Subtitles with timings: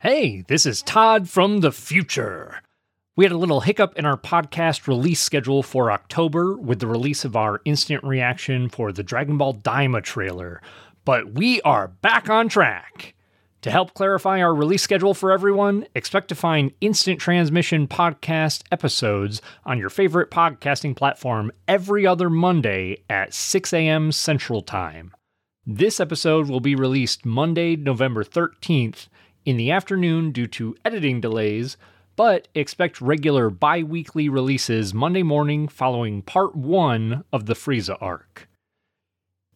[0.00, 2.60] Hey, this is Todd from the future.
[3.16, 7.24] We had a little hiccup in our podcast release schedule for October with the release
[7.24, 10.60] of our instant reaction for the Dragon Ball Daima trailer,
[11.06, 13.14] but we are back on track.
[13.62, 19.40] To help clarify our release schedule for everyone, expect to find instant transmission podcast episodes
[19.64, 24.12] on your favorite podcasting platform every other Monday at 6 a.m.
[24.12, 25.14] Central Time.
[25.64, 29.08] This episode will be released Monday, November 13th
[29.46, 31.78] in the afternoon due to editing delays,
[32.16, 38.48] but expect regular bi weekly releases Monday morning following part one of the Frieza arc.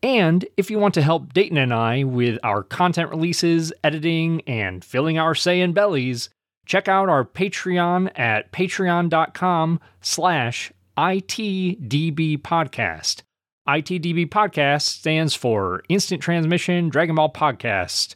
[0.03, 4.83] And if you want to help Dayton and I with our content releases, editing, and
[4.83, 6.31] filling our Saiyan bellies,
[6.65, 13.23] check out our Patreon at patreon.com slash ITDB podcast.
[13.69, 18.15] ITDB podcast stands for Instant Transmission Dragon Ball Podcast.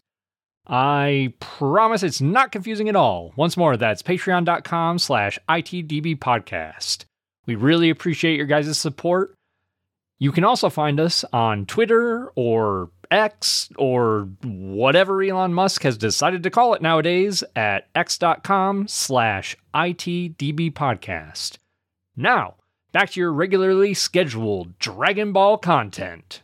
[0.67, 3.33] I promise it's not confusing at all.
[3.37, 7.05] Once more, that's patreon.com slash ITDB podcast.
[7.47, 9.35] We really appreciate your guys' support.
[10.19, 16.43] You can also find us on Twitter or X or whatever Elon Musk has decided
[16.43, 21.59] to call it nowadays at x.com slash ITDB podcast.
[22.17, 22.55] Now,
[22.93, 26.41] back to your regularly scheduled Dragon Ball content.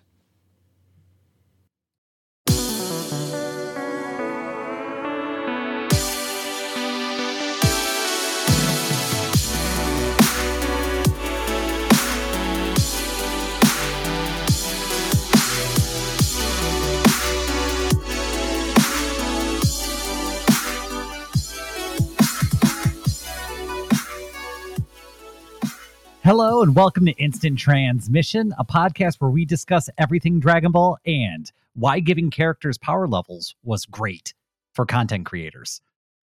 [26.22, 31.50] Hello and welcome to Instant Transmission, a podcast where we discuss everything Dragon Ball and
[31.74, 34.34] why giving characters power levels was great
[34.74, 35.80] for content creators.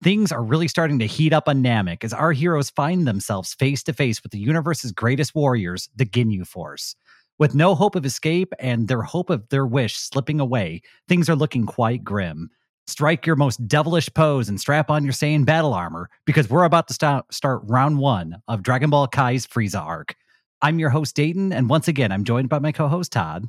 [0.01, 3.83] Things are really starting to heat up on Namek as our heroes find themselves face
[3.83, 6.95] to face with the universe's greatest warriors, the Ginyu Force.
[7.37, 11.35] With no hope of escape and their hope of their wish slipping away, things are
[11.35, 12.49] looking quite grim.
[12.91, 16.89] Strike your most devilish pose and strap on your Saiyan battle armor because we're about
[16.89, 20.13] to start, start round one of Dragon Ball Kai's Frieza arc.
[20.61, 23.47] I'm your host, Dayton, and once again, I'm joined by my co host, Todd.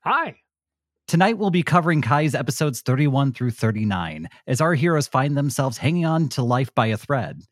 [0.00, 0.40] Hi.
[1.06, 6.04] Tonight, we'll be covering Kai's episodes 31 through 39 as our heroes find themselves hanging
[6.04, 7.42] on to life by a thread.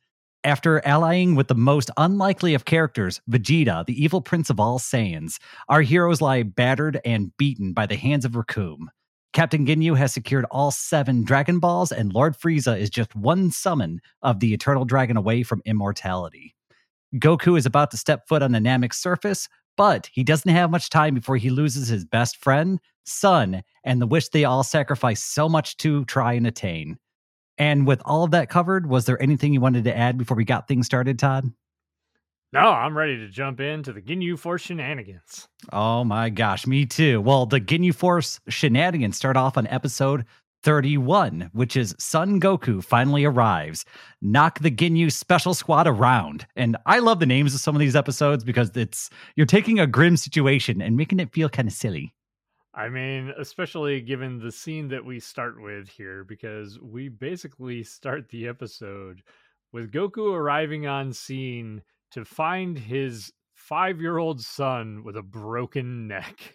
[0.42, 5.38] After allying with the most unlikely of characters, Vegeta, the evil prince of all Saiyans,
[5.68, 8.88] our heroes lie battered and beaten by the hands of Recoome.
[9.34, 14.00] Captain Ginyu has secured all seven Dragon Balls, and Lord Frieza is just one summon
[14.22, 16.54] of the Eternal Dragon away from immortality.
[17.16, 20.88] Goku is about to step foot on the Namek surface, but he doesn't have much
[20.88, 25.48] time before he loses his best friend, son, and the wish they all sacrificed so
[25.48, 26.96] much to try and attain.
[27.58, 30.44] And with all of that covered, was there anything you wanted to add before we
[30.44, 31.50] got things started, Todd?
[32.54, 35.48] No, I'm ready to jump into the Ginyu Force shenanigans.
[35.72, 37.20] Oh my gosh, me too.
[37.20, 40.24] Well, the Ginyu Force shenanigans start off on episode
[40.62, 43.84] 31, which is Son Goku finally arrives.
[44.22, 46.46] Knock the Ginyu special squad around.
[46.54, 49.86] And I love the names of some of these episodes because it's you're taking a
[49.88, 52.14] grim situation and making it feel kind of silly.
[52.72, 58.28] I mean, especially given the scene that we start with here, because we basically start
[58.28, 59.22] the episode
[59.72, 61.82] with Goku arriving on scene
[62.12, 66.54] to find his five year old son with a broken neck.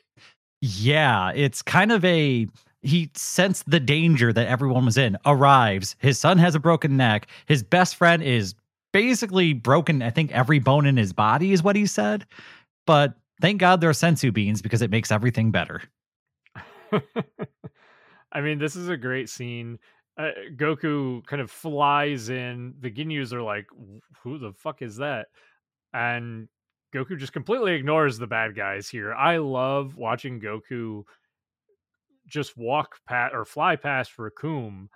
[0.61, 2.47] Yeah, it's kind of a.
[2.81, 5.95] He sensed the danger that everyone was in, arrives.
[5.99, 7.27] His son has a broken neck.
[7.45, 8.55] His best friend is
[8.93, 12.25] basically broken, I think, every bone in his body, is what he said.
[12.85, 15.81] But thank God there are senzu beans because it makes everything better.
[18.31, 19.79] I mean, this is a great scene.
[20.19, 22.75] Uh, Goku kind of flies in.
[22.81, 23.67] The Ginyus are like,
[24.21, 25.29] "Who the fuck is that?"
[25.93, 26.47] and
[26.93, 29.13] Goku just completely ignores the bad guys here.
[29.13, 31.03] I love watching Goku
[32.27, 34.87] just walk past or fly past Recoome,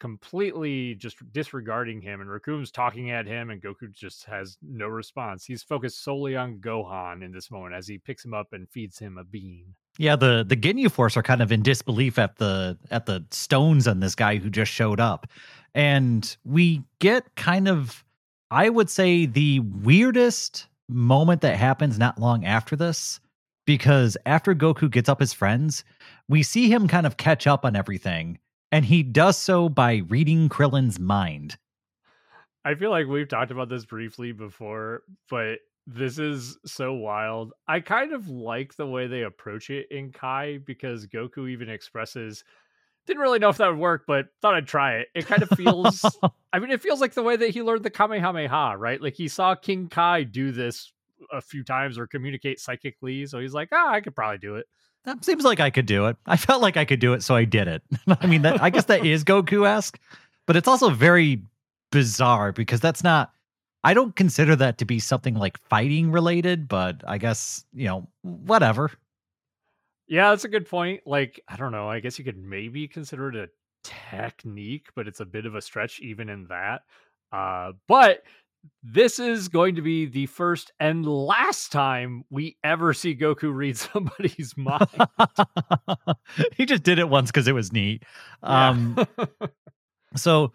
[0.00, 2.20] completely just disregarding him.
[2.20, 5.44] And Recoome's talking at him, and Goku just has no response.
[5.44, 8.98] He's focused solely on Gohan in this moment as he picks him up and feeds
[8.98, 9.74] him a bean.
[9.98, 13.88] Yeah, the the Ginyu Force are kind of in disbelief at the at the stones
[13.88, 15.26] on this guy who just showed up,
[15.74, 18.04] and we get kind of
[18.50, 23.20] I would say the weirdest moment that happens not long after this,
[23.66, 25.84] because after Goku gets up his friends,
[26.28, 28.38] we see him kind of catch up on everything,
[28.70, 31.56] and he does so by reading Krillin's mind.
[32.64, 37.52] I feel like we've talked about this briefly before, but this is so wild.
[37.68, 42.44] I kind of like the way they approach it in Kai because Goku even expresses
[43.06, 45.08] didn't really know if that would work, but thought I'd try it.
[45.14, 46.04] It kind of feels,
[46.52, 49.00] I mean, it feels like the way that he learned the Kamehameha, right?
[49.00, 50.92] Like he saw King Kai do this
[51.32, 53.26] a few times or communicate psychically.
[53.26, 54.66] So he's like, ah, I could probably do it.
[55.04, 56.16] That seems like I could do it.
[56.26, 57.82] I felt like I could do it, so I did it.
[58.20, 60.00] I mean, that, I guess that is Goku esque,
[60.46, 61.42] but it's also very
[61.92, 63.30] bizarre because that's not.
[63.86, 68.08] I don't consider that to be something like fighting related, but I guess you know
[68.22, 68.90] whatever.
[70.08, 71.02] Yeah, that's a good point.
[71.06, 71.88] Like, I don't know.
[71.88, 73.48] I guess you could maybe consider it a
[73.84, 76.82] technique, but it's a bit of a stretch even in that.
[77.30, 78.24] Uh, but
[78.82, 83.76] this is going to be the first and last time we ever see Goku read
[83.78, 84.88] somebody's mind.
[86.56, 88.02] he just did it once because it was neat.
[88.42, 88.68] Yeah.
[88.70, 89.06] Um,
[90.16, 90.52] so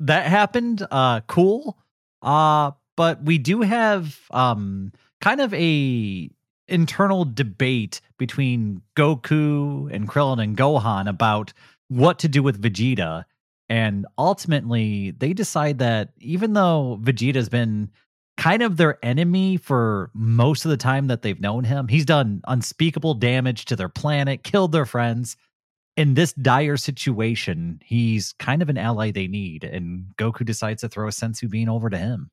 [0.00, 0.84] that happened.
[0.90, 1.78] Uh, cool.
[2.24, 6.30] Uh, but we do have um kind of a
[6.66, 11.52] internal debate between Goku and Krillin and Gohan about
[11.88, 13.24] what to do with Vegeta.
[13.68, 17.90] And ultimately, they decide that even though Vegeta's been
[18.36, 22.42] kind of their enemy for most of the time that they've known him, he's done
[22.46, 25.36] unspeakable damage to their planet, killed their friends.
[25.96, 29.64] In this dire situation, he's kind of an ally they need.
[29.64, 32.30] And Goku decides to throw a senzu bean over to him.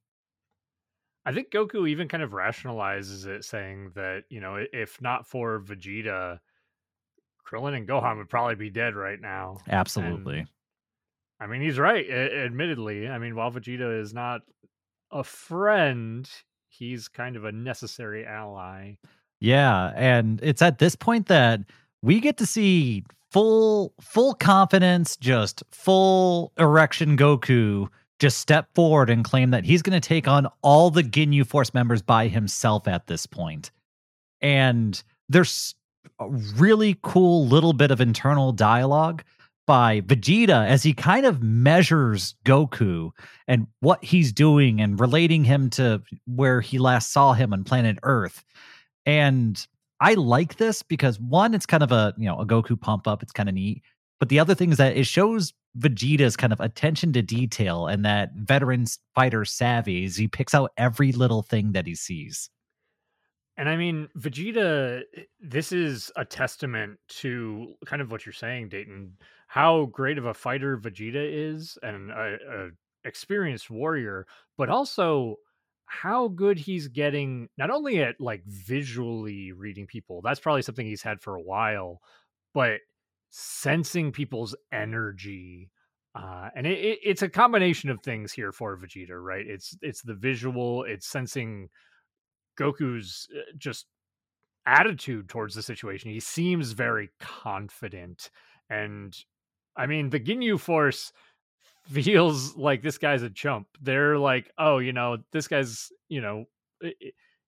[1.25, 5.59] I think Goku even kind of rationalizes it, saying that, you know, if not for
[5.59, 6.39] Vegeta,
[7.47, 9.59] Krillin and Gohan would probably be dead right now.
[9.69, 10.39] Absolutely.
[10.39, 10.47] And,
[11.39, 13.07] I mean, he's right, admittedly.
[13.07, 14.41] I mean, while Vegeta is not
[15.11, 16.27] a friend,
[16.69, 18.95] he's kind of a necessary ally.
[19.39, 21.59] Yeah, and it's at this point that
[22.01, 27.87] we get to see full full confidence, just full erection Goku
[28.21, 31.73] just step forward and claim that he's going to take on all the Ginyu Force
[31.73, 33.71] members by himself at this point.
[34.41, 35.73] And there's
[36.19, 39.23] a really cool little bit of internal dialogue
[39.65, 43.09] by Vegeta as he kind of measures Goku
[43.47, 47.97] and what he's doing and relating him to where he last saw him on planet
[48.03, 48.43] Earth.
[49.03, 49.65] And
[50.01, 53.21] I like this because one, it's kind of a, you know, a Goku pump up.
[53.21, 53.83] It's kind of neat.
[54.19, 58.03] But the other thing is that it shows Vegeta's kind of attention to detail and
[58.03, 62.49] that veteran fighter savvy he picks out every little thing that he sees.
[63.57, 68.69] And I mean, Vegeta, eh, this is a testament to kind of what you're saying,
[68.69, 69.13] Dayton,
[69.47, 72.69] how great of a fighter Vegeta is and a, a
[73.03, 74.25] experienced warrior,
[74.57, 75.35] but also
[75.91, 81.01] how good he's getting not only at like visually reading people, that's probably something he's
[81.01, 82.01] had for a while,
[82.53, 82.79] but
[83.29, 85.69] sensing people's energy
[86.13, 89.45] uh, and it, it, it's a combination of things here for Vegeta, right?
[89.47, 91.69] It's it's the visual, it's sensing
[92.59, 93.85] Goku's uh, just
[94.65, 96.11] attitude towards the situation.
[96.11, 98.29] He seems very confident,
[98.69, 99.15] and
[99.77, 101.13] I mean the Ginyu Force
[101.89, 103.67] feels like this guy's a chump.
[103.81, 106.45] They're like, oh, you know, this guy's, you know,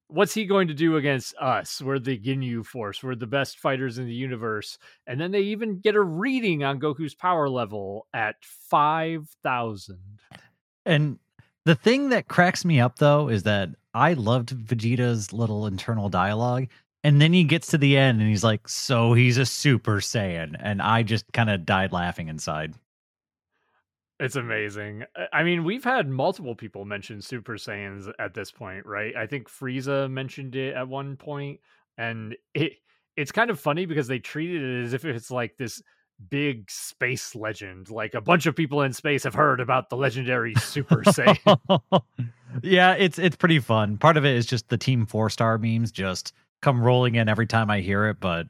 [0.07, 1.81] what's he going to do against us?
[1.81, 3.03] We're the Ginyu Force.
[3.03, 4.77] We're the best fighters in the universe.
[5.07, 9.99] And then they even get a reading on Goku's power level at 5,000.
[10.85, 11.19] And
[11.65, 16.67] the thing that cracks me up, though, is that I loved Vegeta's little internal dialogue.
[17.03, 20.55] And then he gets to the end and he's like, So he's a Super Saiyan.
[20.59, 22.73] And I just kind of died laughing inside.
[24.23, 25.03] It's amazing.
[25.33, 29.13] I mean, we've had multiple people mention Super Saiyans at this point, right?
[29.17, 31.59] I think Frieza mentioned it at one point,
[31.97, 32.77] and it
[33.17, 35.83] it's kind of funny because they treated it as if it's like this
[36.29, 37.89] big space legend.
[37.89, 42.01] Like a bunch of people in space have heard about the legendary Super Saiyan.
[42.63, 43.97] yeah, it's it's pretty fun.
[43.97, 47.45] Part of it is just the Team Four Star memes just come rolling in every
[47.45, 48.47] time I hear it, but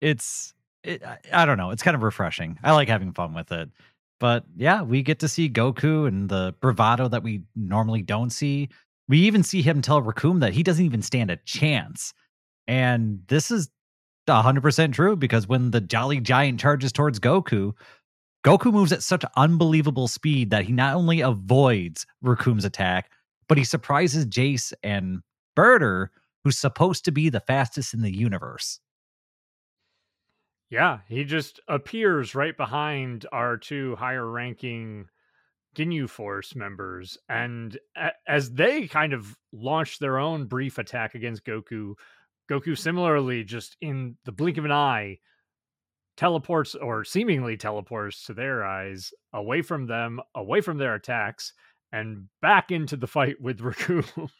[0.00, 0.54] it's
[0.84, 1.02] it,
[1.32, 1.70] I don't know.
[1.70, 2.60] It's kind of refreshing.
[2.62, 3.70] I like having fun with it.
[4.18, 8.68] But yeah, we get to see Goku and the bravado that we normally don't see.
[9.08, 12.12] We even see him tell Recoome that he doesn't even stand a chance.
[12.66, 13.68] And this is
[14.26, 17.72] 100% true because when the Jolly Giant charges towards Goku,
[18.44, 23.10] Goku moves at such unbelievable speed that he not only avoids Recoome's attack,
[23.48, 25.20] but he surprises Jeice and
[25.54, 26.10] Burter,
[26.44, 28.80] who's supposed to be the fastest in the universe.
[30.70, 35.06] Yeah, he just appears right behind our two higher ranking
[35.76, 37.18] Ginyu Force members.
[37.28, 41.94] And a- as they kind of launch their own brief attack against Goku,
[42.50, 45.18] Goku similarly, just in the blink of an eye,
[46.16, 51.52] teleports or seemingly teleports to their eyes away from them, away from their attacks,
[51.92, 54.30] and back into the fight with Recoome.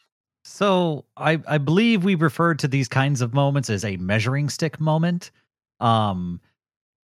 [0.43, 4.79] So I, I believe we referred to these kinds of moments as a measuring stick
[4.79, 5.31] moment
[5.79, 6.39] um,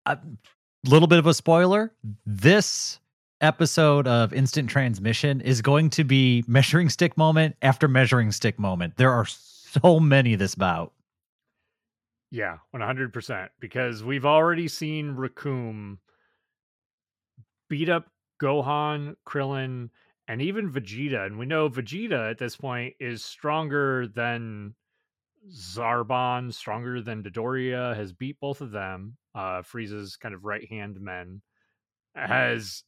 [0.07, 0.19] a
[0.87, 1.93] little bit of a spoiler.
[2.27, 3.01] This
[3.41, 8.97] episode of Instant Transmission is going to be measuring stick moment after measuring stick moment.
[8.97, 10.93] There are so many this bout.
[12.31, 13.49] Yeah, 100%.
[13.61, 15.99] Because we've already seen Recoome
[17.69, 19.91] beat up Gohan, Krillin,
[20.29, 21.27] and even Vegeta.
[21.27, 24.75] And we know Vegeta at this point is stronger than
[25.51, 29.17] Zarbon, stronger than Dodoria, has beat both of them.
[29.35, 31.43] Uh, Frieza's kind of right hand men
[32.15, 32.85] has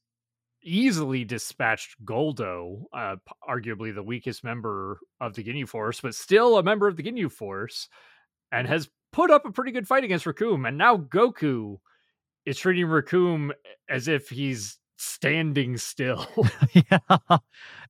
[0.63, 3.17] easily dispatched Guldo, uh,
[3.49, 7.31] arguably the weakest member of the Ginyu Force, but still a member of the Ginyu
[7.31, 7.89] Force,
[8.53, 10.67] and has put up a pretty good fight against Recoome.
[10.67, 11.79] And now Goku
[12.47, 13.53] is treating Recoome
[13.89, 16.27] as if he's standing still.
[16.73, 17.39] yeah.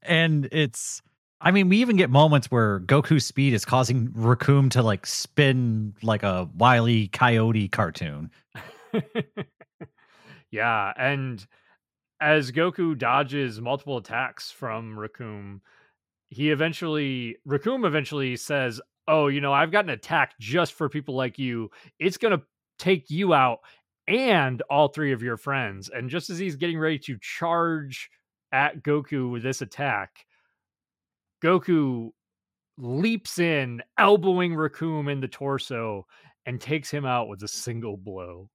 [0.02, 1.02] And it's
[1.44, 5.94] I mean, we even get moments where Goku's speed is causing Recoome to like spin
[6.02, 8.30] like a wily coyote cartoon.
[10.50, 11.46] yeah, and
[12.18, 15.60] as Goku dodges multiple attacks from Recoome,
[16.28, 21.14] he eventually Recoome eventually says, "Oh, you know, I've got an attack just for people
[21.14, 21.70] like you.
[21.98, 22.42] It's going to
[22.78, 23.58] take you out
[24.08, 28.08] and all three of your friends." And just as he's getting ready to charge
[28.50, 30.24] at Goku with this attack,
[31.44, 32.10] Goku
[32.78, 36.06] leaps in, elbowing Recoome in the torso
[36.46, 38.48] and takes him out with a single blow.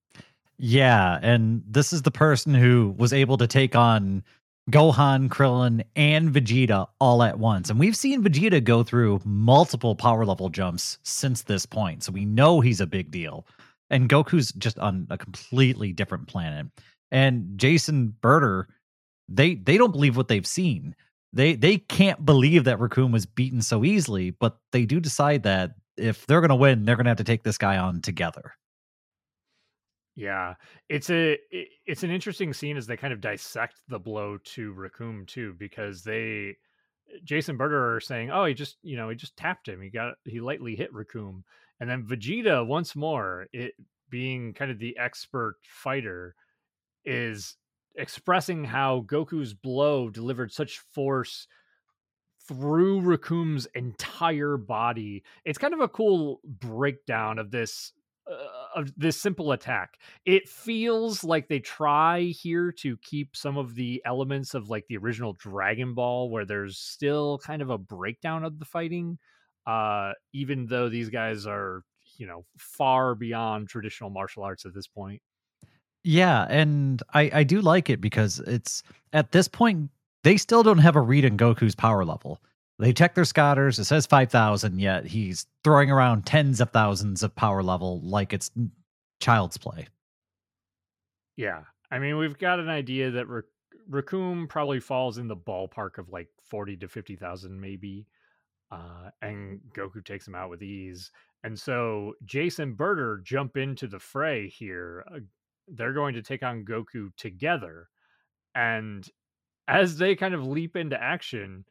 [0.58, 4.24] Yeah, and this is the person who was able to take on
[4.70, 7.70] Gohan, Krillin, and Vegeta all at once.
[7.70, 12.04] And we've seen Vegeta go through multiple power level jumps since this point.
[12.04, 13.48] So we know he's a big deal.
[13.90, 16.68] And Goku's just on a completely different planet.
[17.12, 18.68] And Jeice and Burter,
[19.28, 20.96] they they don't believe what they've seen.
[21.32, 25.76] They they can't believe that Recoome was beaten so easily, but they do decide that
[25.98, 28.54] if they're going to win, they're going to have to take this guy on together.
[30.16, 30.56] Yeah,
[30.90, 31.38] it's a
[31.86, 36.04] it's an interesting scene as they kind of dissect the blow to Recoome too, because
[36.04, 36.58] they
[37.26, 39.82] Jeice and Burter are saying, "Oh, he just you know he just tapped him.
[39.82, 41.44] He got he lightly hit Recoome,"
[41.80, 43.76] and then Vegeta once more, it
[44.10, 46.36] being kind of the expert fighter,
[47.06, 47.56] is
[47.96, 51.48] expressing how Goku's blow delivered such force
[52.48, 55.24] through Recoome's entire body.
[55.46, 57.94] It's kind of a cool breakdown of this
[58.30, 59.98] uh, of this simple attack.
[60.26, 64.98] It feels like they try here to keep some of the elements of like the
[64.98, 69.18] original Dragon Ball where there's still kind of a breakdown of the fighting
[69.68, 71.84] uh even though these guys are,
[72.18, 75.22] you know, far beyond traditional martial arts at this point.
[76.04, 79.90] Yeah, and I I do like it because it's at this point
[80.24, 82.42] they still don't have a read in Goku's power level.
[82.78, 83.78] They check their scouters.
[83.78, 88.52] It says 5,000, yet he's throwing around tens of thousands of power level like it's
[89.20, 89.88] child's play.
[91.36, 91.64] Yeah.
[91.92, 93.42] I mean, we've got an idea that Ra-
[93.90, 98.08] Recoome probably falls in the ballpark of like 40 to 50,000, maybe.
[98.72, 101.12] Uh, and Goku takes him out with ease.
[101.44, 105.04] And so Jeice and Burter jump into the fray here.
[105.74, 107.88] They're going to take on Goku together.
[108.56, 109.08] And
[109.68, 111.66] as they kind of leap into action,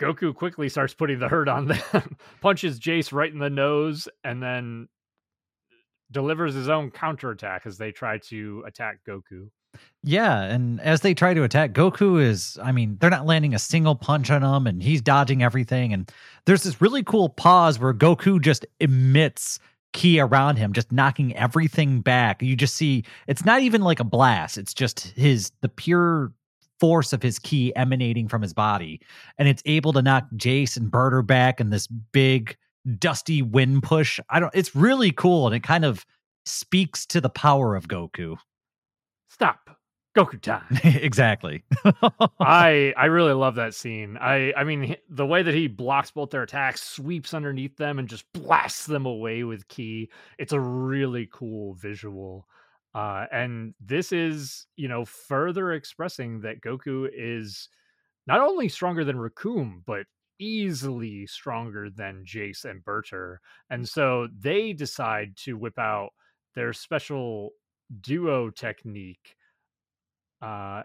[0.00, 4.42] Goku quickly starts putting the hurt on them, punches Jeice right in the nose, and
[4.42, 4.88] then
[6.10, 9.48] delivers his own counterattack as they try to attack Goku.
[10.02, 13.58] Yeah, and as they try to attack, Goku is, I mean, they're not landing a
[13.58, 15.92] single punch on him, and he's dodging everything.
[15.92, 16.10] And
[16.46, 19.58] there's this really cool pause where Goku just emits
[19.92, 22.42] ki around him, just knocking everything back.
[22.42, 26.32] You just see it's not even like a blast, it's just his, the pure
[26.80, 29.00] force of his ki emanating from his body,
[29.38, 32.56] and it's able to knock Jeice and Burter back in this big
[32.98, 34.20] dusty wind push.
[34.30, 34.54] I don't.
[34.54, 36.06] It's really cool, and it kind of
[36.46, 38.36] speaks to the power of Goku.
[39.28, 39.67] Stop.
[40.16, 40.64] Goku time.
[40.84, 41.64] exactly.
[42.40, 44.16] I I really love that scene.
[44.20, 48.08] I I mean the way that he blocks both their attacks, sweeps underneath them, and
[48.08, 50.10] just blasts them away with ki.
[50.38, 52.46] It's a really cool visual.
[52.94, 57.68] Uh, and this is, you know, further expressing that Goku is
[58.26, 60.06] not only stronger than Recoome, but
[60.38, 63.40] easily stronger than Jeice and Burter.
[63.70, 66.10] And so they decide to whip out
[66.54, 67.52] their special
[68.00, 69.36] duo technique.
[70.40, 70.82] Uh,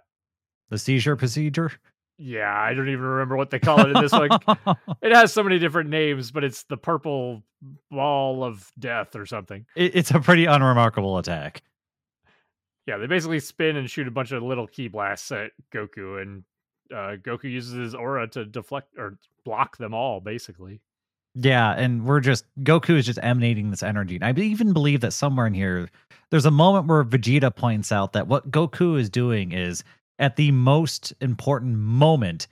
[0.69, 1.71] the seizure procedure?
[2.17, 4.29] Yeah, I don't even remember what they call it in this one.
[5.01, 7.43] it has so many different names, but it's the purple
[7.89, 9.65] ball of death or something.
[9.75, 11.63] It, it's a pretty unremarkable attack
[12.85, 16.43] yeah, they basically spin and shoot a bunch of little ki blasts at Goku, and
[16.91, 20.81] uh, Goku uses his aura to deflect or block them all, basically.
[21.35, 24.15] Yeah, and we're just Goku is just emanating this energy.
[24.21, 25.89] And I even believe that somewhere in here,
[26.29, 29.83] there's a moment where Vegeta points out that what Goku is doing is
[30.19, 32.47] at the most important moment,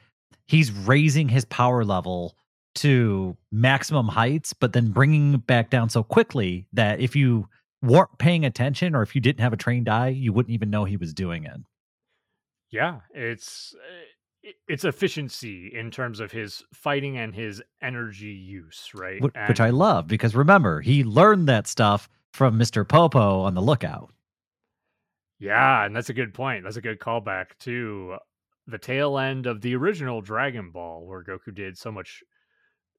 [0.47, 2.35] he's raising his power level
[2.73, 7.47] to maximum heights, but then bringing it back down so quickly that if you
[7.81, 10.85] weren't paying attention or if you didn't have a trained eye, you wouldn't even know
[10.85, 11.59] he was doing it.
[12.71, 14.05] Yeah, it's eh,
[14.67, 19.21] it's efficiency in terms of his fighting and his energy use, right?
[19.21, 22.87] Which, which I love because remember, he learned that stuff from Mr.
[22.87, 24.11] Popo on the lookout.
[25.39, 26.63] Yeah, and that's a good point.
[26.63, 28.17] That's a good callback to
[28.67, 32.23] the tail end of the original Dragon Ball, where Goku did so much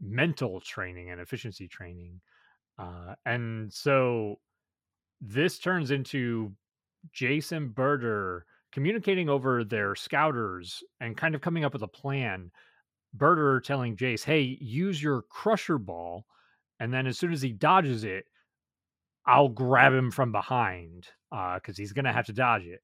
[0.01, 2.21] mental training and efficiency training.
[2.79, 4.41] Uh, and so
[5.21, 6.53] this turns into
[7.15, 12.51] Jeice and Burter communicating over their scouters and kind of coming up with a plan.
[13.15, 16.25] Burter telling Jeice, hey, use your crusher ball.
[16.81, 18.25] And then as soon as he dodges it,
[19.27, 22.81] I'll grab him from behind because uh, he's going to have to dodge it.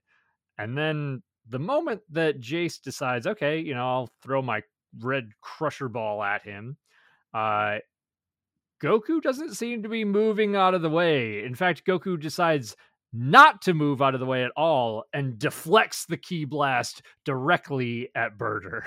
[0.59, 4.62] And then the moment that Jeice decides, okay, you know, I'll throw my
[5.00, 6.76] red crusher ball at him,
[7.35, 7.78] uh,
[8.83, 11.45] Goku doesn't seem to be moving out of the way.
[11.45, 12.76] In fact, Goku decides
[13.12, 18.10] not to move out of the way at all and deflects the ki blast directly
[18.14, 18.84] at Burter.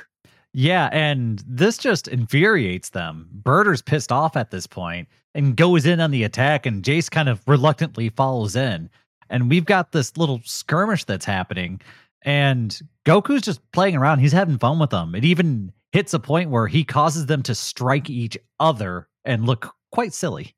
[0.53, 3.29] Yeah, and this just infuriates them.
[3.31, 7.29] Burter's pissed off at this point and goes in on the attack, and Jeice kind
[7.29, 8.89] of reluctantly follows in.
[9.29, 11.79] And we've got this little skirmish that's happening,
[12.23, 14.19] and Goku's just playing around.
[14.19, 15.15] He's having fun with them.
[15.15, 19.73] It even hits a point where he causes them to strike each other and look
[19.91, 20.53] quite silly.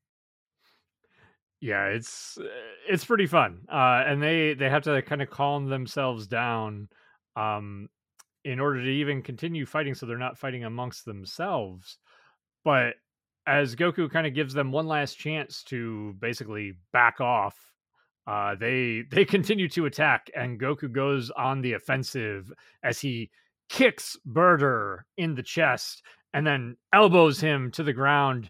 [1.63, 2.37] Yeah, it's
[2.89, 6.89] it's pretty fun, uh, and they they have to kind of calm themselves down
[7.37, 7.87] um,
[8.43, 11.99] in order to even continue fighting, so they're not fighting amongst themselves.
[12.65, 12.95] But
[13.47, 17.55] as Goku kind of gives them one last chance to basically back off,
[18.27, 22.51] uh, they they continue to attack, and Goku goes on the offensive
[22.83, 23.31] as he
[23.69, 26.03] kicks Burter in the chest
[26.33, 28.49] and then elbows him to the ground,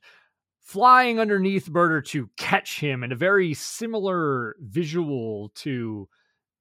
[0.63, 6.07] flying underneath Burter to catch him in a very similar visual to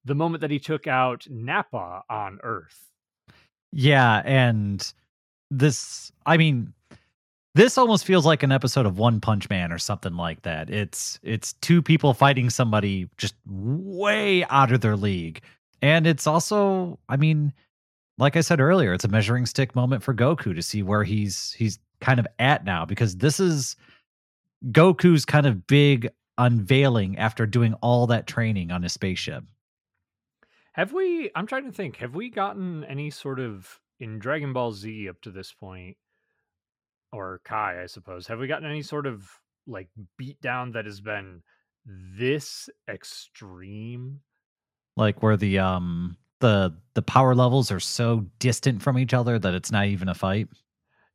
[0.05, 2.91] the moment that he took out Nappa on Earth.
[3.71, 4.93] Yeah, and
[5.49, 6.73] this, I mean,
[7.55, 10.69] this almost feels like an episode of One Punch Man or something like that.
[10.69, 15.41] It's it's two people fighting somebody just way out of their league.
[15.81, 17.53] And it's also, I mean,
[18.17, 21.53] like I said earlier, it's a measuring stick moment for Goku to see where he's
[21.53, 23.75] he's kind of at now because this is
[24.71, 29.43] Goku's kind of big unveiling after doing all that training on his spaceship.
[30.73, 34.71] Have we I'm trying to think, have we gotten any sort of in Dragon Ball
[34.71, 35.97] Z up to this point
[37.11, 38.27] or Kai, I suppose.
[38.27, 39.29] Have we gotten any sort of
[39.67, 39.87] like
[40.19, 41.43] beatdown that has been
[41.85, 44.21] this extreme?
[44.97, 49.53] Like where the um the the power levels are so distant from each other that
[49.53, 50.47] it's not even a fight.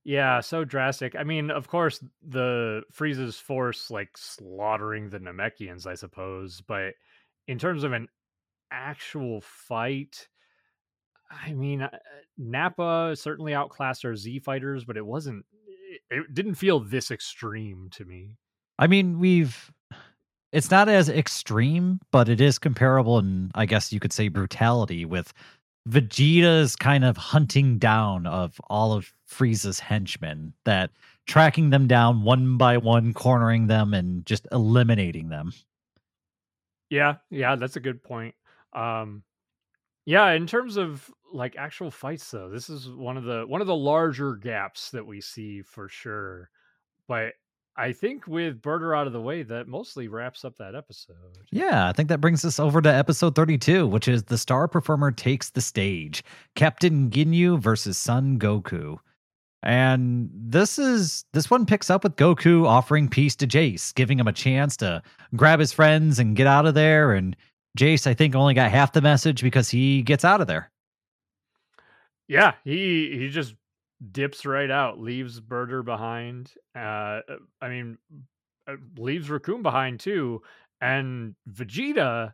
[0.09, 1.15] Yeah, so drastic.
[1.17, 6.95] I mean, of course, the Frieza's force like slaughtering the Namekians, I suppose, but
[7.47, 8.09] in terms of an
[8.71, 10.27] actual fight,
[11.31, 11.91] I mean, uh,
[12.39, 15.45] Nappa certainly outclassed our Z fighters, but it wasn't.
[16.09, 18.39] It didn't feel this extreme to me.
[18.79, 19.71] I mean, we've
[20.53, 25.05] it's not as extreme, but it is comparable and I guess you could say brutality
[25.05, 25.35] with
[25.87, 30.91] Vegeta's kind of hunting down of all of Frieza's henchmen that
[31.27, 35.53] tracking them down one by one, cornering them and just eliminating them.
[36.91, 38.35] Yeah, yeah, that's a good point.
[38.73, 39.23] Um
[40.07, 43.67] yeah, in terms of like actual fights though, this is one of the one of
[43.67, 46.51] the larger gaps that we see for sure.
[47.07, 47.35] But
[47.79, 51.15] I think with Burter out of the way, that mostly wraps up that episode.
[51.53, 55.13] Yeah, I think that brings us over to episode 32, which is The Star Performer
[55.13, 56.25] Takes the Stage
[56.57, 58.99] Captain Ginyu versus Son Goku.
[59.63, 64.29] And this is this one picks up with Goku offering peace to Jeice, giving him
[64.29, 65.03] a chance to
[65.35, 67.13] grab his friends and get out of there.
[67.13, 67.37] And
[67.77, 70.71] Jeice, I think, only got half the message because he gets out of there.
[72.29, 73.55] Yeah, he he just
[74.13, 76.53] dips right out, leaves Burter behind.
[76.77, 77.21] Uh,
[77.61, 77.99] I mean,
[78.69, 80.43] uh, leaves Recoome behind too.
[80.81, 82.33] And Vegeta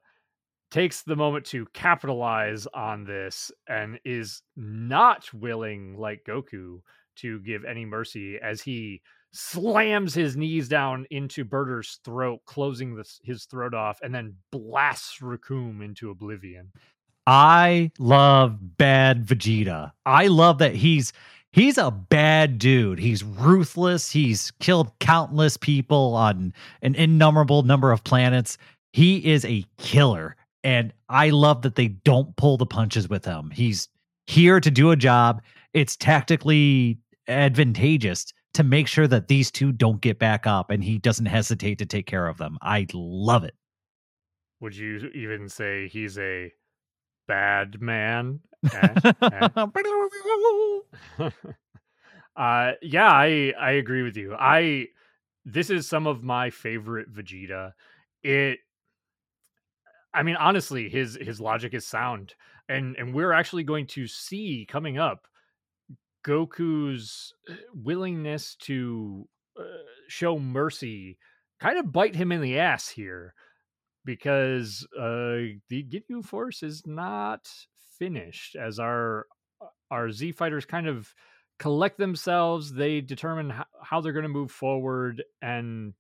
[0.71, 6.81] takes the moment to capitalize on this and is not willing, like Goku,
[7.17, 9.01] to give any mercy as he
[9.33, 15.19] slams his knees down into Burter's throat, closing this, his throat off, and then blasts
[15.21, 16.71] Recoome into oblivion.
[17.27, 19.93] I love bad Vegeta.
[20.07, 21.13] I love that he's
[21.53, 22.99] he's a bad dude.
[22.99, 24.11] He's ruthless.
[24.11, 28.59] He's killed countless people on an innumerable number of planets.
[28.93, 30.37] He is a killer.
[30.63, 33.51] And I love that they don't pull the punches with him.
[33.51, 33.89] He's
[34.27, 35.43] here to do a job.
[35.75, 40.99] It's tactically advantageous to make sure that these two don't get back up and he
[40.99, 42.57] doesn't hesitate to take care of them.
[42.63, 43.55] I love it.
[44.61, 46.53] Would you even say he's a
[47.27, 48.41] bad man?
[48.73, 49.13] Eh,
[51.19, 51.31] eh.
[52.37, 54.35] uh yeah, I I agree with you.
[54.35, 54.87] I
[55.45, 57.73] this is some of my favorite Vegeta.
[58.23, 58.61] It
[60.15, 62.35] I mean honestly, his his logic is sound.
[62.69, 65.27] And and we're actually going to see coming up
[66.25, 69.63] Goku's uh, willingness to uh,
[70.09, 71.19] show mercy
[71.61, 73.35] kind of bite him in the ass here
[74.05, 77.49] because uh, the Ginyu Force is not
[77.99, 79.27] finished as our
[79.61, 81.15] uh, our Z fighters kind of
[81.59, 82.73] collect themselves.
[82.73, 85.95] They determine how, how they're going to move forward, and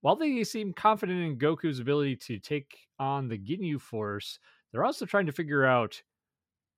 [0.00, 4.38] while they seem confident in Goku's ability to take on the Ginyu Force,
[4.70, 6.00] they're also trying to figure out,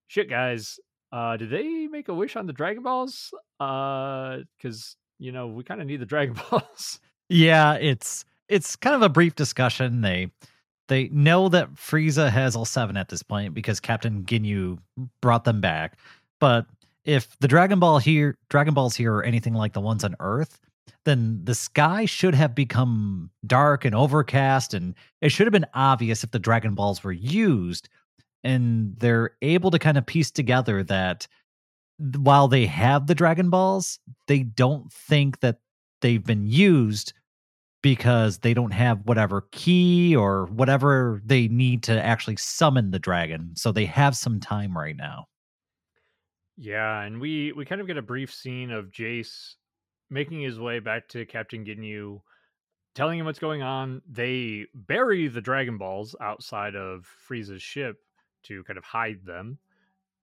[0.06, 0.78] shit, guys,
[1.12, 3.32] uh, did they make a wish on the Dragon Balls?
[3.60, 7.00] Uh, because you know we kind of need the Dragon Balls.
[7.28, 10.00] Yeah, it's it's kind of a brief discussion.
[10.00, 10.30] They
[10.88, 14.78] they know that Frieza has all seven at this point because Captain Ginyu
[15.20, 15.98] brought them back.
[16.40, 16.66] But
[17.04, 20.60] if the Dragon Ball here, Dragon Balls here are anything like the ones on Earth,
[21.04, 26.24] then the sky should have become dark and overcast, and it should have been obvious
[26.24, 27.88] if the Dragon Balls were used
[28.44, 31.26] and they're able to kind of piece together that
[32.16, 35.58] while they have the Dragon Balls, they don't think that
[36.00, 37.12] they've been used
[37.82, 43.52] because they don't have whatever key or whatever they need to actually summon the dragon.
[43.54, 45.26] So they have some time right now.
[46.56, 49.54] Yeah, and we we kind of get a brief scene of Jeice
[50.10, 52.20] making his way back to Captain Ginyu,
[52.96, 54.02] telling him what's going on.
[54.10, 57.98] They bury the Dragon Balls outside of Frieza's ship,
[58.44, 59.58] to kind of hide them.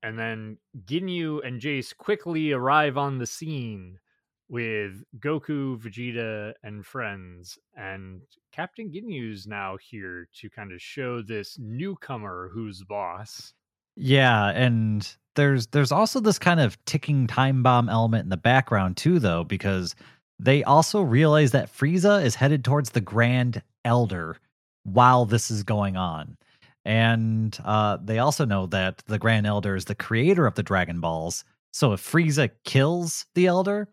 [0.04, 3.99] And then Ginyu and Jeice quickly arrive on the scene
[4.47, 7.58] with Goku, Vegeta, and friends.
[7.75, 13.54] And Captain Ginyu's now here to kind of show this newcomer who's boss.
[13.95, 18.97] Yeah, and there's there's also this kind of ticking time bomb element in the background
[18.97, 19.95] too, though, because
[20.38, 24.38] they also realize that Frieza is headed towards the Grand Elder
[24.84, 26.38] while this is going on.
[26.86, 31.02] And uh, they also know that the Grand Elder is the creator of the Dragon
[31.02, 31.43] Balls.
[31.74, 33.89] So if Frieza kills the Elder,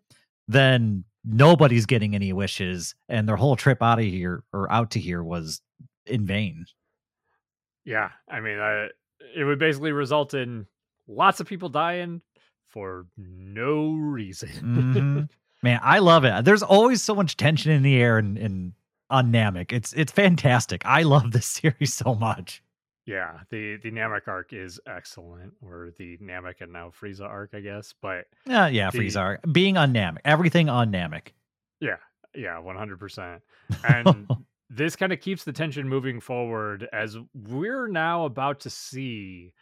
[0.47, 5.01] then nobody's getting any wishes, and their whole trip out of here or out to
[5.01, 5.61] here was
[6.07, 6.67] in vain.
[7.85, 8.89] Yeah, I mean, I,
[9.35, 10.67] it would basically result in
[11.09, 12.21] lots of people dying
[12.69, 14.49] for no reason.
[14.49, 15.21] mm-hmm.
[15.65, 16.45] Man, I love it.
[16.45, 18.73] There's always so much tension in the air and, and
[19.11, 19.73] on Namek.
[19.73, 20.83] It's it's fantastic.
[20.85, 22.63] I love this series so much.
[23.05, 27.61] Yeah, the the Namek arc is excellent, or the Namek and now Frieza arc, I
[27.61, 27.93] guess.
[28.01, 31.29] But uh, yeah, yeah, the, Frieza arc being on Namek, everything on Namek.
[31.81, 31.97] Yeah,
[32.35, 33.43] yeah, one hundred percent.
[33.83, 34.29] And
[34.71, 39.53] this kind of keeps the tension moving forward as we're now about to see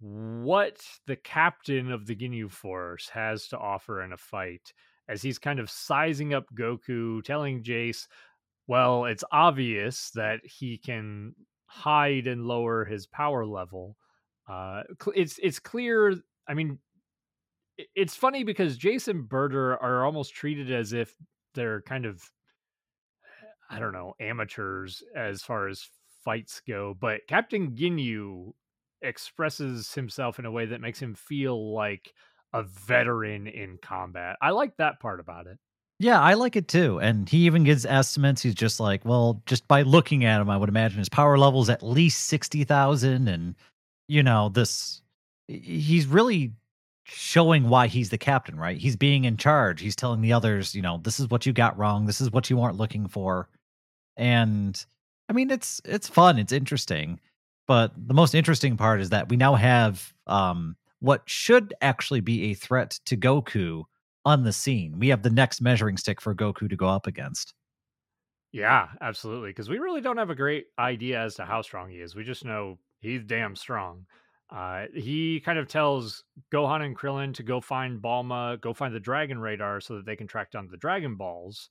[0.00, 4.72] what the captain of the Ginyu Force has to offer in a fight.
[5.08, 8.08] As he's kind of sizing up Goku, telling Jeice,
[8.66, 11.34] well, it's obvious that he can
[11.76, 13.96] hide and lower his power level.
[14.48, 14.82] Uh,
[15.14, 16.14] it's it's clear.
[16.48, 16.78] I mean,
[17.94, 21.14] it's funny because Jeice and Burter are almost treated as if
[21.54, 22.22] they're kind of,
[23.68, 25.88] I don't know, amateurs as far as
[26.24, 26.96] fights go.
[26.98, 28.52] But Captain Ginyu
[29.02, 32.14] expresses himself in a way that makes him feel like
[32.52, 34.36] a veteran in combat.
[34.40, 35.58] I like that part about it.
[35.98, 37.00] Yeah, I like it too.
[37.00, 38.42] And he even gives estimates.
[38.42, 41.62] He's just like, well, just by looking at him, I would imagine his power level
[41.62, 43.28] is at least 60,000.
[43.28, 43.54] And,
[44.06, 45.00] you know, this,
[45.48, 46.52] he's really
[47.04, 48.76] showing why he's the captain, right?
[48.76, 49.80] He's being in charge.
[49.80, 52.04] He's telling the others, you know, this is what you got wrong.
[52.04, 53.48] This is what you weren't looking for.
[54.18, 54.84] And
[55.30, 56.38] I mean, it's, it's fun.
[56.38, 57.20] It's interesting.
[57.66, 62.50] But the most interesting part is that we now have um, what should actually be
[62.50, 63.84] a threat to Goku
[64.26, 64.98] on the scene.
[64.98, 67.54] We have the next measuring stick for Goku to go up against.
[68.52, 69.50] Yeah, absolutely.
[69.50, 72.14] Because we really don't have a great idea as to how strong he is.
[72.14, 74.06] We just know he's damn strong.
[74.50, 79.00] Uh, he kind of tells Gohan and Krillin to go find Bulma, go find the
[79.00, 81.70] Dragon Radar so that they can track down the Dragon Balls.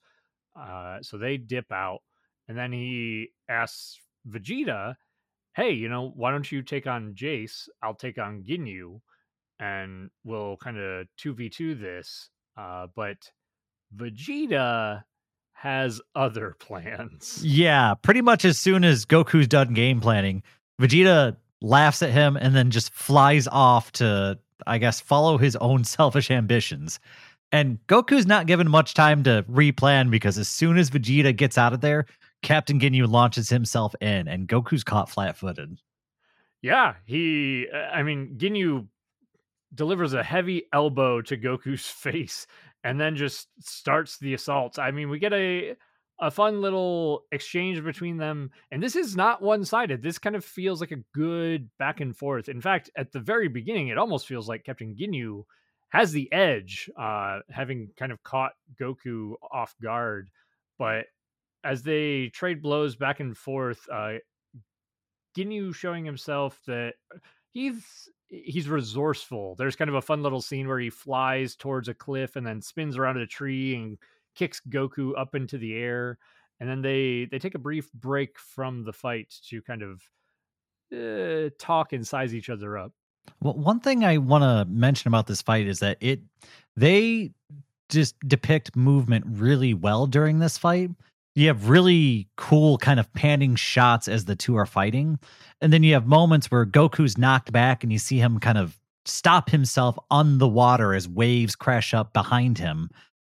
[0.56, 2.00] Uh, so they dip out.
[2.48, 4.96] And then he asks Vegeta,
[5.54, 7.68] hey, you know, why don't you take on Jeice?
[7.82, 9.00] I'll take on Ginyu.
[9.60, 12.30] and we'll kind of 2v2 this.
[12.56, 13.30] Uh, but
[13.94, 15.04] Vegeta
[15.52, 17.40] has other plans.
[17.44, 20.42] Yeah, pretty much as soon as Goku's done game planning,
[20.80, 25.84] Vegeta laughs at him and then just flies off to, I guess, follow his own
[25.84, 27.00] selfish ambitions.
[27.52, 31.72] And Goku's not given much time to replan because as soon as Vegeta gets out
[31.72, 32.06] of there,
[32.42, 35.78] Captain Ginyu launches himself in and Goku's caught flat footed.
[36.60, 38.88] Yeah, he, I mean, Ginyu
[39.74, 42.46] delivers a heavy elbow to Goku's face
[42.84, 44.78] and then just starts the assault.
[44.78, 45.76] I mean, we get a
[46.18, 48.50] a fun little exchange between them.
[48.70, 50.02] And this is not one sided.
[50.02, 52.48] This kind of feels like a good back and forth.
[52.48, 55.44] In fact, at the very beginning, it almost feels like Captain Ginyu
[55.90, 60.30] has the edge, uh, having kind of caught Goku off guard.
[60.78, 61.06] But
[61.62, 64.14] as they trade blows back and forth, uh,
[65.36, 66.94] Ginyu showing himself that
[67.52, 69.54] he's he's resourceful.
[69.56, 72.60] There's kind of a fun little scene where he flies towards a cliff and then
[72.60, 73.98] spins around a tree and
[74.34, 76.18] kicks Goku up into the air,
[76.60, 80.02] and then they they take a brief break from the fight to kind of
[80.92, 82.92] uh, talk and size each other up.
[83.40, 86.20] Well, one thing I want to mention about this fight is that it
[86.76, 87.32] they
[87.88, 90.90] just depict movement really well during this fight.
[91.36, 95.18] You have really cool kind of panning shots as the two are fighting.
[95.60, 98.78] And then you have moments where Goku's knocked back and you see him kind of
[99.04, 102.88] stop himself on the water as waves crash up behind him.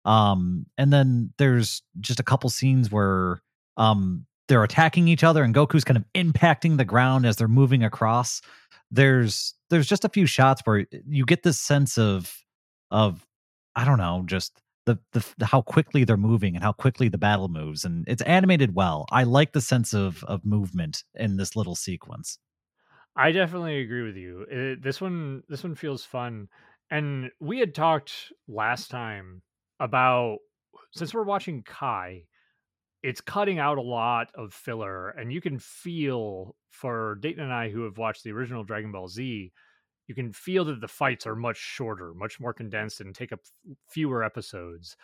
[0.04, 3.42] Um, and then there's just a couple scenes where
[3.78, 7.84] um they're attacking each other and Goku's kind of impacting the ground as they're moving
[7.84, 8.42] across.
[8.90, 12.36] There's there's just a few shots where you get this sense of
[12.90, 13.26] of
[13.76, 17.48] I don't know, just the, the how quickly they're moving and how quickly the battle
[17.48, 19.06] moves and it's animated well.
[19.12, 22.39] I like the sense of of movement in this little sequence.
[23.15, 24.46] I definitely agree with you.
[24.50, 26.48] It, this one this one feels fun.
[26.89, 29.41] And we had talked last time
[29.80, 30.39] about
[30.94, 32.24] since we're watching Kai,
[33.02, 37.70] it's cutting out a lot of filler, and you can feel for Dayton and I
[37.70, 39.52] who have watched the original Dragon Ball Z,
[40.12, 43.39] you can feel that the fights are much shorter, much more condensed, and take up
[43.88, 44.97] fewer episodes.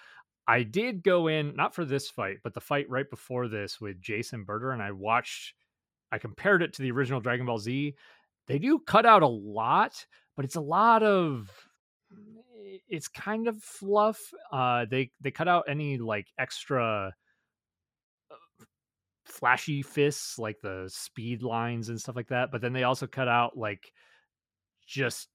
[0.49, 4.01] I did go in not for this fight, but the fight right before this with
[4.01, 5.53] Jeice and Burter, and I watched.
[6.11, 7.95] I compared it to the original Dragon Ball Z.
[8.47, 11.49] They do cut out a lot, but it's a lot of
[12.89, 14.19] it's kind of fluff.
[14.51, 17.13] Uh, they they cut out any like extra
[18.29, 18.65] uh,
[19.23, 22.51] flashy fists, like the speed lines and stuff like that.
[22.51, 23.93] But then they also cut out like
[24.88, 25.28] just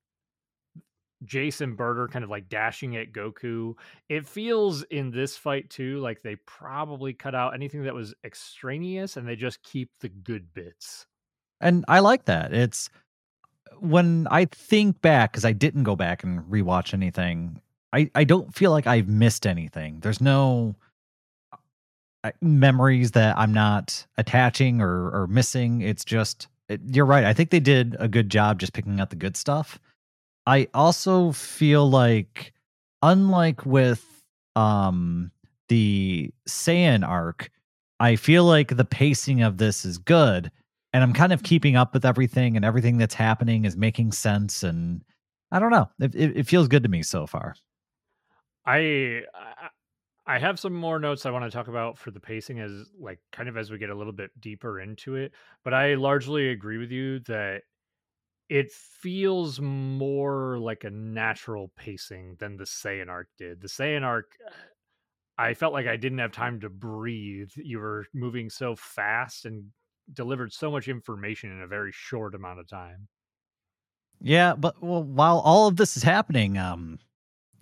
[1.24, 3.74] Jeice and Burter kind of like dashing at Goku.
[4.08, 9.16] It feels in this fight too like they probably cut out anything that was extraneous
[9.16, 11.06] and they just keep the good bits.
[11.60, 12.52] And I like that.
[12.52, 12.90] It's
[13.78, 17.60] when I think back, because I didn't go back and rewatch anything,
[17.92, 20.00] I, I don't feel like I've missed anything.
[20.00, 20.74] There's no
[22.24, 25.82] uh, memories that I'm not attaching or, or missing.
[25.82, 26.48] It's just,
[26.86, 27.24] you're right.
[27.24, 29.78] I think they did a good job just picking out the good stuff.
[30.46, 32.52] I also feel like,
[33.02, 34.04] unlike with
[34.56, 35.30] um
[35.68, 37.50] the Saiyan arc,
[38.00, 40.50] I feel like the pacing of this is good
[40.92, 44.62] and I'm kind of keeping up with everything, and everything that's happening is making sense.
[44.62, 45.02] And
[45.50, 47.54] I don't know, it, it, it feels good to me so far.
[48.66, 49.22] I,
[50.26, 53.20] I have some more notes I want to talk about for the pacing as like
[53.32, 55.32] kind of as we get a little bit deeper into it,
[55.64, 57.64] but I largely agree with you that
[58.48, 63.60] it feels more like a natural pacing than the Saiyan arc did.
[63.60, 64.38] The Saiyan arc
[65.38, 67.50] I felt like I didn't have time to breathe.
[67.56, 69.72] You were moving so fast and
[70.12, 73.08] delivered so much information in a very short amount of time.
[74.20, 76.98] Yeah, but well, while all of this is happening, um,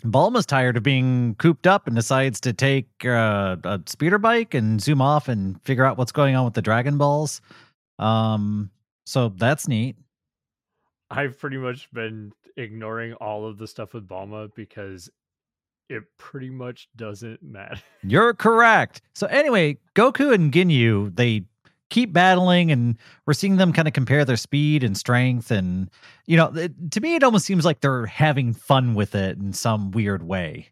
[0.01, 4.81] Bulma's tired of being cooped up and decides to take uh, a speeder bike and
[4.81, 7.41] zoom off and figure out what's going on with the Dragon Balls.
[7.99, 8.71] Um,
[9.05, 9.97] so that's neat.
[11.11, 15.11] I've pretty much been ignoring all of the stuff with Bulma because
[15.89, 17.81] it pretty much doesn't matter.
[18.03, 19.03] You're correct.
[19.15, 21.45] So anyway, Goku and Ginyu they
[21.91, 25.91] keep battling and we're seeing them kind of compare their speed and strength and
[26.27, 29.53] you know it, to me it almost seems like they're having fun with it in
[29.53, 30.69] some weird way.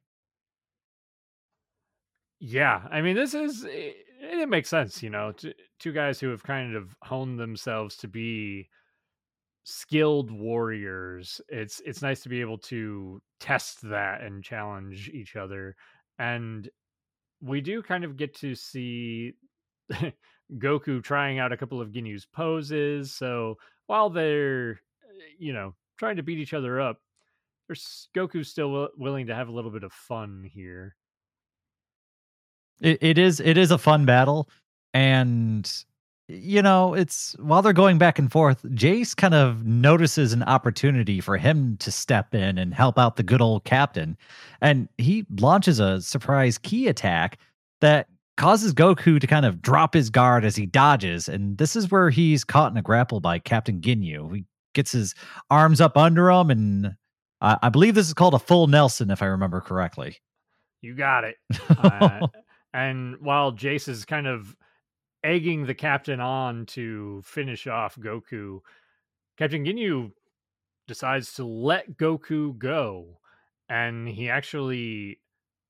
[2.41, 5.33] Yeah i mean this is eh, it, it makes sense you know
[5.79, 8.69] two guys who have kind of honed themselves to be
[9.65, 15.77] skilled warriors it's it's nice to be able to test that and challenge each other
[16.19, 16.71] and
[17.41, 19.35] we do kind of get to see
[20.57, 23.13] Goku trying out a couple of Ginyu's poses.
[23.13, 27.01] So while they're, eh, you know, trying to beat each other up,
[27.67, 30.97] there's Goku's still w- willing to have a little bit of fun here.
[32.81, 34.49] It, it is it is a fun battle,
[34.95, 35.71] and
[36.29, 41.21] you know it's while they're going back and forth, Jeice kind of notices an opportunity
[41.21, 44.17] for him to step in and help out the good old captain,
[44.61, 47.39] and he launches a surprise ki attack
[47.81, 51.91] that causes Goku to kind of drop his guard as he dodges, and this is
[51.91, 54.35] where he's caught in a grapple by Captain Ginyu.
[54.35, 55.15] He gets his
[55.51, 56.95] arms up under him, and
[57.43, 60.17] I, I believe this is called a full Nelson, if I remember correctly.
[60.81, 61.37] You got it.
[61.69, 62.29] uh,
[62.73, 64.57] and while Jeice is kind of
[65.25, 68.61] egging the captain on to finish off Goku,
[69.37, 70.13] Captain Ginyu
[70.87, 73.19] decides to let Goku go.
[73.69, 75.19] And he actually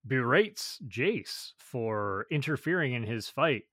[0.08, 3.64] berates Jeice for interfering in his fight.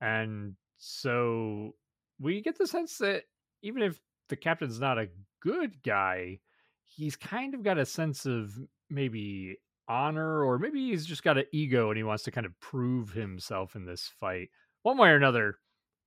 [0.00, 1.74] And so
[2.20, 3.24] we get the sense that
[3.62, 5.08] even if the captain's not a
[5.40, 6.38] good guy,
[6.84, 8.58] he's kind of got a sense of
[8.90, 9.56] maybe
[9.88, 13.12] honor, or maybe he's just got an ego and he wants to kind of prove
[13.12, 14.48] himself in this fight.
[14.82, 15.58] One way or another,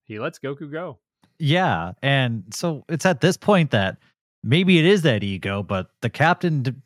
[0.04, 1.00] he lets Goku go.
[1.40, 1.94] Yeah.
[2.02, 3.98] And so it's at this point that
[4.44, 6.82] maybe it is that ego, but the captain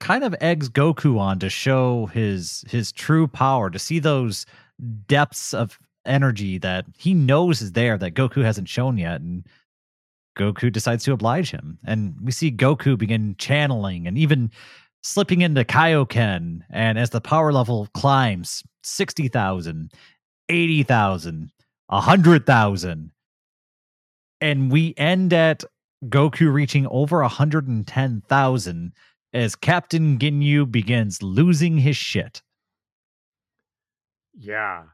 [0.00, 4.46] kind of eggs Goku on to show his his true power, to see those
[5.06, 9.20] depths of energy that he knows is there that Goku hasn't shown yet.
[9.20, 9.46] And
[10.38, 11.78] Goku decides to oblige him.
[11.86, 14.50] And we see Goku begin channeling and even
[15.02, 16.60] slipping into Kaioken.
[16.70, 19.92] And as the power level climbs 60,000,
[20.48, 21.50] 80,000,
[21.86, 23.10] 100,000,
[24.40, 25.64] and we end at
[26.06, 28.92] Goku reaching over 110,000
[29.34, 32.40] as Captain Ginyu begins losing his shit.
[34.32, 34.84] Yeah.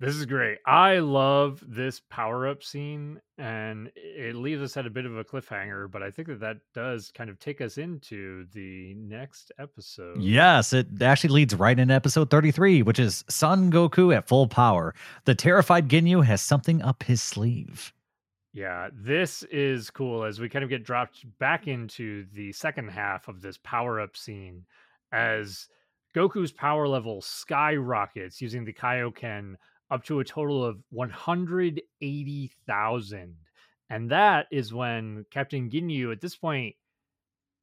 [0.00, 0.58] This is great.
[0.66, 5.24] I love this power up scene, and it leaves us at a bit of a
[5.24, 5.88] cliffhanger.
[5.88, 10.20] But I think that that does kind of take us into the next episode.
[10.20, 14.94] Yes, it actually leads right into episode 33, which is Son Goku at full power.
[15.26, 17.92] The terrified Ginyu has something up his sleeve.
[18.54, 23.26] Yeah, this is cool as we kind of get dropped back into the second half
[23.26, 24.64] of this power up scene
[25.12, 25.42] mm-hmm.
[25.42, 25.66] as
[26.14, 29.56] Goku's power level skyrockets using the Kaioken
[29.90, 33.34] up to a total of 180,000.
[33.90, 36.76] And that is when Captain Ginyu, at this point,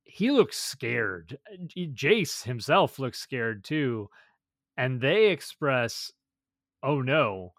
[0.03, 1.37] he looks scared.
[1.73, 4.09] Jeice himself looks scared too.
[4.75, 6.11] And they express,
[6.83, 7.53] oh no,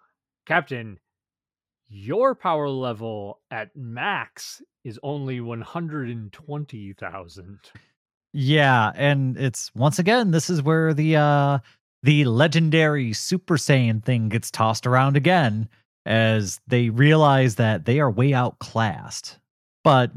[0.44, 0.98] Captain,
[1.92, 7.58] your power level at max is only 120,000.
[8.32, 11.58] Yeah, and it's once again this is where the uh
[12.02, 15.68] the legendary Super Saiyan thing gets tossed around again
[16.06, 19.38] as they realize that they are way outclassed.
[19.84, 20.10] But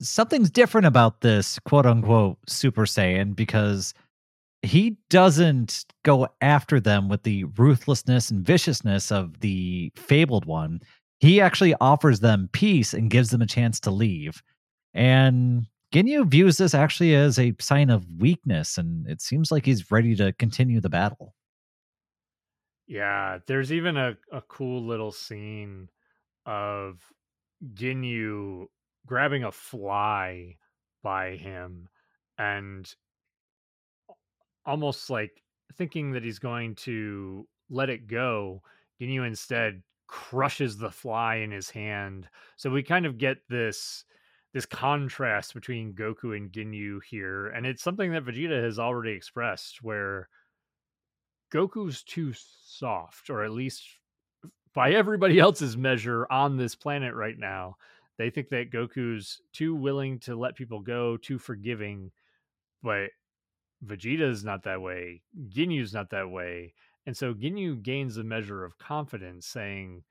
[0.00, 3.94] something's different about this quote unquote Super Saiyan because
[4.60, 10.82] he doesn't go after them with the ruthlessness and viciousness of the fabled one.
[11.22, 14.42] He actually offers them peace and gives them a chance to leave.
[14.92, 19.92] And Ginyu views this actually as a sign of weakness, and it seems like he's
[19.92, 21.36] ready to continue the battle.
[22.88, 25.88] Yeah, there's even a, a cool little scene
[26.44, 27.00] of
[27.72, 28.66] Ginyu
[29.06, 30.56] grabbing a fly
[31.04, 31.88] by him
[32.36, 32.92] and
[34.66, 35.40] almost like
[35.78, 38.60] thinking that he's going to let it go.
[39.00, 42.28] Ginyu instead crushes the fly in his hand.
[42.58, 44.04] So we kind of get this
[44.52, 49.82] this contrast between Goku and Ginyu here, and it's something that Vegeta has already expressed,
[49.82, 50.28] where
[51.50, 53.82] Goku's too soft, or at least
[54.74, 57.76] by everybody else's measure on this planet right now.
[58.18, 62.10] They think that Goku's too willing to let people go, too forgiving,
[62.82, 63.08] but
[63.82, 65.22] Vegeta's not that way.
[65.48, 66.74] Ginyu's not that way.
[67.06, 70.04] And so Ginyu gains a measure of confidence saying,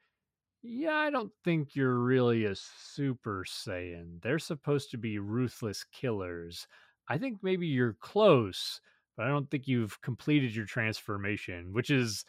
[0.63, 4.21] yeah, I don't think you're really a Super Saiyan.
[4.21, 6.67] They're supposed to be ruthless killers.
[7.07, 8.79] I think maybe you're close,
[9.17, 12.25] but I don't think you've completed your transformation, which is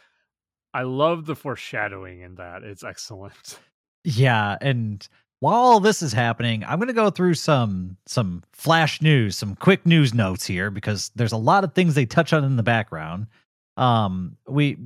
[0.72, 2.62] I love the foreshadowing in that.
[2.62, 3.59] It's excellent.
[4.05, 5.07] Yeah, and
[5.39, 9.55] while all this is happening, I'm going to go through some some flash news, some
[9.55, 12.64] quick news notes here because there's a lot of things they touch on in the
[12.64, 13.28] background.
[13.77, 14.79] Um, we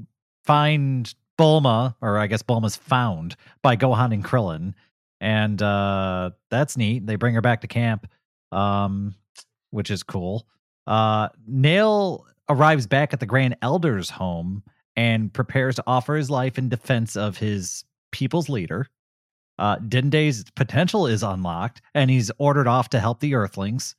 [0.44, 4.74] find Bulma, or I guess Bulma's found by Gohan and Krillin,
[5.20, 7.06] and uh, that's neat.
[7.06, 8.06] They bring her back to camp,
[8.52, 9.14] um,
[9.70, 10.46] which is cool.
[10.86, 14.62] Uh, Nail arrives back at the Grand Elder's home
[14.94, 18.88] and prepares to offer his life in defense of his people's leader.
[19.58, 23.94] Uh, Dende's potential is unlocked, and he's ordered off to help the Earthlings.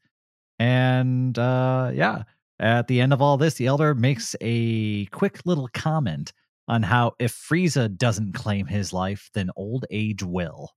[0.59, 2.23] And uh, yeah,
[2.59, 6.33] at the end of all this, the Elder makes a quick little comment
[6.67, 10.71] on how if Frieza doesn't claim his life, then old age will.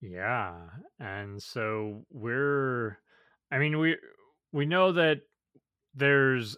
[0.00, 0.54] Yeah.
[1.00, 2.98] And so we're
[3.50, 3.96] I mean we
[4.52, 5.22] we know that
[5.94, 6.56] there's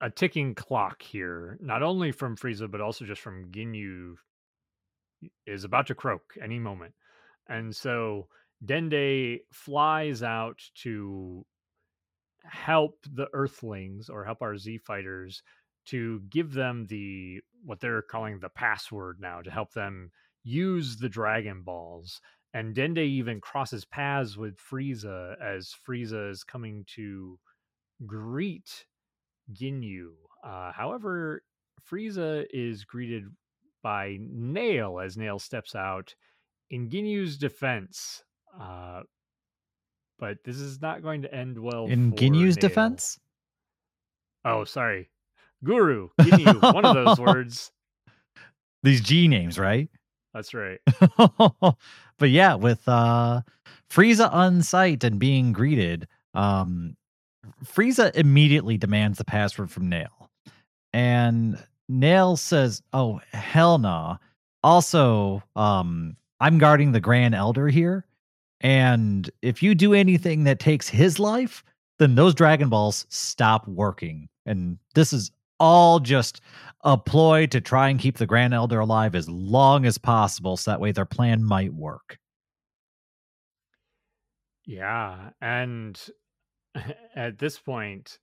[0.00, 4.14] a ticking clock here, not only from Frieza but also just from Ginyu
[5.46, 6.94] is about to croak any moment.
[7.48, 8.26] And so
[8.64, 11.44] Dende flies out to
[12.50, 15.42] help the Earthlings or help our Z fighters
[15.86, 20.10] to give them the what they're calling the password now to help them
[20.42, 22.20] use the Dragon Balls.
[22.54, 27.38] And Dende even crosses paths with Frieza as Frieza is coming to
[28.06, 28.86] greet
[29.52, 30.12] Ginyu.
[30.44, 31.42] Uh, however,
[31.88, 33.24] Frieza is greeted
[33.82, 36.14] by Nail as Nail steps out
[36.70, 38.22] in Ginyu's defense.
[38.58, 39.02] Uh,
[40.18, 41.86] but this is not going to end well.
[41.86, 43.18] In Ginyu's defense?
[44.44, 45.10] Oh, sorry.
[45.64, 47.72] Guru, Ginyu, one of those words.
[48.82, 49.88] These G names, right?
[50.32, 50.80] That's right.
[52.18, 53.40] but yeah, with uh
[53.90, 56.96] Frieza on site and being greeted, um
[57.64, 60.30] Frieza immediately demands the password from Nail.
[60.92, 61.58] And
[61.88, 64.18] Nail says, "Oh, hell no.
[64.62, 68.04] Also, um I'm guarding the Grand Elder here,
[68.60, 71.62] and if you do anything that takes his life,
[71.98, 74.28] then those Dragon Balls stop working.
[74.44, 76.40] And this is all just
[76.84, 80.70] a ploy to try and keep the Grand Elder alive as long as possible so
[80.70, 82.18] that way their plan might work.
[84.64, 85.98] Yeah, and
[87.14, 88.18] at this point,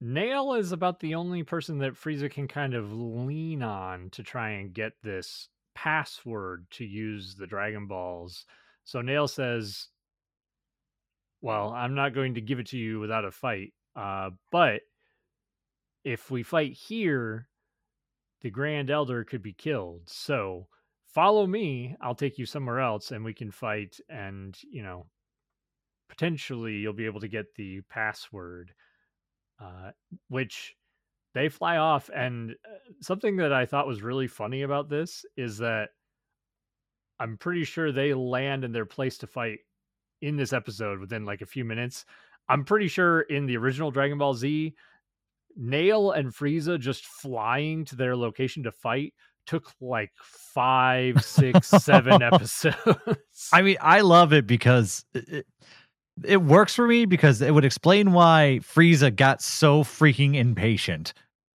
[0.00, 4.50] Nail is about the only person that Frieza can kind of lean on to try
[4.50, 8.44] and get this password to use the Dragon Balls.
[8.88, 9.88] So Nail says,
[11.42, 13.74] Well, I'm not going to give it to you without a fight.
[13.94, 14.80] Uh, but
[16.04, 17.48] if we fight here,
[18.40, 20.04] the Grand Elder could be killed.
[20.06, 20.68] So
[21.06, 21.96] follow me.
[22.00, 24.00] I'll take you somewhere else and we can fight.
[24.08, 25.04] And, you know,
[26.08, 28.72] potentially you'll be able to get the password,
[29.60, 29.90] uh,
[30.28, 30.76] which
[31.34, 35.58] they fly off and uh, something that i thought was really funny about this is
[35.58, 35.90] that
[37.20, 39.58] i'm pretty sure they land in their place to fight
[40.22, 42.04] in this episode within like a few minutes
[42.48, 44.74] i'm pretty sure in the original dragon ball z
[45.56, 49.12] nail and frieza just flying to their location to fight
[49.46, 53.18] took like five six seven episodes
[53.52, 55.46] I mean, I love it because it,
[56.24, 61.14] it works for me because it would explain why Frieza got so freaking impatient.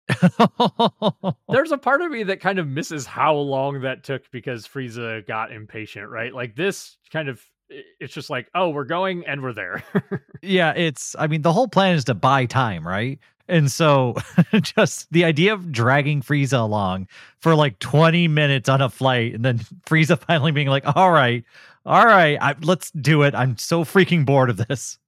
[1.49, 5.27] there's a part of me that kind of misses how long that took because Frieza
[5.27, 6.35] got impatient, right?
[6.35, 7.43] Like this kind of
[8.01, 9.83] it's just like, oh, we're going and we're there.
[10.43, 13.19] yeah, it's I mean, the whole plan is to buy time, right?
[13.49, 14.15] And so
[14.61, 17.09] just the idea of dragging Frieza along
[17.41, 21.45] for like 20 minutes on a flight and then Frieza finally being like, "All right,
[21.85, 23.35] all right, I, let's do it.
[23.35, 24.99] I'm so freaking bored of this."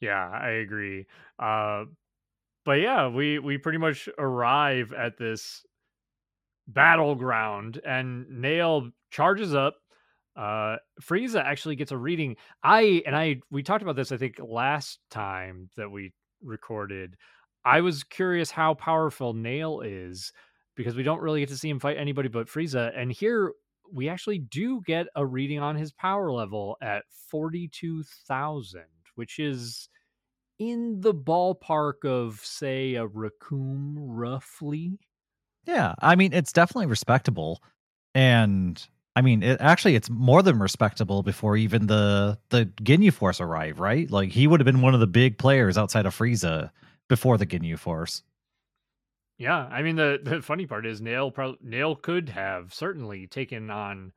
[0.00, 1.06] Yeah, I agree.
[1.38, 1.84] Uh,
[2.64, 5.64] but yeah, we we pretty much arrive at this
[6.68, 9.76] battleground, and Nail charges up.
[10.36, 12.36] Uh, Frieza actually gets a reading.
[12.62, 14.12] I and I we talked about this.
[14.12, 17.16] I think last time that we recorded.
[17.64, 20.32] I was curious how powerful Nail is
[20.76, 22.92] because we don't really get to see him fight anybody but Frieza.
[22.96, 23.52] And here
[23.92, 28.82] we actually do get a reading on his power level at 42,000,
[29.16, 29.88] which is
[30.58, 34.98] in the ballpark of say a Recoome roughly.
[35.64, 37.62] Yeah, I mean it's definitely respectable,
[38.14, 38.86] and
[39.16, 43.78] I mean it actually it's more than respectable before even the the Ginyu Force arrived,
[43.78, 44.10] right?
[44.10, 46.70] Like he would have been one of the big players outside of Frieza
[47.08, 48.22] before the Ginyu Force.
[49.38, 53.70] Yeah, I mean the the funny part is Nail pro- Nail could have certainly taken
[53.70, 54.12] on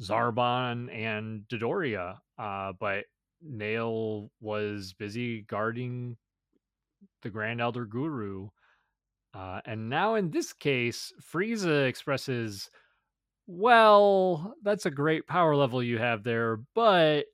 [0.00, 3.06] Zarbon and Dodoria, uh, but
[3.42, 6.16] Nail was busy guarding
[7.22, 8.48] the Grand Elder Guru.
[9.34, 12.70] Uh, and now in this case, Frieza expresses,
[13.46, 17.26] well, that's a great power level you have there, but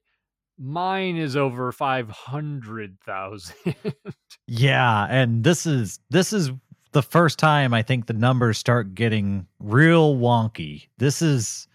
[0.59, 3.55] mine is over 500,000.
[4.47, 6.51] yeah, and this is this is
[6.93, 10.89] the first time I think the numbers start getting real wonky.
[10.99, 11.69] This is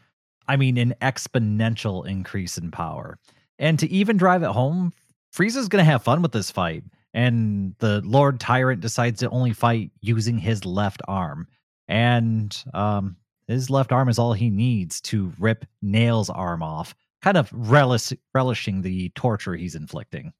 [0.48, 3.20] I mean an exponential increase in power.
[3.60, 4.94] And to even drive it home,
[5.36, 6.84] Frieza's going to have fun with this fight.
[7.14, 11.48] And the Lord Tyrant decides to only fight using his left arm.
[11.88, 13.16] And um,
[13.48, 18.14] his left arm is all he needs to rip Nail's arm off kind of relish,
[18.34, 20.34] relishing the torture he's inflicting.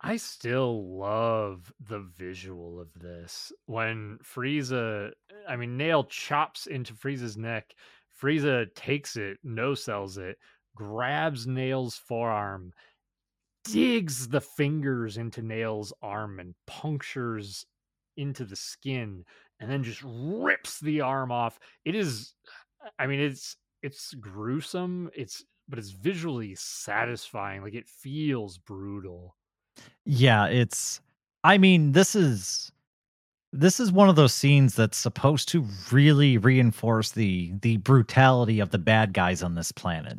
[0.00, 3.52] I still love the visual of this.
[3.66, 5.10] When Frieza,
[5.48, 7.74] I mean, Nail chops into Frieza's neck.
[8.20, 10.38] Frieza takes it, no sells it,
[10.78, 12.72] grabs Nail's forearm,
[13.64, 17.66] digs the fingers into Nail's arm and punctures
[18.16, 19.24] into the skin,
[19.60, 21.58] and then just rips the arm off.
[21.84, 22.34] It is,
[22.98, 25.10] I mean, it's it's gruesome.
[25.14, 27.62] It's but it's visually satisfying.
[27.62, 29.36] Like it feels brutal.
[30.04, 31.00] Yeah, it's
[31.42, 32.72] I mean, this is
[33.52, 38.70] this is one of those scenes that's supposed to really reinforce the the brutality of
[38.70, 40.18] the bad guys on this planet.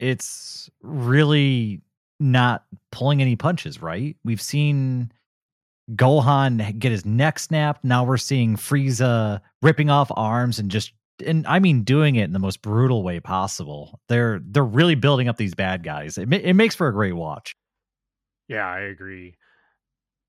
[0.00, 1.82] It's really
[2.18, 4.16] not pulling any punches, right?
[4.24, 5.12] We've seen
[5.94, 7.84] Gohan get his neck snapped.
[7.84, 10.92] Now we're seeing Frieza ripping off arms and just
[11.26, 14.00] and I mean doing it in the most brutal way possible.
[14.08, 16.18] They're they're really building up these bad guys.
[16.18, 17.56] It it makes for a great watch.
[18.48, 19.36] Yeah, I agree.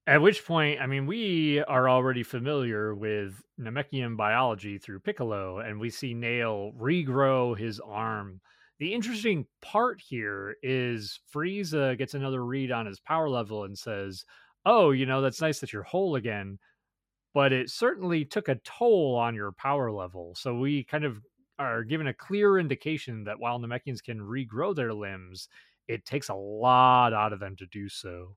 [0.08, 5.80] At which point, I mean, we are already familiar with Namekian biology through Piccolo, and
[5.80, 8.42] we see Nail regrow his arm.
[8.82, 14.26] The interesting part here is Frieza gets another read on his power level and says,
[14.66, 16.58] Oh, you know, that's nice that you're whole again,
[17.36, 20.34] but it certainly took a toll on your power level.
[20.34, 21.20] So we kind of
[21.60, 25.48] are given a clear indication that while Namekians can regrow their limbs,
[25.88, 28.36] it takes a lot out of them to do so.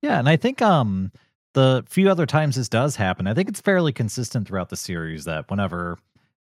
[0.00, 1.12] Yeah, and I think um
[1.52, 5.26] the few other times this does happen, I think it's fairly consistent throughout the series
[5.26, 5.98] that whenever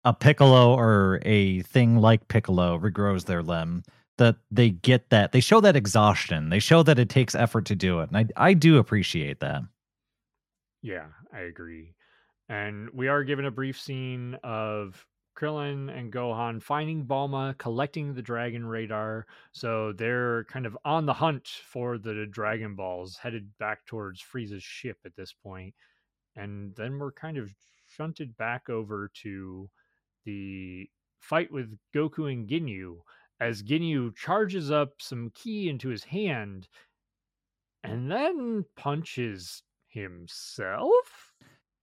[0.06, 3.84] a Piccolo or a thing like Piccolo regrows their limb,
[4.18, 6.50] that they get that they show that exhaustion.
[6.50, 8.10] They show that it takes effort to do it.
[8.12, 9.64] And I I do appreciate that.
[10.82, 11.96] Yeah, I agree.
[12.48, 18.22] And we are given a brief scene of Krillin and Gohan finding Bulma, collecting the
[18.22, 19.26] dragon radar.
[19.52, 24.64] So they're kind of on the hunt for the Dragon Balls, headed back towards Frieza's
[24.64, 25.74] ship at this point.
[26.36, 27.50] And then we're kind of
[27.88, 29.70] shunted back over to
[30.26, 32.98] the fight with Goku and Ginyu
[33.40, 36.68] as Ginyu charges up some ki into his hand
[37.84, 41.34] and then punches himself.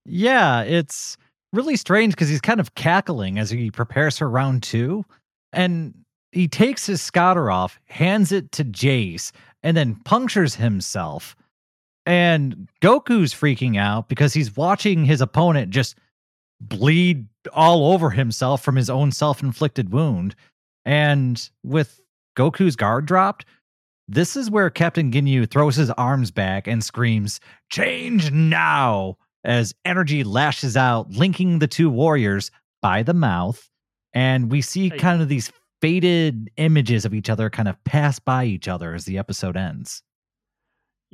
[0.05, 1.17] Yeah, it's
[1.53, 5.05] really strange because he's kind of cackling as he prepares for round two.
[5.53, 5.95] And
[6.33, 9.33] he takes his scouter off, hands it to Jeice,
[9.63, 11.37] and then punctures himself.
[12.05, 15.97] And Goku's freaking out because he's watching his opponent just
[16.69, 20.35] bleed all over himself from his own self inflicted wound.
[20.85, 22.01] And with
[22.37, 23.45] Goku's guard dropped,
[24.09, 27.41] this is where Captain Ginyu throws his arms back and screams,
[27.71, 29.17] Change now!
[29.45, 32.51] as energy lashes out, linking the two warriors
[32.81, 33.69] by the mouth.
[34.13, 35.51] And we see kind of these
[35.81, 40.03] faded images of each other kind of pass by each other as the episode ends.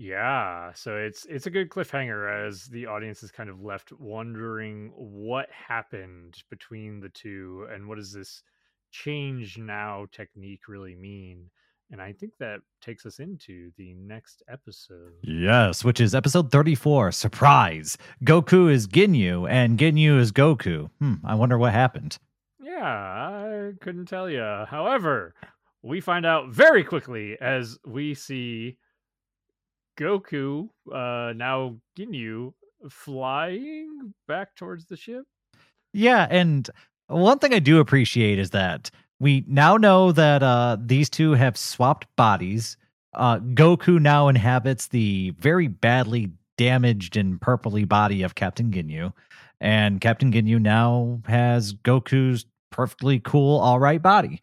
[0.00, 4.92] Yeah, so it's it's a good cliffhanger as the audience is kind of left wondering
[4.94, 8.44] what happened between the two and what does this
[8.92, 11.50] change now technique really mean?
[11.90, 15.14] And I think that takes us into the next episode.
[15.22, 17.98] Yes, which is episode 34 Surprise!
[18.22, 20.90] Goku is Ginyu and Ginyu is Goku.
[21.00, 22.18] Hmm, I wonder what happened.
[22.60, 24.64] Yeah, I couldn't tell you.
[24.68, 25.34] However,
[25.82, 28.76] we find out very quickly as we see
[29.98, 32.52] Goku, uh, now Ginyu,
[32.88, 35.24] flying back towards the ship.
[35.92, 36.68] Yeah, and
[37.08, 38.90] one thing I do appreciate is that
[39.20, 42.76] we now know that uh, these two have swapped bodies.
[43.14, 49.12] Uh, Goku now inhabits the very badly damaged and purpley body of Captain Ginyu,
[49.60, 54.40] and Captain Ginyu now has Goku's perfectly cool, all right body.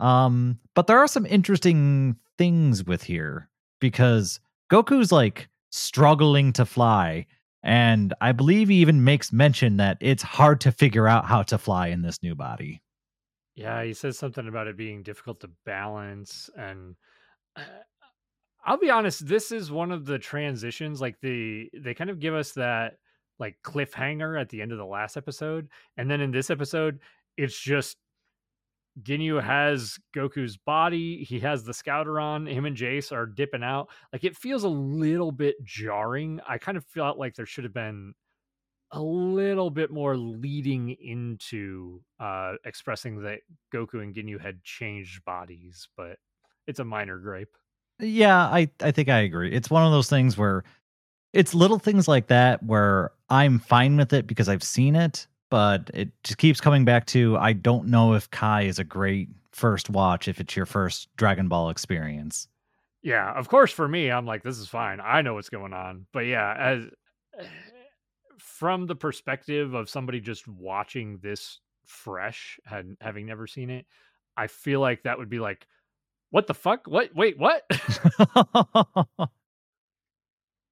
[0.00, 3.48] Um, but there are some interesting things with here
[3.80, 4.40] because
[4.70, 7.26] Goku's like struggling to fly,
[7.62, 11.58] and I believe he even makes mention that it's hard to figure out how to
[11.58, 12.82] fly in this new body.
[13.54, 16.94] Yeah, he says something about it being difficult to balance and
[17.56, 17.62] uh,
[18.64, 22.34] I'll be honest, this is one of the transitions like the they kind of give
[22.34, 22.98] us that
[23.38, 26.98] like cliffhanger at the end of the last episode and then in this episode
[27.36, 27.96] it's just
[29.02, 31.24] Ginyu has Goku's body.
[31.24, 32.46] He has the scouter on.
[32.46, 33.88] Him and Jeice are dipping out.
[34.12, 36.40] Like it feels a little bit jarring.
[36.48, 38.14] I kind of felt like there should have been
[38.92, 43.40] a little bit more leading into uh, expressing that
[43.72, 46.16] Goku and Ginyu had changed bodies, but
[46.66, 47.54] it's a minor gripe.
[48.00, 49.52] Yeah, I I think I agree.
[49.52, 50.62] It's one of those things where
[51.32, 55.90] it's little things like that where I'm fine with it because I've seen it, but
[55.94, 59.90] it just keeps coming back to I don't know if Kai is a great first
[59.90, 62.48] watch if it's your first Dragon Ball experience.
[63.02, 65.00] Yeah, of course for me, I'm like, this is fine.
[65.02, 66.06] I know what's going on.
[66.12, 66.84] But yeah, as
[68.38, 73.86] from the perspective of somebody just watching this fresh and having never seen it,
[74.36, 75.66] I feel like that would be like,
[76.30, 76.86] what the fuck?
[76.86, 77.14] What?
[77.14, 77.62] Wait, what?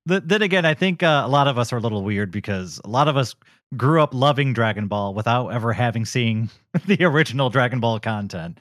[0.07, 2.89] then again, I think uh, a lot of us are a little weird because a
[2.89, 3.35] lot of us
[3.77, 6.51] grew up loving Dragon Ball without ever having seen
[6.87, 8.59] the original Dragon Ball content.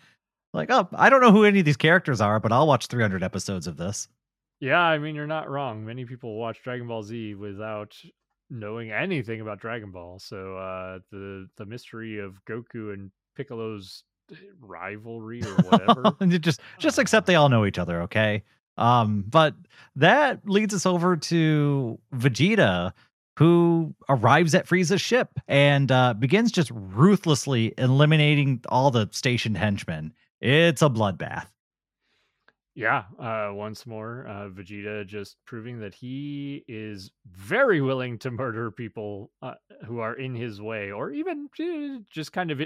[0.54, 3.22] Like, oh, I don't know who any of these characters are, but I'll watch 300
[3.24, 4.08] episodes of this.
[4.62, 5.86] Yeah, I mean, you're not wrong.
[5.86, 7.96] Many people watch Dragon Ball Z without
[8.50, 10.18] knowing anything about Dragon Ball.
[10.20, 14.04] So uh, the the mystery of Goku and Piccolo's
[14.60, 16.16] rivalry or whatever.
[16.40, 18.44] just just accept they all know each other, okay?
[18.78, 19.56] Um, but
[19.96, 22.92] that leads us over to Vegeta,
[23.38, 30.14] who arrives at Frieza's ship and uh, begins just ruthlessly eliminating all the station henchmen.
[30.42, 31.48] It's a bloodbath.
[32.78, 38.70] Yeah, uh, once more, uh, Vegeta just proving that he is very willing to murder
[38.70, 39.54] people uh,
[39.86, 42.60] who are in his way, or even uh, just kind of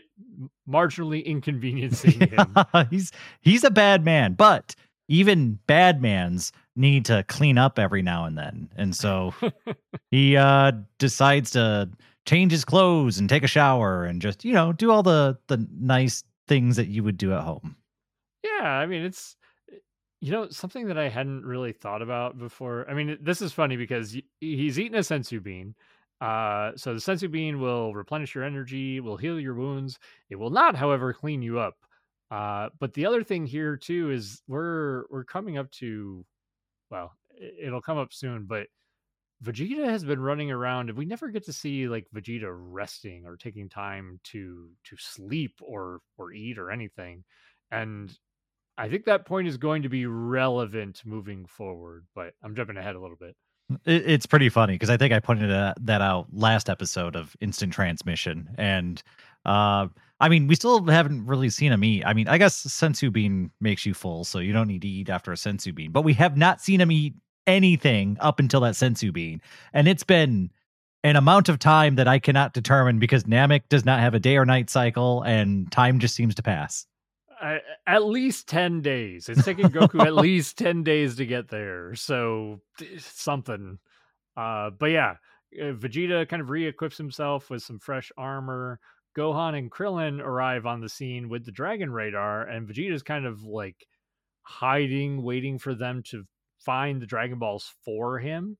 [0.67, 2.55] marginally inconveniencing him.
[2.89, 3.11] he's
[3.41, 4.75] he's a bad man, but
[5.09, 9.33] even bad mans need to clean up every now and then, and so
[10.11, 11.89] he uh, decides to
[12.25, 15.67] change his clothes and take a shower and just you know do all the the
[15.77, 17.75] nice things that you would do at home.
[18.43, 19.35] Yeah, I mean it's
[20.21, 22.89] you know, something that I hadn't really thought about before.
[22.89, 25.75] I mean, this is funny because he's eating a senzu bean.
[26.19, 29.97] Uh, so the senzu bean will replenish your energy, will heal your wounds.
[30.29, 31.77] It will not, however, clean you up.
[32.31, 36.25] Uh, but the other thing here too is we're we're coming up to,
[36.91, 37.13] well,
[37.61, 38.67] it'll come up soon, but
[39.43, 43.37] Vegeta has been running around, and we never get to see like Vegeta resting or
[43.37, 47.23] taking time to to sleep or or eat or anything.
[47.71, 48.15] And
[48.77, 52.95] I think that point is going to be relevant moving forward, but I'm jumping ahead
[52.95, 53.35] a little bit.
[53.85, 57.73] It, it's pretty funny because I think I pointed that out last episode of Instant
[57.73, 59.01] Transmission, and
[59.45, 59.87] uh,
[60.19, 62.03] I mean, we still haven't really seen him eat.
[62.05, 65.09] I mean, I guess senzu bean makes you full, so you don't need to eat
[65.09, 67.13] after a senzu bean, but we have not seen him eat
[67.47, 69.41] anything up until that senzu bean,
[69.73, 70.51] and it's been
[71.03, 74.35] an amount of time that I cannot determine because Namek does not have a day
[74.35, 76.85] or night cycle, and time just seems to pass
[77.41, 79.29] at least 10 days.
[79.29, 81.95] It's taking Goku at least 10 days to get there.
[81.95, 82.61] So
[82.97, 83.79] something.
[84.35, 85.15] Uh, but yeah,
[85.59, 88.79] uh, Vegeta kind of re-equips himself with some fresh armor.
[89.17, 93.43] Gohan and Krillin arrive on the scene with the Dragon Radar, and Vegeta's kind of
[93.43, 93.87] like
[94.43, 96.25] hiding, waiting for them to
[96.59, 98.57] find the Dragon Balls for him.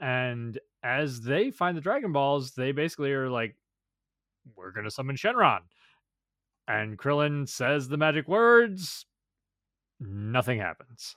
[0.00, 3.56] And as they find the Dragon Balls, they basically are like,
[4.56, 5.62] "We're gonna summon Shenron."
[6.68, 9.06] And Krillin says the magic words.
[9.98, 11.16] Nothing happens.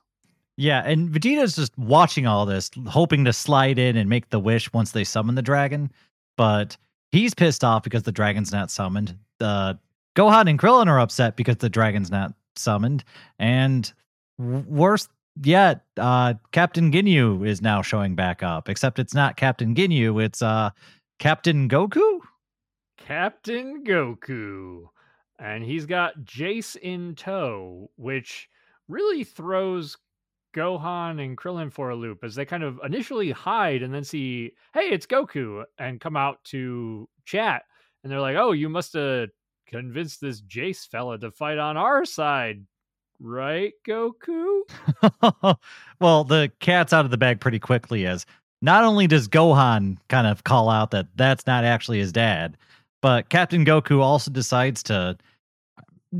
[0.57, 4.71] Yeah, and Vegeta's just watching all this, hoping to slide in and make the wish
[4.73, 5.91] once they summon the dragon.
[6.37, 6.77] But
[7.11, 9.17] he's pissed off because the dragon's not summoned.
[9.39, 9.75] Uh,
[10.15, 13.03] Gohan and Krillin are upset because the dragon's not summoned.
[13.39, 13.91] And
[14.37, 15.07] worse
[15.43, 20.41] yet, uh, Captain Ginyu is now showing back up, except it's not Captain Ginyu, it's
[20.41, 20.71] uh,
[21.19, 22.19] Captain Goku?
[22.97, 24.87] Captain Goku
[25.41, 28.47] and he's got Jeice in tow, which
[28.87, 29.97] really throws
[30.55, 34.51] Gohan and Krillin for a loop as they kind of initially hide and then see,
[34.73, 37.63] hey, it's Goku, and come out to chat.
[38.03, 39.29] And they're like, oh, you must have
[39.65, 42.63] convinced this Jeice fella to fight on our side,
[43.19, 44.61] right, Goku?
[45.99, 48.27] well, the cat's out of the bag pretty quickly as
[48.61, 52.57] not only does Gohan kind of call out that that's not actually his dad,
[53.01, 55.17] but Captain Goku also decides to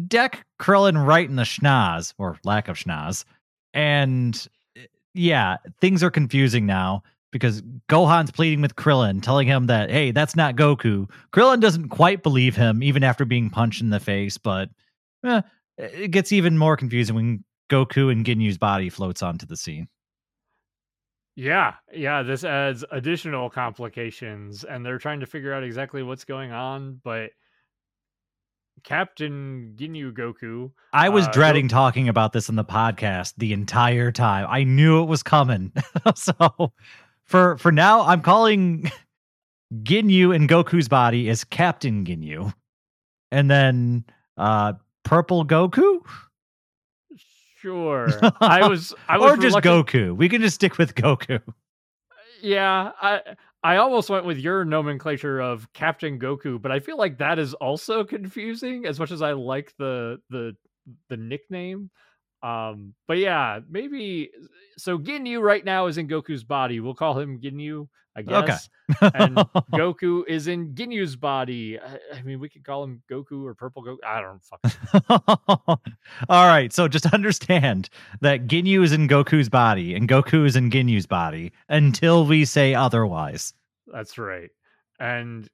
[0.07, 3.25] deck Krillin right in the schnoz or lack of schnoz.
[3.73, 9.89] And eh, yeah, things are confusing now because Gohan's pleading with Krillin, telling him that,
[9.89, 11.09] hey, that's not Goku.
[11.31, 14.69] Krillin doesn't quite believe him, even after being punched in the face, but
[15.25, 15.41] eh,
[15.77, 19.87] it gets even more confusing when Goku and Ginyu's body floats onto the scene.
[21.37, 26.51] Yeah, yeah, this adds additional complications, and they're trying to figure out exactly what's going
[26.51, 27.31] on, but
[28.83, 30.71] Captain Ginyu Goku.
[30.93, 34.47] I was uh, dreading talking about this in the podcast the entire time.
[34.49, 35.71] I knew it was coming.
[36.15, 36.73] so
[37.25, 38.91] for for now, I'm calling
[39.83, 42.53] Ginyu and Goku's body as Captain Ginyu.
[43.31, 44.05] And then
[44.37, 45.99] uh Purple Goku?
[47.59, 48.07] Sure.
[48.41, 50.15] I was I was Or just reluctant- Goku.
[50.15, 51.39] We can just stick with Goku.
[52.41, 53.21] Yeah, I
[53.63, 57.53] I almost went with your nomenclature of Captain Goku, but I feel like that is
[57.53, 60.55] also confusing as much as I like the the
[61.09, 61.91] the nickname.
[62.41, 64.31] Um, but yeah, maybe
[64.77, 66.79] so Ginyu right now is in Goku's body.
[66.79, 68.69] We'll call him Ginyu, I guess.
[69.01, 69.11] Okay.
[69.15, 69.35] and
[69.73, 71.79] Goku is in Ginyu's body.
[71.79, 73.97] I, I, mean, we could call him Goku or Purple Goku.
[74.05, 75.79] I don't fuck.
[76.29, 77.89] All right, so just understand
[78.19, 82.75] that Ginyu is in Goku's body and Goku is in Ginyu's body until we say
[82.75, 83.53] otherwise.
[83.87, 84.49] That's right.
[84.99, 85.47] And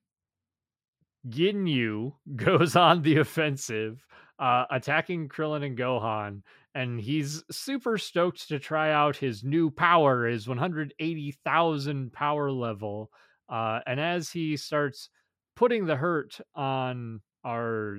[1.29, 4.03] Ginyu goes on the offensive,
[4.39, 6.41] uh, attacking Krillin and Gohan
[6.77, 13.09] and he's super stoked to try out his new power, his 180,000 power level.
[13.49, 15.09] Uh, and as he starts
[15.55, 17.97] putting the hurt on our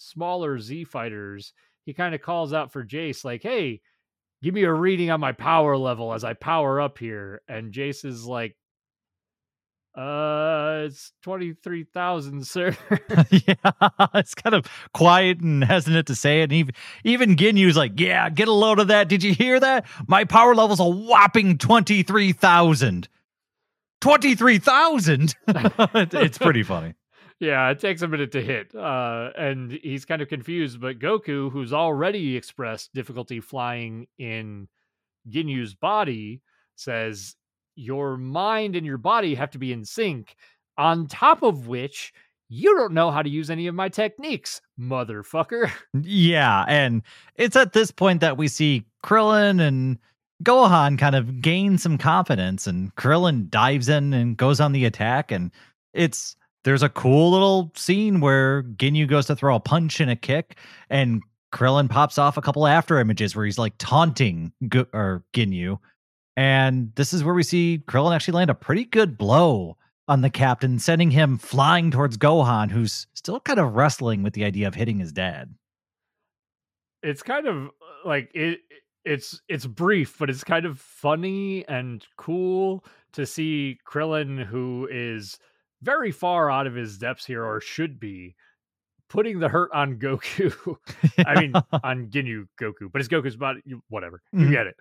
[0.00, 1.52] smaller Z fighters,
[1.84, 3.80] he kind of calls out for Jeice, like, hey,
[4.42, 7.40] give me a reading on my power level as I power up here.
[7.46, 8.56] And Jeice is like,
[9.98, 12.76] uh, it's 23,000, sir.
[13.30, 13.54] yeah,
[14.14, 16.44] it's kind of quiet and hesitant to say it.
[16.44, 19.08] And even, even Ginyu's like, yeah, get a load of that.
[19.08, 19.86] Did you hear that?
[20.06, 23.08] My power level's a whopping 23,000.
[24.00, 25.34] 23,000?
[25.48, 26.94] it's pretty funny.
[27.40, 28.72] Yeah, it takes a minute to hit.
[28.76, 34.68] Uh, and he's kind of confused, but Goku, who's already expressed difficulty flying in
[35.28, 36.40] Ginyu's body,
[36.76, 37.34] says
[37.78, 40.34] your mind and your body have to be in sync.
[40.76, 42.12] On top of which,
[42.48, 45.70] you don't know how to use any of my techniques, motherfucker.
[46.02, 47.02] Yeah, and
[47.36, 49.98] it's at this point that we see Krillin and
[50.44, 55.32] Gohan kind of gain some confidence, and Krillin dives in and goes on the attack.
[55.32, 55.50] And
[55.92, 60.16] it's there's a cool little scene where Ginyu goes to throw a punch and a
[60.16, 60.56] kick,
[60.90, 61.22] and
[61.52, 65.78] Krillin pops off a couple after images where he's like taunting G- or Ginyu
[66.38, 69.76] and this is where we see Krillin actually land a pretty good blow
[70.06, 74.44] on the captain, sending him flying towards Gohan, who's still kind of wrestling with the
[74.44, 75.52] idea of hitting his dad.
[77.02, 77.70] It's kind of
[78.04, 78.60] like it
[79.04, 82.84] it's it's brief, but it's kind of funny and cool
[83.14, 85.40] to see Krillin, who is
[85.82, 88.36] very far out of his depths here, or should be,
[89.08, 90.76] putting the hurt on Goku.
[91.26, 93.60] I mean, on Ginyu Goku, but it's Goku's body.
[93.88, 94.52] Whatever, you mm-hmm.
[94.52, 94.76] get it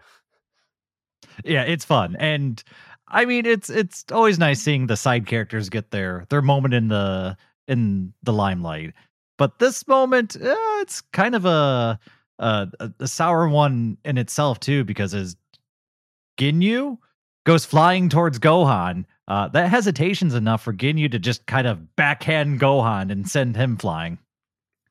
[1.43, 2.15] yeah, it's fun.
[2.19, 2.63] And
[3.07, 6.87] I mean it's it's always nice seeing the side characters get their their moment in
[6.87, 7.37] the
[7.67, 8.93] in the limelight.
[9.37, 11.99] But this moment, uh, it's kind of a,
[12.39, 12.67] a
[12.99, 15.35] a sour one in itself too, because as
[16.39, 16.97] Ginyu
[17.45, 22.59] goes flying towards Gohan, uh, that hesitation's enough for Ginyu to just kind of backhand
[22.59, 24.17] Gohan and send him flying.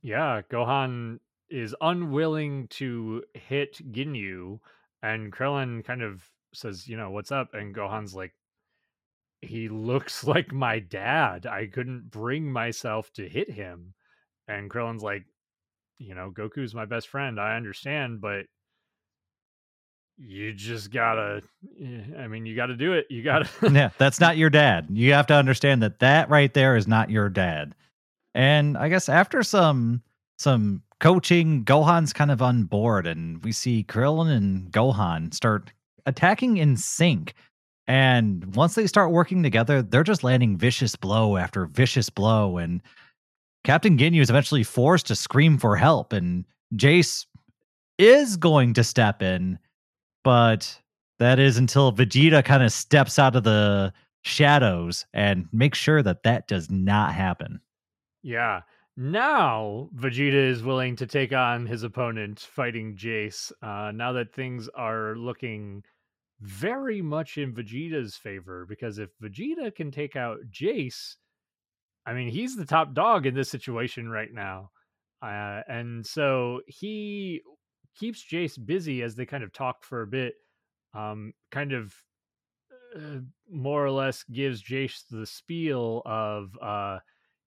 [0.02, 1.18] Yeah, Gohan
[1.50, 4.60] is unwilling to hit Ginyu
[5.02, 6.24] and Krillin kind of
[6.54, 7.54] says, you know, what's up?
[7.54, 8.32] And Gohan's like,
[9.42, 11.46] he looks like my dad.
[11.46, 13.94] I couldn't bring myself to hit him.
[14.48, 15.24] And Krillin's like,
[15.98, 17.40] you know, Goku's my best friend.
[17.40, 18.46] I understand, but
[20.18, 21.42] you just gotta
[21.80, 25.12] eh, i mean you gotta do it you gotta yeah that's not your dad you
[25.12, 27.74] have to understand that that right there is not your dad
[28.34, 30.02] and i guess after some
[30.38, 35.72] some coaching, Gohan's kind of on board, and we see Krillin and Gohan start
[36.06, 37.34] attacking in sync.
[37.86, 42.58] And once they start working together, they're just landing vicious blow after vicious blow.
[42.58, 42.82] And
[43.64, 46.12] Captain Ginyu is eventually forced to scream for help.
[46.12, 46.44] And
[46.74, 47.26] Jeice
[47.98, 49.58] is going to step in,
[50.24, 50.80] but
[51.18, 53.92] that is until Vegeta kind of steps out of the
[54.22, 57.60] shadows and makes sure that that does not happen.
[58.22, 58.62] Yeah.
[58.96, 63.52] Now Vegeta is willing to take on his opponent fighting Jeice.
[63.60, 65.82] Uh, now that things are looking
[66.40, 71.16] very much in Vegeta's favor, because if Vegeta can take out Jeice,
[72.06, 74.70] I mean he's the top dog in this situation right now,
[75.22, 77.42] uh, and so he
[77.98, 80.34] keeps Jeice busy as they kind of talk for a bit.
[80.94, 81.94] Um, kind of
[82.96, 83.18] uh,
[83.50, 86.98] more or less gives Jeice the spiel of uh,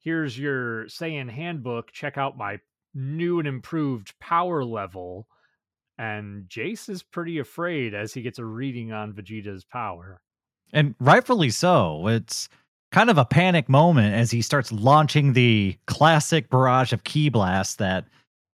[0.04, 1.92] here's your Saiyan handbook.
[1.92, 2.60] Check out my
[2.94, 5.28] new and improved power level.
[5.98, 10.22] And Jeice is pretty afraid as he gets a reading on Vegeta's power.
[10.72, 12.08] And rightfully so.
[12.08, 12.48] It's
[12.92, 17.78] kind of a panic moment as he starts launching the classic barrage of ki blast
[17.80, 18.06] that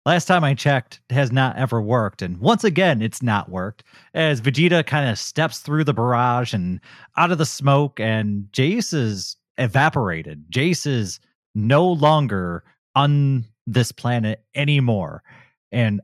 [0.05, 2.21] last time I checked has not ever worked.
[2.21, 3.83] And once again, it's not worked
[4.13, 6.79] as Vegeta kind of steps through the barrage and
[7.17, 10.45] out of the smoke, and Jeice is evaporated.
[10.49, 11.19] Jeice is
[11.55, 12.63] no longer
[12.95, 15.23] on this planet anymore.
[15.71, 16.01] And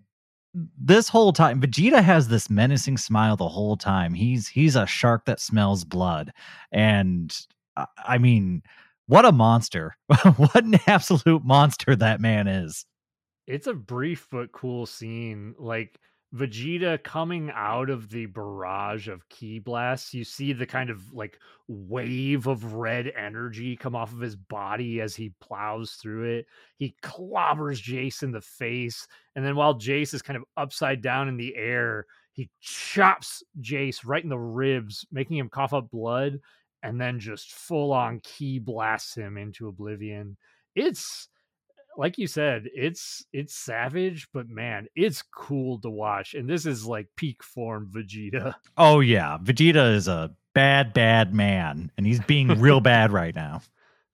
[0.54, 4.14] this whole time Vegeta has this menacing smile the whole time.
[4.14, 6.32] He's he's a shark that smells blood.
[6.72, 7.36] And
[8.04, 8.64] I mean,
[9.08, 9.96] what a monster.
[10.38, 12.86] what an absolute monster that man is.
[13.48, 15.56] it's a brief but cool scene.
[15.58, 16.00] Like
[16.34, 21.40] Vegeta coming out of the barrage of ki blasts, you see the kind of like
[21.68, 26.46] wave of red energy come off of his body as he plows through it.
[26.78, 31.30] He clobbers Jeice in the face, and then while Jeice is kind of upside down
[31.30, 36.40] in the air, he chops Jeice right in the ribs, making him cough up blood,
[36.84, 40.38] and then just full on ki blasts him into oblivion.
[40.76, 41.28] It's
[42.00, 46.34] like you said, it's it's savage, but man, it's cool to watch.
[46.34, 48.56] And this is like peak form Vegeta.
[48.78, 53.62] Oh yeah, Vegeta is a bad bad man, and he's being real bad right now.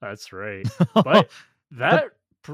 [0.02, 0.68] That's right.
[0.96, 1.30] But
[1.72, 2.06] that
[2.42, 2.54] pr-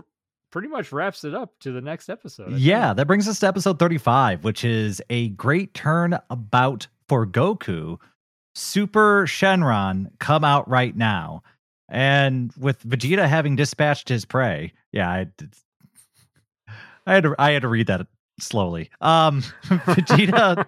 [0.51, 2.53] pretty much wraps it up to the next episode.
[2.53, 2.97] I yeah, think.
[2.97, 7.97] that brings us to episode 35, which is a great turn about for Goku.
[8.53, 11.43] Super Shenron come out right now.
[11.88, 15.56] And with Vegeta having dispatched his prey, yeah, I, did-
[17.08, 18.08] I had to I had to read that
[18.39, 18.89] slowly.
[19.02, 20.66] Um Vegeta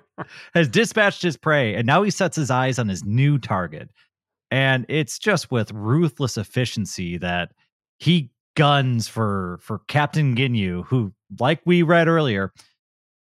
[0.53, 3.89] has dispatched his prey and now he sets his eyes on his new target.
[4.51, 7.51] And it's just with ruthless efficiency that
[7.97, 12.51] he guns for for Captain Ginyu, who, like we read earlier,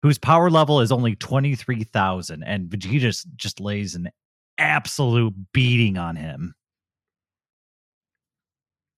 [0.03, 4.11] whose power level is only 23,000 and Vegeta just, just lays an
[4.59, 6.55] absolute beating on him.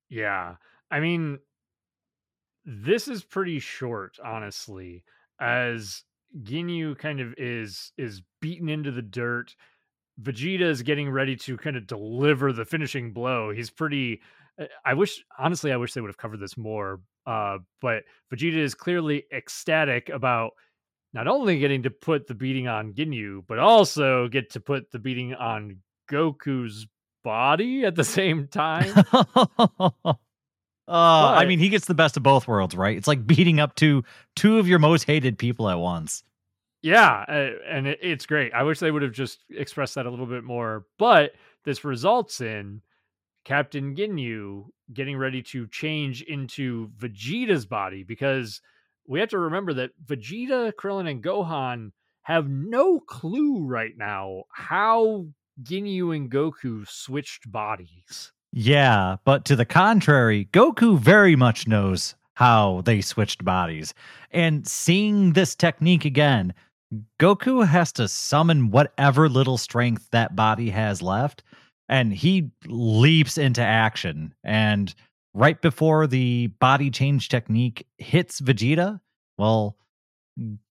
[0.08, 0.56] Yeah.
[0.90, 1.38] I mean,
[2.66, 5.04] this is pretty short, honestly,
[5.40, 6.02] as
[6.42, 9.54] Ginyu kind of is is beaten into the dirt.
[10.20, 13.50] Vegeta is getting ready to kind of deliver the finishing blow.
[13.50, 14.20] He's pretty
[14.60, 17.00] uh, I wish honestly I wish they would have covered this more.
[17.26, 18.02] Uh but
[18.32, 20.52] Vegeta is clearly ecstatic about
[21.12, 24.98] not only getting to put the beating on Ginyu, but also get to put the
[24.98, 25.78] beating on
[26.10, 26.86] Goku's
[27.22, 29.04] body at the same time.
[30.88, 32.96] uh, I mean, he gets the best of both worlds, right?
[32.96, 36.22] It's like beating up to two of your most hated people at once.
[36.82, 38.54] Yeah, uh, and it, it's great.
[38.54, 40.86] I wish they would have just expressed that a little bit more.
[40.98, 41.32] But
[41.64, 42.82] this results in
[43.44, 48.60] Captain Ginyu getting ready to change into Vegeta's body because
[49.06, 51.90] we have to remember that Vegeta, Krillin, and Gohan
[52.22, 55.26] have no clue right now how
[55.62, 58.32] Ginyu and Goku switched bodies.
[58.58, 63.92] Yeah, but to the contrary, Goku very much knows how they switched bodies.
[64.30, 66.54] And seeing this technique again,
[67.20, 71.42] Goku has to summon whatever little strength that body has left,
[71.90, 74.32] and he leaps into action.
[74.42, 74.94] And
[75.34, 79.02] right before the body change technique hits Vegeta,
[79.36, 79.76] well,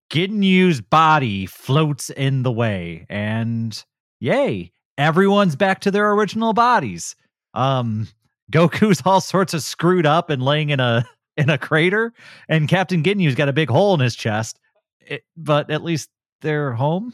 [0.10, 3.86] Ginyu's body floats in the way, and
[4.20, 7.16] yay, everyone's back to their original bodies.
[7.56, 8.08] Um,
[8.52, 11.06] Goku's all sorts of screwed up and laying in a
[11.38, 12.14] in a crater,
[12.48, 14.60] and Captain Ginyu's got a big hole in his chest.
[15.00, 16.10] It, but at least
[16.42, 17.14] they're home.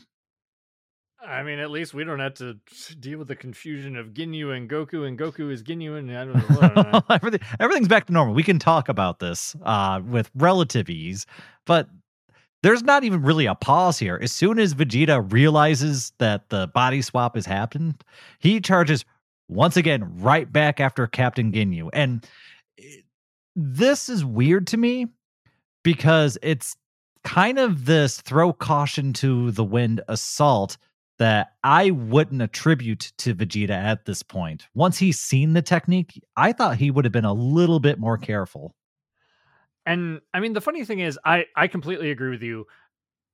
[1.24, 2.58] I mean, at least we don't have to
[3.00, 6.50] deal with the confusion of Ginyu and Goku, and Goku is Ginyu, and I don't
[6.50, 6.62] know.
[6.62, 7.02] I don't know.
[7.10, 8.34] Everything, everything's back to normal.
[8.34, 11.28] We can talk about this uh, with relative ease,
[11.66, 11.90] but
[12.64, 14.20] there's not even really a pause here.
[14.22, 18.04] As soon as Vegeta realizes that the body swap has happened,
[18.40, 19.06] he charges
[19.52, 21.90] once again right back after Captain Ginyu.
[21.94, 22.26] And
[22.80, 22.84] eh,
[23.56, 25.08] this is weird to me
[25.84, 26.76] because it's
[27.24, 30.78] kind of this throw caution to the wind assault
[31.20, 34.68] that I wouldn't attribute to Vegeta at this point.
[34.74, 38.18] Once he's seen the technique, I thought he would have been a little bit more
[38.18, 38.74] careful.
[39.86, 42.66] And I mean, the funny thing is, I I completely agree with you.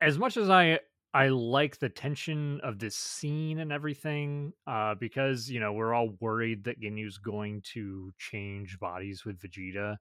[0.02, 0.80] As much as I
[1.18, 6.12] I like the tension of this scene and everything, uh, because you know we're all
[6.20, 9.98] worried that Ginyu's going to change bodies with Vegeta.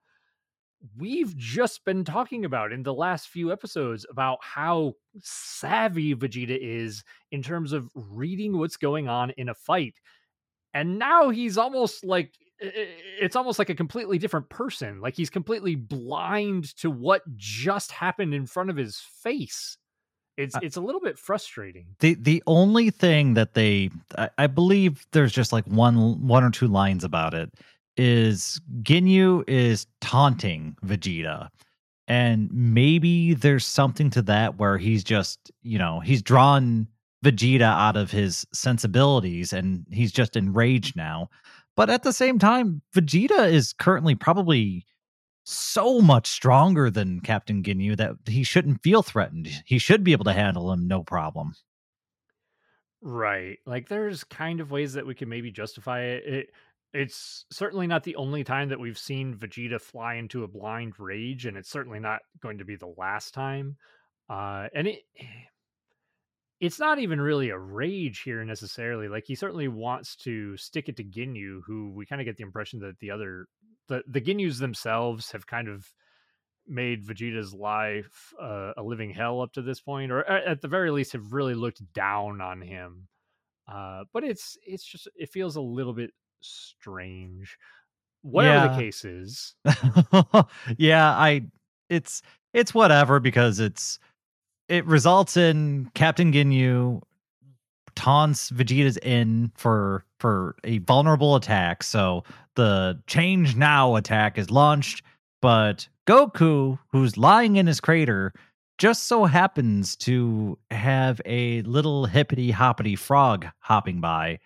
[0.99, 4.93] We've just been talking about in the last few episodes about how
[5.23, 9.95] savvy Vegeta is in terms of reading what's going on in a fight.
[10.75, 15.01] And now he's almost like it's almost like a completely different person.
[15.01, 19.79] Like he's completely blind to what just happened in front of his face.
[20.37, 21.87] It's Uh, it's a little bit frustrating.
[22.01, 26.51] The the only thing that they I, I believe there's just like one one or
[26.51, 27.53] two lines about it
[27.97, 31.49] is Ginyu is taunting Vegeta.
[32.09, 36.87] And maybe there's something to that where he's just, you know, he's drawn
[37.25, 41.29] Vegeta out of his sensibilities and he's just enraged now.
[41.75, 44.85] But at the same time, Vegeta is currently probably
[45.49, 49.49] so much stronger than Captain Ginyu that he shouldn't feel threatened.
[49.65, 51.55] He should be able to handle him no problem.
[53.01, 53.59] Right.
[53.65, 56.25] Like there's kind of ways that we can maybe justify it.
[56.27, 56.47] it
[56.93, 61.47] it's certainly not the only time that we've seen Vegeta fly into a blind rage,
[61.47, 63.77] and it's certainly not going to be the last time.
[64.29, 65.03] Uh, and it
[66.59, 69.07] it's not even really a rage here necessarily.
[69.09, 72.45] Like he certainly wants to stick it to Ginyu, who we kind of get the
[72.45, 73.47] impression that the other
[73.89, 75.87] the the Ginyus themselves have kind of
[76.69, 80.91] made Vegeta's life uh, a living hell up to this point, or at the very
[80.91, 83.09] least have really looked down on him.
[83.69, 86.11] Uh, but it's it's just it feels a little bit
[86.41, 87.57] strange.
[88.23, 88.73] Whatever yeah.
[88.73, 89.55] the case is.
[90.79, 91.43] yeah, I
[91.89, 92.23] it's
[92.53, 93.99] it's whatever because it's
[94.69, 97.03] it results in Captain Ginyu
[97.97, 101.83] taunts Vegeta's in for for a vulnerable attack.
[101.83, 102.25] So
[102.55, 105.03] the change now attack is launched,
[105.43, 108.33] but Goku, who's lying in his crater,
[108.79, 114.39] just so happens to have a little hippity hoppity frog hopping by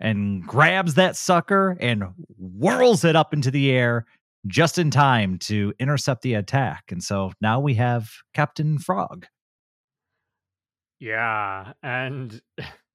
[0.00, 2.04] and grabs that sucker and
[2.38, 4.06] whirls it up into the air
[4.46, 6.84] just in time to intercept the attack.
[6.90, 9.26] And so now we have Captain Frog.
[11.00, 12.40] Yeah, and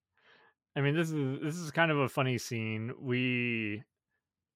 [0.75, 2.91] I mean this is this is kind of a funny scene.
[2.99, 3.83] We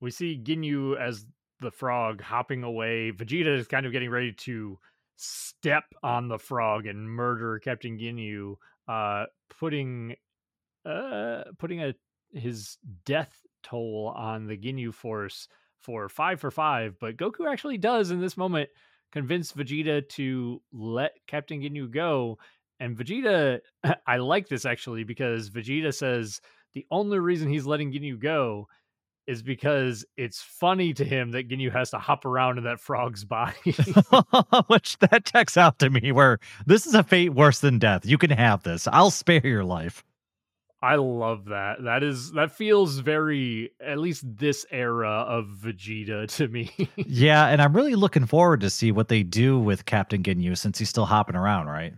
[0.01, 1.25] we see Ginyu as
[1.59, 3.11] the frog hopping away.
[3.11, 4.77] Vegeta is kind of getting ready to
[5.15, 8.55] step on the frog and murder Captain Ginyu,
[8.87, 9.25] uh,
[9.59, 10.15] putting
[10.85, 11.93] uh, putting a
[12.31, 15.47] his death toll on the Ginyu Force
[15.79, 16.95] for five for five.
[16.99, 18.69] But Goku actually does in this moment
[19.11, 22.37] convince Vegeta to let Captain Ginyu go.
[22.79, 23.59] And Vegeta,
[24.07, 26.41] I like this actually because Vegeta says
[26.73, 28.67] the only reason he's letting Ginyu go
[29.27, 33.25] is because it's funny to him that Ginyu has to hop around in that frog's
[33.25, 33.53] body.
[34.67, 38.05] Which that checks out to me where this is a fate worse than death.
[38.05, 38.87] You can have this.
[38.91, 40.03] I'll spare your life.
[40.81, 41.83] I love that.
[41.83, 46.71] That is that feels very at least this era of Vegeta to me.
[46.95, 50.77] yeah, and I'm really looking forward to see what they do with Captain Ginyu since
[50.77, 51.93] he's still hopping around, right?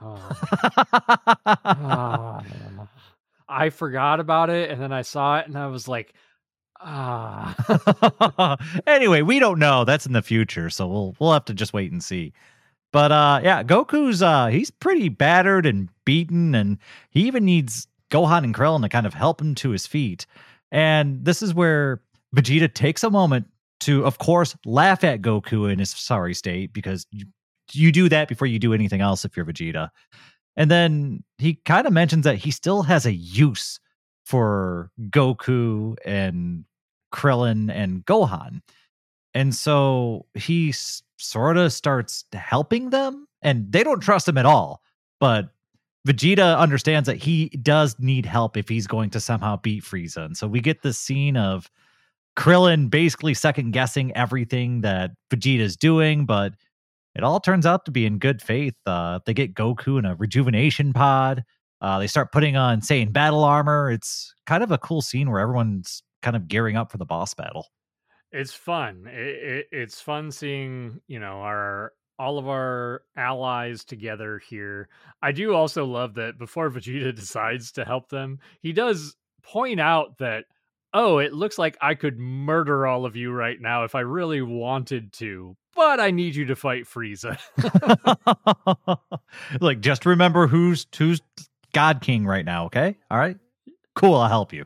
[0.00, 0.06] I
[1.46, 2.42] oh.
[2.78, 2.88] oh.
[3.50, 6.14] I forgot about it and then I saw it and I was like,
[6.80, 8.56] ah.
[8.86, 9.84] anyway, we don't know.
[9.84, 12.32] That's in the future, so we'll we'll have to just wait and see.
[12.92, 16.78] But uh yeah, Goku's uh he's pretty battered and beaten and
[17.10, 20.26] he even needs Gohan and Krillin to kind of help him to his feet.
[20.70, 22.02] And this is where
[22.34, 23.48] Vegeta takes a moment
[23.80, 27.06] to of course laugh at Goku in his sorry state because
[27.74, 29.90] you, do that before you do anything else if you're Vegeta.
[30.56, 33.80] And then he kind of mentions that he still has a use
[34.24, 36.64] for Goku and
[37.12, 38.60] Krillin and Gohan.
[39.34, 44.46] And so he s- sort of starts helping them, and they don't trust him at
[44.46, 44.82] all.
[45.20, 45.50] But
[46.06, 50.24] Vegeta understands that he does need help if he's going to somehow beat Frieza.
[50.24, 51.70] And so we get this scene of
[52.36, 56.54] Krillin basically second guessing everything that Vegeta's doing, but
[57.14, 58.74] it all turns out to be in good faith.
[58.86, 61.44] Uh, they get Goku in a rejuvenation pod.
[61.80, 63.90] Uh, they start putting on Saiyan battle armor.
[63.90, 67.34] It's kind of a cool scene where everyone's kind of gearing up for the boss
[67.34, 67.68] battle.
[68.32, 69.06] It's fun.
[69.06, 74.88] It, it, it's fun seeing you know our all of our allies together here.
[75.22, 80.18] I do also love that before Vegeta decides to help them, he does point out
[80.18, 80.44] that
[80.92, 84.42] oh, it looks like I could murder all of you right now if I really
[84.42, 87.38] wanted to, but I need you to fight Frieza.
[89.60, 91.20] like, just remember who's who's
[91.72, 92.96] God King right now, okay?
[93.10, 93.36] All right,
[93.94, 94.14] cool.
[94.14, 94.64] I'll help you.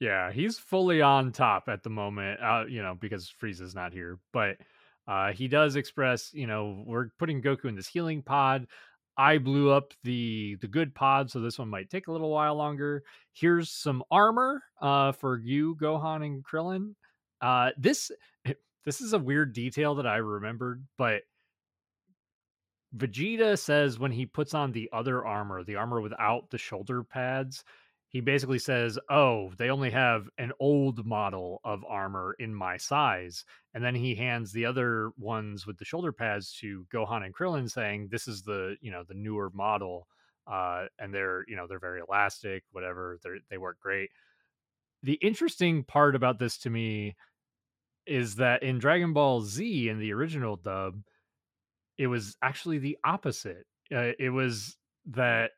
[0.00, 4.18] Yeah, he's fully on top at the moment, uh, you know, because Frieza's not here.
[4.32, 4.58] But
[5.06, 8.66] uh, he does express, you know, we're putting Goku in this healing pod.
[9.16, 12.56] I blew up the the good pod, so this one might take a little while
[12.56, 13.04] longer.
[13.32, 16.94] Here's some armor uh, for you, Gohan and Krillin.
[17.40, 18.10] Uh, this
[18.84, 21.22] this is a weird detail that I remembered, but
[22.96, 27.64] Vegeta says when he puts on the other armor, the armor without the shoulder pads,
[28.14, 33.44] he basically says, "Oh, they only have an old model of armor in my size."
[33.74, 37.68] And then he hands the other ones with the shoulder pads to Gohan and Krillin
[37.68, 40.06] saying, "This is the, you know, the newer model."
[40.46, 43.18] Uh, and they're, you know, they're very elastic, whatever.
[43.24, 44.10] They they work great.
[45.02, 47.16] The interesting part about this to me
[48.06, 51.02] is that in Dragon Ball Z in the original dub,
[51.98, 53.66] it was actually the opposite.
[53.92, 55.50] Uh, it was that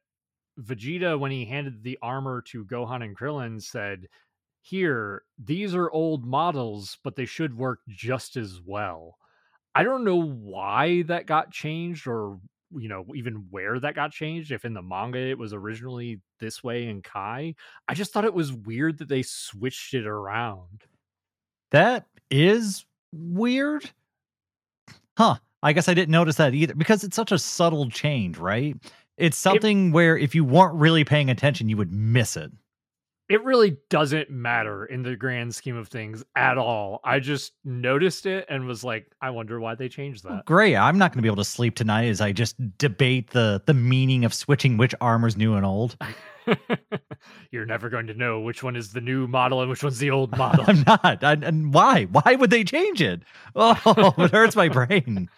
[0.61, 4.07] Vegeta, when he handed the armor to Gohan and Krillin, said,
[4.63, 9.17] Here, these are old models, but they should work just as well.
[9.75, 12.39] I don't know why that got changed or
[12.75, 14.51] you know even where that got changed.
[14.51, 17.55] If in the manga it was originally this way in Kai,
[17.87, 20.85] I just thought it was weird that they switched it around.
[21.73, 23.91] That is weird.
[25.17, 25.37] Huh.
[25.63, 28.77] I guess I didn't notice that either because it's such a subtle change, right?
[29.17, 32.51] It's something it, where if you weren't really paying attention, you would miss it.
[33.29, 37.01] It really doesn't matter in the grand scheme of things at all.
[37.03, 40.45] I just noticed it and was like, I wonder why they changed oh, that.
[40.45, 40.77] great.
[40.77, 43.75] I'm not going to be able to sleep tonight as I just debate the the
[43.75, 45.97] meaning of switching which armor's new and old.
[47.51, 50.11] You're never going to know which one is the new model and which one's the
[50.11, 50.65] old model.
[50.69, 51.25] I'm not.
[51.25, 52.05] I, and why?
[52.05, 53.23] Why would they change it?
[53.57, 55.29] Oh, it hurts my brain.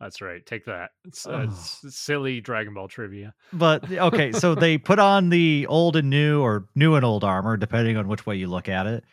[0.00, 0.44] That's right.
[0.44, 0.92] Take that.
[1.04, 3.34] It's, uh, it's silly Dragon Ball trivia.
[3.52, 7.58] But okay, so they put on the old and new, or new and old armor,
[7.58, 9.04] depending on which way you look at it.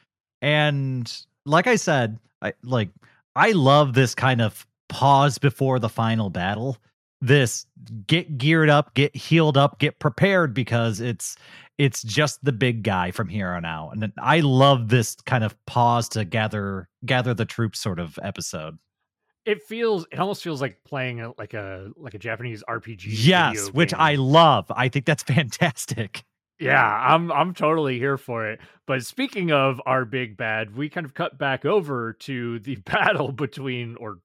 [0.42, 1.12] And
[1.46, 2.90] like I said, I like
[3.36, 6.78] I love this kind of pause before the final battle.
[7.20, 7.66] This
[8.06, 11.36] get geared up, get healed up, get prepared because it's
[11.78, 13.92] it's just the big guy from here on out.
[13.92, 18.78] And I love this kind of pause to gather gather the troops sort of episode
[19.48, 23.06] it feels it almost feels like playing a, like a like a Japanese RPG.
[23.08, 24.66] Yes, which I love.
[24.70, 26.24] I think that's fantastic.
[26.60, 28.60] Yeah, I'm I'm totally here for it.
[28.86, 33.32] But speaking of our big bad, we kind of cut back over to the battle
[33.32, 34.20] between or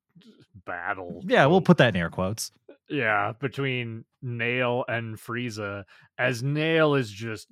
[0.67, 1.23] battle.
[1.25, 1.63] Yeah, we'll oh.
[1.63, 2.51] put that in air quotes.
[2.89, 5.85] Yeah, between Nail and Frieza
[6.19, 7.47] as Nail is just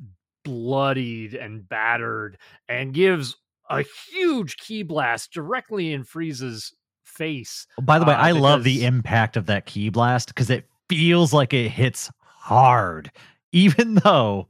[0.44, 2.36] bloodied and battered
[2.68, 3.36] and gives
[3.70, 6.74] a huge ki blast directly in Frieza's
[7.20, 7.66] face.
[7.82, 11.34] By the way, uh, I love the impact of that ki blast because it feels
[11.34, 13.12] like it hits hard,
[13.52, 14.48] even though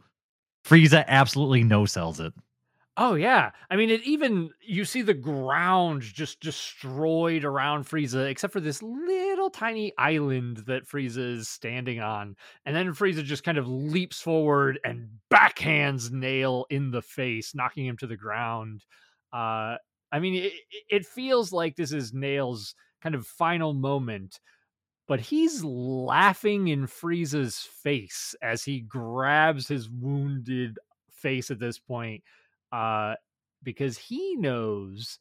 [0.64, 2.32] Frieza absolutely no sells it.
[2.96, 8.52] Oh yeah, I mean, it even you see the ground just destroyed around Frieza, except
[8.52, 13.58] for this little tiny island that Frieza is standing on, and then Frieza just kind
[13.58, 18.84] of leaps forward and backhands Nail in the face, knocking him to the ground.
[19.32, 19.76] Uh,
[20.12, 20.52] I mean, it,
[20.88, 24.40] it feels like this is Nail's kind of final moment,
[25.08, 30.78] but he's laughing in Frieza's face as he grabs his wounded
[31.10, 32.22] face at this point,
[32.72, 33.14] uh,
[33.62, 35.18] because he knows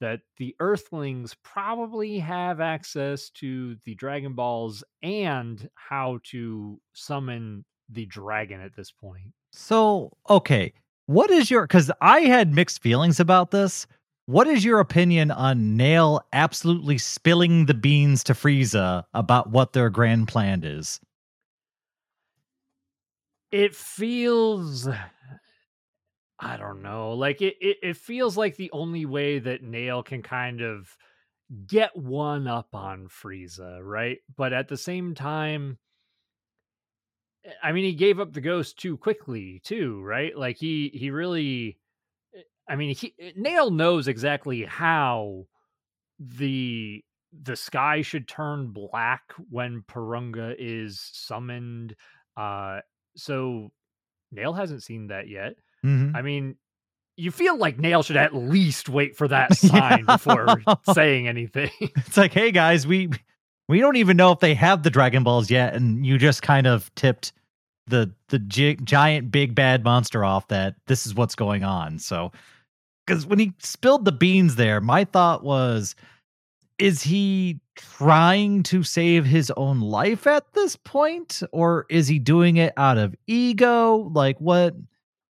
[0.00, 8.06] that the Earthlings probably have access to the Dragon Balls and how to summon the
[8.06, 9.32] dragon at this point.
[9.52, 10.72] So, okay,
[11.06, 13.86] what is your because I had mixed feelings about this
[14.26, 19.90] what is your opinion on Nail absolutely spilling the beans to Frieza about what their
[19.90, 21.00] grand plan is?
[23.50, 24.88] It feels
[26.42, 27.12] I don't know.
[27.12, 30.96] Like it, it, it feels like the only way that Nail can kind of
[31.66, 34.18] get one up on Frieza, right?
[34.36, 35.78] But at the same time,
[37.44, 40.36] eh, I mean, he gave up the ghost too quickly, too, right?
[40.36, 41.78] Like he he really
[42.68, 45.46] I mean, he, eh, Nail knows exactly how
[46.18, 47.02] the
[47.32, 51.96] the sky should turn black when Porunga is summoned.
[52.36, 52.80] Uh,
[53.16, 53.70] so
[54.30, 55.54] Nail hasn't seen that yet.
[55.84, 56.14] Mm-hmm.
[56.14, 56.56] I mean,
[57.16, 60.16] you feel like Nail should at least wait for that sign yeah.
[60.16, 60.56] before
[60.94, 61.70] saying anything.
[61.80, 63.10] It's like, hey guys, we
[63.68, 66.66] we don't even know if they have the Dragon Balls yet, and you just kind
[66.66, 67.32] of tipped
[67.86, 71.98] the the gi- giant big bad monster off that this is what's going on.
[71.98, 72.32] So
[73.06, 75.94] because when he spilled the beans there, my thought was,
[76.78, 82.56] is he trying to save his own life at this point, or is he doing
[82.56, 84.10] it out of ego?
[84.12, 84.74] Like what?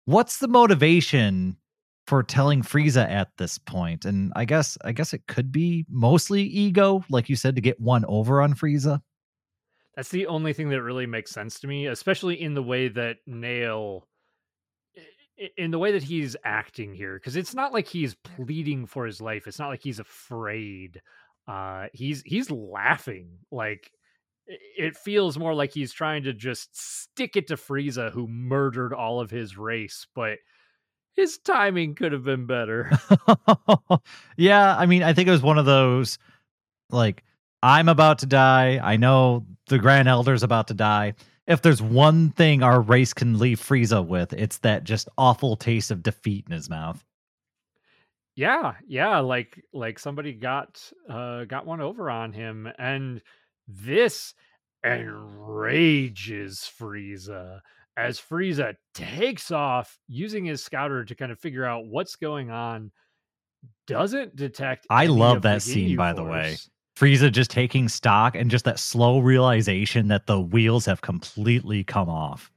[0.05, 1.57] What's the motivation
[2.05, 4.05] for telling Frieza at this point?
[4.05, 7.79] And I guess I guess it could be mostly ego, like you said, to get
[7.81, 9.01] one over on Frieza.
[9.97, 13.17] That's the only thing that really makes sense to me, especially in the way that
[13.25, 14.07] Nail
[15.57, 19.21] in the way that he's acting here because it's not like he's pleading for his
[19.21, 20.99] life it's not like he's afraid
[21.47, 23.91] uh he's he's laughing like
[24.47, 29.19] it feels more like he's trying to just stick it to Frieza who murdered all
[29.19, 30.39] of his race but
[31.15, 32.91] his timing could have been better.
[34.37, 36.17] Yeah i mean i think it was one of those
[36.89, 37.23] like
[37.63, 41.13] i'm about to die i know the grand elder's about to die
[41.47, 45.91] if there's one thing our race can leave Frieza with, it's that just awful taste
[45.91, 47.03] of defeat in his mouth.
[48.35, 50.79] Yeah, yeah, like like somebody got
[51.09, 53.21] uh got one over on him and
[53.67, 54.35] this
[54.85, 57.61] enrages Frieza
[57.97, 62.91] as Frieza takes off using his scouter to kind of figure out what's going on.
[63.87, 64.85] Doesn't detect.
[64.89, 66.57] I love that scene, by the way.
[66.97, 72.09] Frieza just taking stock and just that slow realization that the wheels have completely come
[72.09, 72.51] off.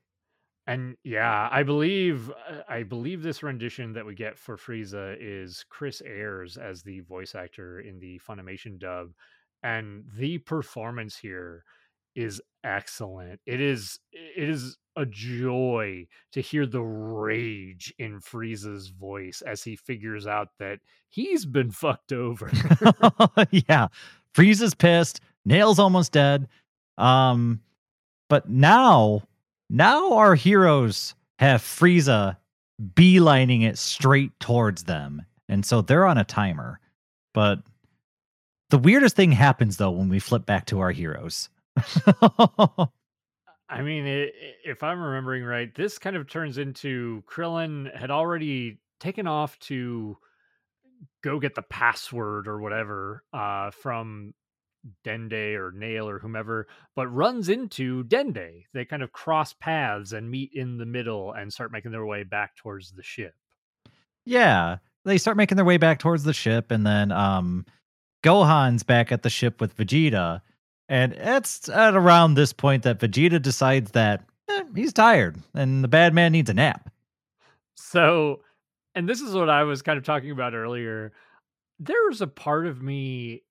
[0.67, 5.65] And yeah, I believe uh, I believe this rendition that we get for Frieza is
[5.69, 9.09] Chris Ayres as the voice actor in the Funimation dub,
[9.63, 11.65] and the performance here
[12.15, 13.41] is excellent.
[13.47, 19.77] It is it is a joy to hear the rage in Frieza's voice as he
[19.77, 22.51] figures out that he's been fucked over.
[23.51, 23.89] yeah.
[24.35, 26.49] Frieza's pissed, Nail's almost dead.
[26.99, 27.61] Um
[28.29, 29.23] but now
[29.69, 32.37] now our heroes have Frieza
[32.95, 35.23] beelining it straight towards them.
[35.49, 36.81] And so they're on a timer.
[37.35, 37.61] But
[38.71, 41.49] the weirdest thing happens though when we flip back to our heroes.
[43.71, 44.35] I mean, it,
[44.65, 50.17] if I'm remembering right, this kind of turns into Krillin had already taken off to
[51.23, 54.35] go get the password or whatever uh, from
[55.05, 56.67] Dende or Nail or whomever,
[56.97, 58.65] but runs into Dende.
[58.73, 62.25] They kind of cross paths and meet in the middle and start making their way
[62.25, 63.35] back towards the ship.
[64.25, 67.65] Yeah, they start making their way back towards the ship, and then um,
[68.23, 70.43] Gohan's back at the ship with Vegeta
[70.91, 75.89] and it's at around this point that Vegeta decides that eh, he's tired and the
[75.89, 76.91] bad man needs a nap.
[77.77, 78.41] So,
[78.95, 81.13] and this is what I was kind of talking about earlier.
[81.79, 83.43] There's a part of me,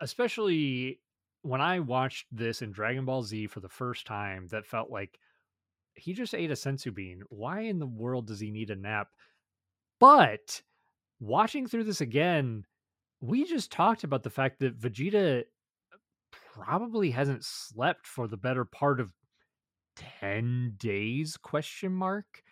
[0.00, 1.00] especially
[1.42, 5.18] when I watched this in Dragon Ball Z for the first time, that felt like
[5.94, 7.22] he just ate a senzu bean.
[7.28, 9.08] Why in the world does he need a nap?
[10.00, 10.62] But
[11.20, 12.64] watching through this again,
[13.20, 15.44] we just talked about the fact that Vegeta
[16.32, 19.12] probably hasn't slept for the better part of
[20.20, 22.42] 10 days question mark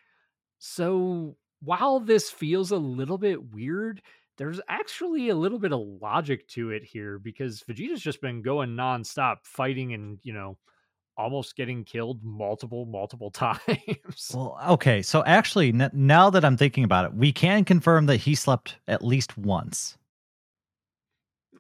[0.58, 4.02] so while this feels a little bit weird
[4.38, 8.70] there's actually a little bit of logic to it here because vegeta's just been going
[8.70, 10.56] nonstop fighting and you know
[11.18, 16.84] almost getting killed multiple multiple times well okay so actually n- now that i'm thinking
[16.84, 19.98] about it we can confirm that he slept at least once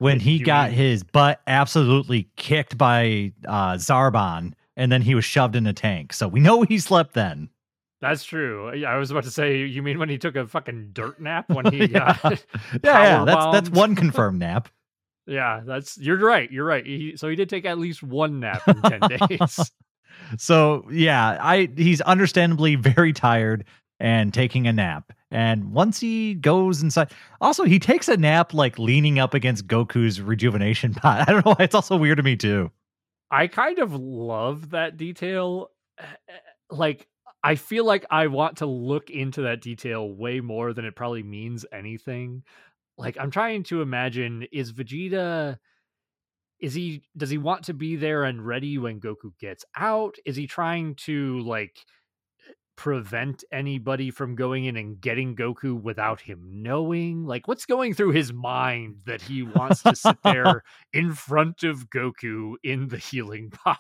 [0.02, 0.78] when he got mean?
[0.78, 6.12] his butt absolutely kicked by uh, Zarbon, and then he was shoved in a tank.
[6.12, 7.48] So we know he slept then.
[8.02, 8.84] That's true.
[8.84, 11.66] I was about to say, you mean when he took a fucking dirt nap when
[11.72, 12.18] he yeah.
[12.20, 12.22] got
[12.52, 14.68] yeah, yeah, that's that's one confirmed nap.
[15.24, 16.50] yeah, that's you're right.
[16.50, 16.84] You're right.
[16.84, 19.70] He, so he did take at least one nap in ten days.
[20.36, 23.64] so yeah, I he's understandably very tired
[24.00, 25.12] and taking a nap.
[25.30, 30.20] And once he goes inside, also he takes a nap like leaning up against Goku's
[30.20, 31.28] rejuvenation pot.
[31.28, 32.72] I don't know why it's also weird to me too.
[33.30, 35.70] I kind of love that detail.
[35.98, 36.32] Eh, eh,
[36.68, 37.06] like
[37.44, 41.22] I feel like I want to look into that detail way more than it probably
[41.22, 42.44] means anything.
[42.96, 45.58] Like I'm trying to imagine is Vegeta
[46.60, 50.16] is he does he want to be there and ready when Goku gets out?
[50.24, 51.76] Is he trying to like
[52.76, 57.26] prevent anybody from going in and getting Goku without him knowing?
[57.26, 61.90] Like, what's going through his mind that he wants to sit there in front of
[61.90, 63.76] Goku in the healing pod?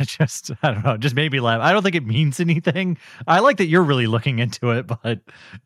[0.00, 1.60] just, I don't know, just made me laugh.
[1.60, 2.98] I don't think it means anything.
[3.26, 5.20] I like that you're really looking into it, but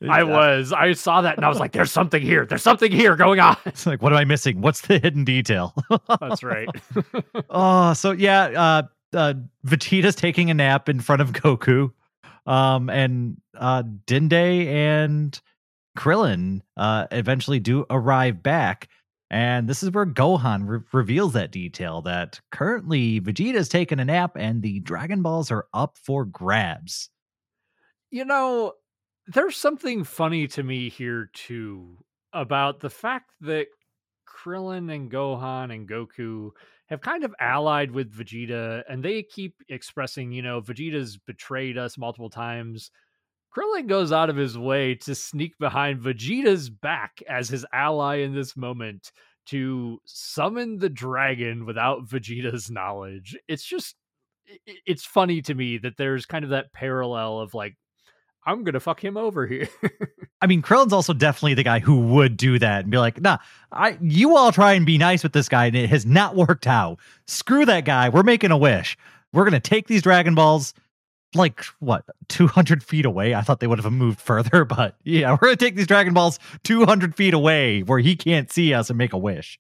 [0.09, 0.73] I uh, was.
[0.73, 2.47] I saw that and I was like, there's something here.
[2.47, 3.57] There's something here going on.
[3.67, 4.61] It's like, what am I missing?
[4.61, 5.75] What's the hidden detail?
[6.21, 6.69] That's right.
[7.51, 8.83] oh, so yeah, uh,
[9.15, 9.35] uh,
[9.67, 11.91] Vegeta's taking a nap in front of Goku.
[12.47, 15.41] Um, and uh, Dende and
[15.97, 18.89] Krillin uh, eventually do arrive back.
[19.31, 24.37] And this is where Gohan re- reveals that detail that currently Vegeta's taking a nap
[24.37, 27.11] and the Dragon Balls are up for grabs.
[28.11, 28.75] You know,
[29.27, 33.67] there's something funny to me here too about the fact that
[34.29, 36.51] Krillin and Gohan and Goku
[36.87, 41.97] have kind of allied with Vegeta, and they keep expressing, you know, Vegeta's betrayed us
[41.97, 42.91] multiple times.
[43.57, 48.35] Krillin goes out of his way to sneak behind Vegeta's back as his ally in
[48.35, 49.13] this moment
[49.47, 53.37] to summon the dragon without Vegeta's knowledge.
[53.47, 53.95] It's just,
[54.67, 57.77] it's funny to me that there's kind of that parallel of like
[58.47, 59.69] I'm gonna fuck him over here.
[60.41, 63.39] I mean, Krillin's also definitely the guy who would do that and be like, nah,
[63.73, 66.67] I you all try and be nice with this guy, and it has not worked
[66.67, 66.99] out.
[67.27, 68.09] Screw that guy.
[68.09, 68.99] We're making a wish.
[69.33, 70.75] We're gonna take these Dragon Balls
[71.35, 75.49] like what 200 feet away i thought they would have moved further but yeah we're
[75.49, 79.13] gonna take these dragon balls 200 feet away where he can't see us and make
[79.13, 79.59] a wish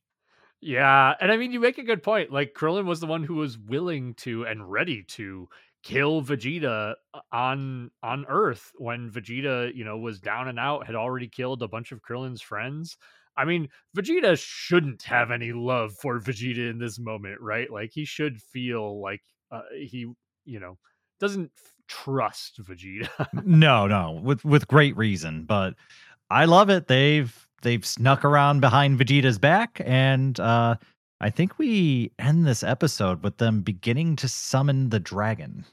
[0.60, 3.34] yeah and i mean you make a good point like krillin was the one who
[3.34, 5.48] was willing to and ready to
[5.84, 10.96] kill Vegeta uh, on on Earth when Vegeta, you know, was down and out, had
[10.96, 12.96] already killed a bunch of Krillin's friends.
[13.36, 17.70] I mean, Vegeta shouldn't have any love for Vegeta in this moment, right?
[17.70, 20.06] Like he should feel like uh, he,
[20.44, 20.78] you know,
[21.20, 21.50] doesn't
[21.86, 23.28] trust Vegeta.
[23.44, 25.74] no, no, with with great reason, but
[26.30, 26.88] I love it.
[26.88, 30.76] They've they've snuck around behind Vegeta's back and uh
[31.20, 35.64] I think we end this episode with them beginning to summon the dragon.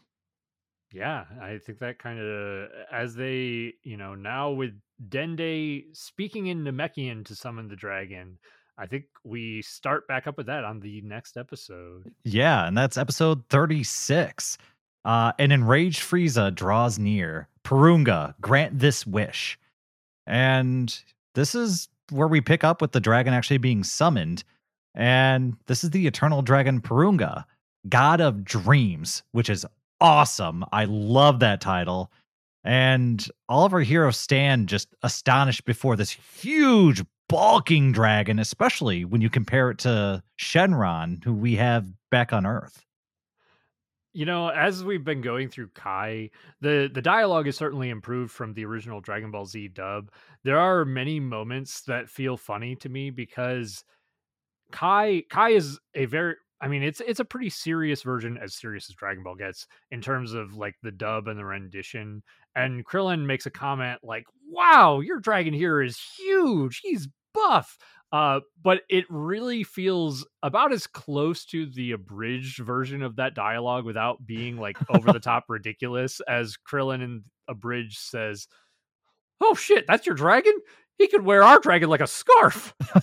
[0.94, 4.74] Yeah, I think that kind of as they, you know, now with
[5.10, 8.38] Dende speaking in Namekian to summon the dragon,
[8.78, 12.12] I think we start back up with that on the next episode.
[12.24, 14.58] Yeah, and that's episode 36.
[15.06, 17.48] Uh, an enraged Frieza draws near.
[17.64, 19.58] Porunga, grant this wish.
[20.28, 20.98] And
[21.36, 24.44] this is where we pick up with the dragon actually being summoned.
[24.94, 27.46] And this is the eternal dragon Porunga,
[27.88, 29.66] god of dreams, which is
[30.02, 30.66] awesome.
[30.72, 32.12] I love that title.
[32.64, 39.22] And all of our heroes stand just astonished before this huge, bulking dragon, especially when
[39.22, 42.86] you compare it to Shenron, who we have back on Earth.
[44.14, 48.54] You know, as we've been going through Kai, the the dialogue is certainly improved from
[48.54, 50.12] the original Dragon Ball Z dub.
[50.44, 53.86] There are many moments that feel funny to me because
[54.74, 58.88] Kai Kai is a very I mean, it's it's a pretty serious version, as serious
[58.90, 62.22] as Dragon Ball gets in terms of like the dub and the rendition.
[62.56, 66.80] And Krillin makes a comment like, "Wow, your dragon here is huge.
[66.84, 67.78] He's buff."
[68.12, 73.86] Uh, but it really feels about as close to the abridged version of that dialogue
[73.86, 78.48] without being like over the top ridiculous as Krillin in abridged says,
[79.40, 80.54] "Oh shit, that's your dragon?
[81.02, 82.76] He could wear our dragon like a scarf."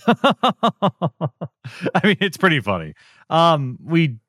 [1.93, 2.93] I mean, it's pretty funny.
[3.29, 4.19] Um, we,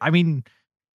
[0.00, 0.44] I mean,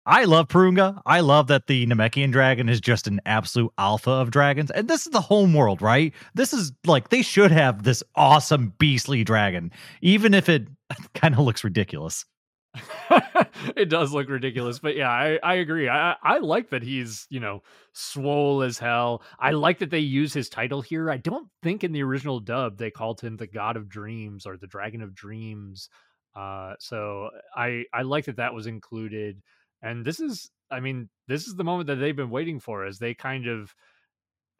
[0.06, 1.00] I love Porunga.
[1.06, 4.70] I love that the Namekian dragon is just an absolute alpha of dragons.
[4.70, 6.12] And this is the home world, right?
[6.34, 9.70] This is like they should have this awesome beastly dragon,
[10.00, 10.68] even if it
[11.14, 12.24] kind of looks ridiculous.
[13.76, 15.88] it does look ridiculous, but yeah, I, I agree.
[15.88, 17.62] I I like that he's, you know,
[17.92, 19.22] swole as hell.
[19.38, 21.10] I like that they use his title here.
[21.10, 24.56] I don't think in the original dub they called him the God of Dreams or
[24.56, 25.90] the Dragon of Dreams.
[26.34, 29.42] Uh, so I I like that that was included.
[29.82, 32.98] And this is, I mean, this is the moment that they've been waiting for as
[32.98, 33.74] they kind of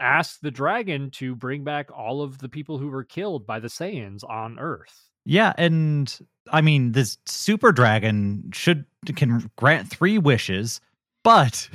[0.01, 3.69] ask the dragon to bring back all of the people who were killed by the
[3.69, 5.12] Saiyans on Earth.
[5.25, 6.19] Yeah, and
[6.51, 8.85] I mean, this super dragon should
[9.17, 10.81] can grant three wishes,
[11.25, 11.69] but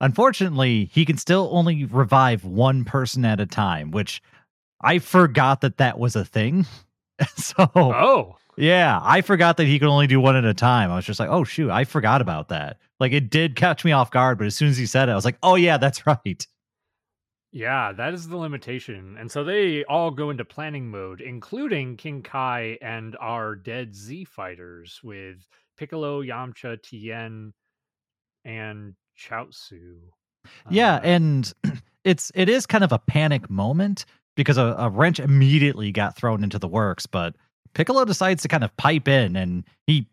[0.00, 4.22] unfortunately, he can still only revive one person at a time, which
[4.80, 6.66] I forgot that that was a thing.
[7.36, 10.90] so, oh, yeah, I forgot that he could only do one at a time.
[10.90, 12.78] I was just like, oh shoot, I forgot about that.
[13.00, 15.14] Like it did catch me off guard, but as soon as he said it, I
[15.16, 16.46] was like, oh yeah, that's right.
[17.54, 19.16] Yeah, that is the limitation.
[19.16, 24.24] And so they all go into planning mode, including King Kai and our dead Z
[24.24, 25.46] fighters with
[25.78, 27.52] Piccolo, Yamcha, Tien,
[28.44, 29.98] and Chaozu.
[30.68, 31.54] Yeah, uh, and
[32.04, 34.04] it's it is kind of a panic moment
[34.34, 37.36] because a, a wrench immediately got thrown into the works, but
[37.72, 40.08] Piccolo decides to kind of pipe in and he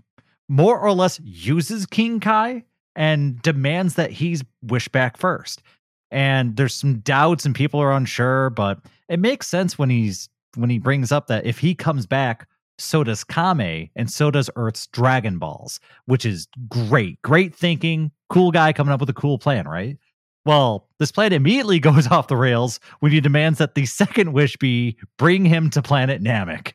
[0.48, 2.66] more or less uses King Kai
[2.96, 5.64] and demands that he's wish back first.
[6.12, 10.70] And there's some doubts and people are unsure, but it makes sense when he's when
[10.70, 12.48] he brings up that if he comes back,
[12.78, 17.22] so does Kami and so does Earth's Dragon Balls, which is great.
[17.22, 19.98] Great thinking, cool guy coming up with a cool plan, right?
[20.46, 24.58] Well, this plan immediately goes off the rails when he demands that the second wish
[24.58, 26.74] be bring him to planet Namek.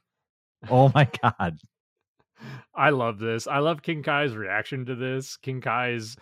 [0.71, 1.59] Oh my god.
[2.75, 3.47] I love this.
[3.47, 5.37] I love King Kai's reaction to this.
[5.39, 6.17] King Kai's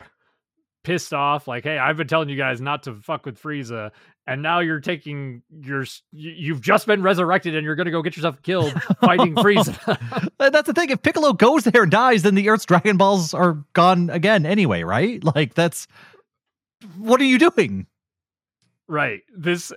[0.84, 3.90] pissed off, like, "Hey, I've been telling you guys not to fuck with Frieza,
[4.26, 8.40] and now you're taking your you've just been resurrected, and you're gonna go get yourself
[8.42, 10.90] killed fighting Frieza." that's the thing.
[10.90, 14.84] If Piccolo goes there and dies, then the Earth's Dragon Balls are gone again anyway,
[14.84, 15.22] right?
[15.24, 15.88] Like, that's
[16.96, 17.86] what are you doing?
[18.86, 19.22] Right.
[19.36, 19.72] This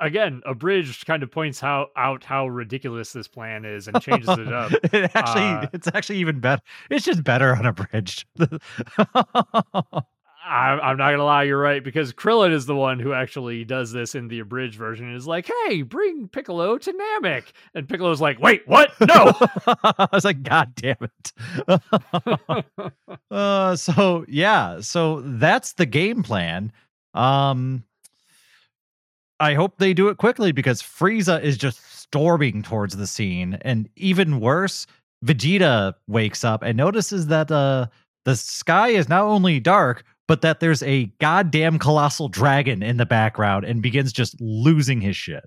[0.00, 4.52] again, abridged kind of points how out how ridiculous this plan is and changes it
[4.52, 4.72] up.
[4.92, 6.62] it actually, uh, it's actually even better.
[6.90, 8.26] It's just better on unabridged.
[10.48, 13.92] I, I'm not gonna lie, you're right because Krillin is the one who actually does
[13.92, 15.06] this in the abridged version.
[15.06, 17.44] And is like, "Hey, bring Piccolo to Namek,"
[17.74, 18.92] and Piccolo's like, "Wait, what?
[19.00, 19.32] No!"
[19.66, 21.32] I was like, "God damn it!"
[23.30, 26.72] uh, so yeah, so that's the game plan.
[27.14, 27.84] Um,
[29.40, 33.58] I hope they do it quickly because Frieza is just storming towards the scene.
[33.62, 34.86] And even worse,
[35.24, 37.86] Vegeta wakes up and notices that uh,
[38.24, 43.06] the sky is not only dark, but that there's a goddamn colossal dragon in the
[43.06, 45.42] background and begins just losing his shit.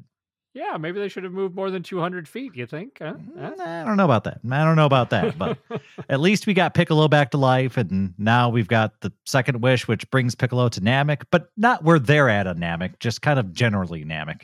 [0.53, 2.97] Yeah, maybe they should have moved more than 200 feet, you think?
[2.99, 3.13] Huh?
[3.13, 4.41] Mm, I don't know about that.
[4.51, 5.57] I don't know about that, but
[6.09, 9.87] at least we got Piccolo back to life, and now we've got the second wish,
[9.87, 13.53] which brings Piccolo to Namek, but not where they're at on Namek, just kind of
[13.53, 14.41] generally Namek.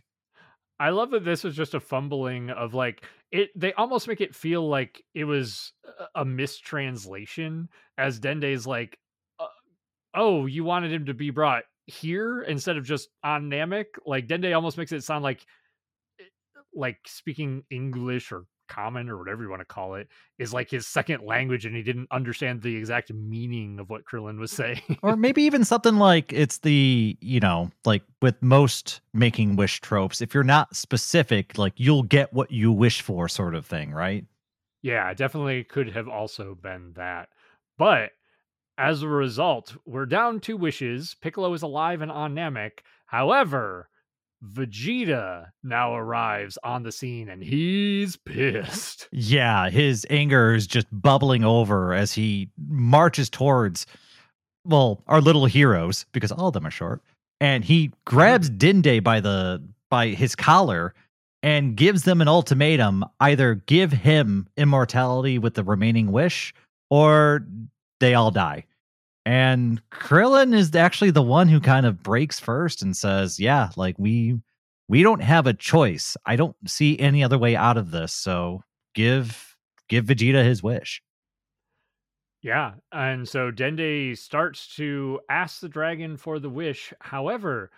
[0.80, 4.36] I love that this was just a fumbling of like it they almost make it
[4.36, 5.74] feel like it was
[6.16, 9.00] a mistranslation as Dende's like
[10.18, 14.54] oh you wanted him to be brought here instead of just on Namek like Dende
[14.54, 15.46] almost makes it sound like
[16.20, 16.24] eh,
[16.74, 20.08] like speaking English or common or whatever you want to call it
[20.38, 24.38] is like his second language and he didn't understand the exact meaning of what Krillin
[24.40, 24.82] was saying.
[25.02, 30.22] or maybe even something like it's the, you know, like with most making wish tropes,
[30.22, 34.26] if you're not specific, like you'll get what you wish for sort of thing, right?
[34.82, 37.30] Yeah, definitely could have also been that.
[37.78, 38.12] But
[38.78, 41.16] as a result, we're down two wishes.
[41.22, 42.80] Piccolo is alive and on Namek.
[43.06, 43.90] However,
[44.46, 49.08] Vegeta now arrives on the scene and he's pissed.
[49.12, 53.88] Yeah, his anger is just bubbling over as he marches towards,
[54.64, 57.02] well, our little heroes, because all of them are short.
[57.42, 58.82] And he grabs mm-hmm.
[58.90, 60.94] Dende by the by his collar
[61.42, 66.54] and gives them an ultimatum either give him immortality with the remaining wish
[66.90, 67.46] or
[68.00, 68.66] they all die.
[69.28, 74.00] And Krillin is actually the one who kind of breaks first and says, "Yeah, like
[74.00, 74.40] we
[74.88, 76.16] we don't have a choice.
[76.26, 78.14] I don't see any other way out of this.
[78.14, 78.64] So
[78.96, 79.58] give
[79.90, 81.04] give Vegeta his wish."
[82.42, 86.94] Yeah, and so Dende starts to ask the dragon for the wish.
[87.02, 87.70] However,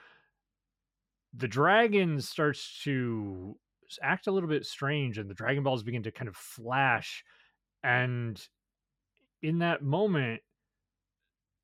[1.33, 3.57] the dragon starts to
[4.03, 7.23] act a little bit strange and the Dragon Balls begin to kind of flash
[7.83, 8.39] and
[9.41, 10.41] in that moment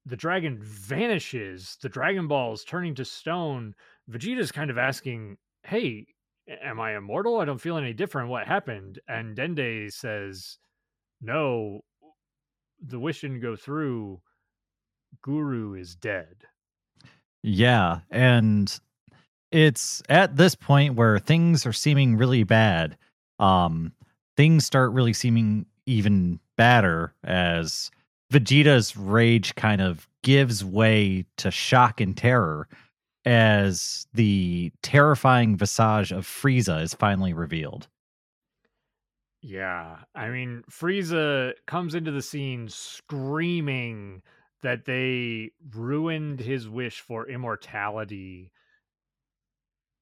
[0.06, 3.73] the dragon vanishes, the Dragon Balls turning to stone.
[4.10, 6.07] Vegeta's kind of asking, Hey,
[6.48, 7.40] am I immortal?
[7.40, 8.30] I don't feel any different.
[8.30, 8.99] What happened?
[9.07, 10.57] And Dende says,
[11.22, 11.82] No,
[12.86, 14.22] the wish didn't go through.
[15.22, 16.44] Guru is dead.
[17.41, 18.02] Yeah.
[18.11, 18.80] And
[19.52, 22.98] it's at this point where things are seeming really bad.
[23.40, 23.94] Um,
[24.38, 27.91] things start really seeming even badder as
[28.36, 32.68] Vegeta's rage kind of gives way to shock and terror
[33.24, 37.88] as the terrifying visage of Frieza is finally revealed.
[39.41, 44.22] Yeah, I mean, Frieza comes into the scene screaming
[44.64, 48.52] that they ruined his wish for immortality.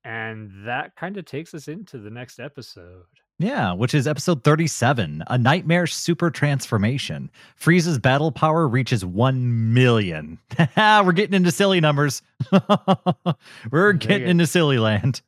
[0.03, 3.05] And that kind of takes us into the next episode.
[3.39, 7.31] Yeah, which is episode 37, A Nightmare Super Transformation.
[7.59, 10.37] Frieza's battle power reaches 1 million.
[10.77, 12.21] We're getting into silly numbers.
[13.71, 15.21] We're getting into silly land.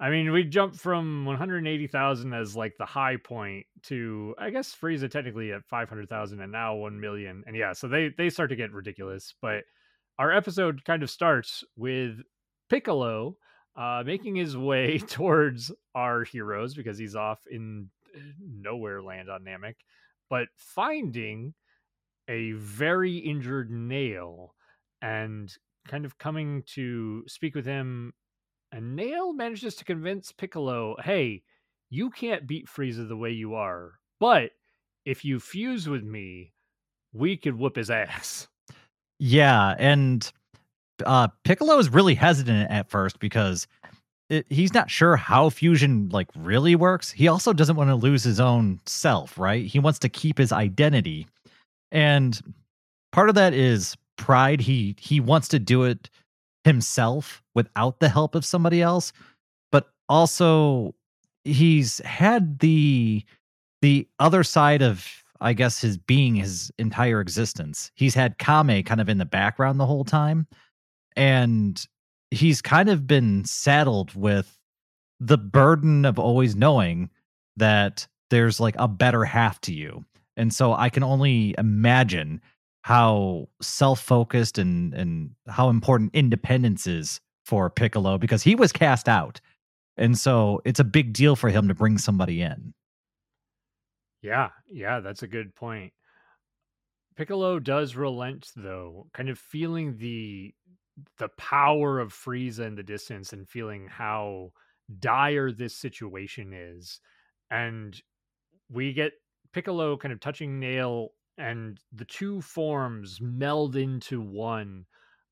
[0.00, 5.10] I mean, we jumped from 180,000 as like the high point to I guess Frieza
[5.10, 7.44] technically at 500,000 and now 1 million.
[7.46, 9.64] And yeah, so they they start to get ridiculous, but
[10.18, 12.20] our episode kind of starts with
[12.68, 13.36] Piccolo
[13.76, 19.42] uh, making his way towards our heroes because he's off in eh, nowhere land on
[19.42, 19.76] Namek,
[20.30, 21.54] but finding
[22.28, 24.54] a very injured Nail
[25.02, 25.54] and
[25.86, 28.12] kind of coming to speak with him.
[28.72, 31.42] And Nail manages to convince Piccolo, hey,
[31.90, 34.50] you can't beat Frieza the way you are, but
[35.04, 36.52] if you fuse with me,
[37.12, 38.48] we could whoop his ass.
[39.18, 40.30] Yeah, and
[41.04, 43.66] uh, Piccolo is really hesitant at first because
[44.30, 47.10] it, he's not sure how fusion like really works.
[47.10, 49.64] He also doesn't want to lose his own self, right?
[49.64, 51.26] He wants to keep his identity.
[51.92, 52.40] And
[53.12, 54.60] part of that is pride.
[54.60, 56.08] He he wants to do it
[56.64, 59.12] himself without the help of somebody else,
[59.70, 60.94] but also
[61.44, 63.24] he's had the
[63.82, 65.06] the other side of
[65.40, 67.90] I guess his being his entire existence.
[67.94, 70.46] He's had Kami kind of in the background the whole time
[71.16, 71.86] and
[72.30, 74.58] he's kind of been saddled with
[75.20, 77.10] the burden of always knowing
[77.56, 80.04] that there's like a better half to you.
[80.36, 82.40] And so I can only imagine
[82.82, 89.40] how self-focused and and how important independence is for Piccolo because he was cast out.
[89.96, 92.74] And so it's a big deal for him to bring somebody in.
[94.22, 95.92] Yeah, yeah, that's a good point.
[97.16, 100.52] Piccolo does relent though, kind of feeling the
[101.18, 104.52] the power of Frieza in the distance and feeling how
[104.98, 107.00] dire this situation is.
[107.50, 108.00] And
[108.68, 109.12] we get
[109.52, 114.84] Piccolo kind of touching Nail, and the two forms meld into one,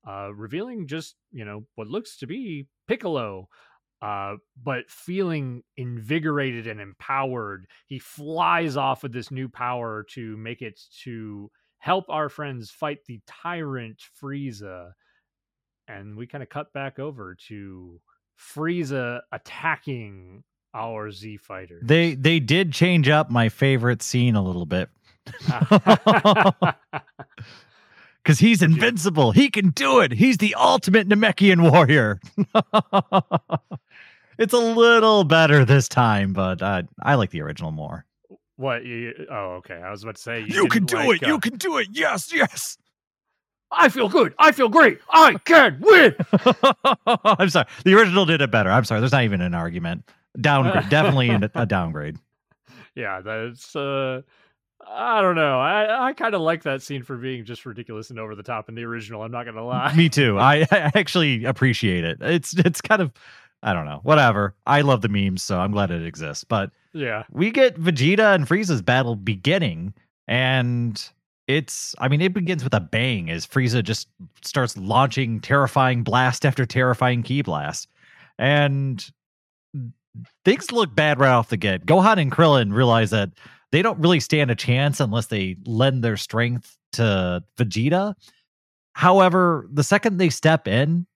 [0.07, 3.47] uh, revealing just, you know, what looks to be Piccolo.
[4.01, 10.61] Uh, but feeling invigorated and empowered, he flies off with this new power to make
[10.61, 14.91] it to help our friends fight the tyrant Frieza.
[15.99, 17.99] And we kind of cut back over to
[18.39, 20.43] Frieza attacking
[20.73, 21.83] our Z fighters.
[21.85, 24.89] They they did change up my favorite scene a little bit.
[28.23, 29.33] Because he's invincible.
[29.33, 30.13] He can do it.
[30.13, 32.21] He's the ultimate Namekian warrior.
[34.37, 38.05] it's a little better this time, but uh, I like the original more.
[38.55, 38.85] What?
[38.85, 39.75] You, oh, okay.
[39.75, 41.25] I was about to say you, you can do like, it.
[41.25, 41.89] Uh, you can do it.
[41.91, 42.77] Yes, yes.
[43.75, 44.33] I feel good.
[44.39, 44.99] I feel great.
[45.09, 46.15] I can win.
[47.25, 47.67] I'm sorry.
[47.83, 48.69] The original did it better.
[48.69, 49.01] I'm sorry.
[49.01, 50.09] There's not even an argument.
[50.39, 50.89] Downgrade.
[50.89, 52.17] Definitely a downgrade.
[52.95, 54.21] Yeah, that's uh
[54.87, 55.59] I don't know.
[55.59, 58.69] I, I kind of like that scene for being just ridiculous and over the top
[58.69, 59.23] in the original.
[59.23, 59.95] I'm not gonna lie.
[59.95, 60.37] Me too.
[60.37, 62.19] I, I actually appreciate it.
[62.21, 63.11] It's it's kind of
[63.63, 64.01] I don't know.
[64.03, 64.53] Whatever.
[64.67, 66.43] I love the memes, so I'm glad it exists.
[66.43, 69.93] But yeah, we get Vegeta and Frieza's battle beginning,
[70.27, 71.03] and
[71.47, 74.07] it's I mean it begins with a bang as Frieza just
[74.43, 77.87] starts launching terrifying blast after terrifying ki blast,
[78.37, 79.05] and
[80.45, 81.85] things look bad right off the get.
[81.85, 83.31] Gohan and Krillin realize that
[83.71, 88.13] they don't really stand a chance unless they lend their strength to Vegeta.
[88.93, 91.07] However, the second they step in,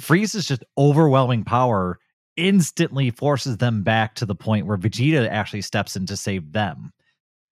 [0.00, 1.98] Frieza's just overwhelming power
[2.36, 6.92] instantly forces them back to the point where Vegeta actually steps in to save them.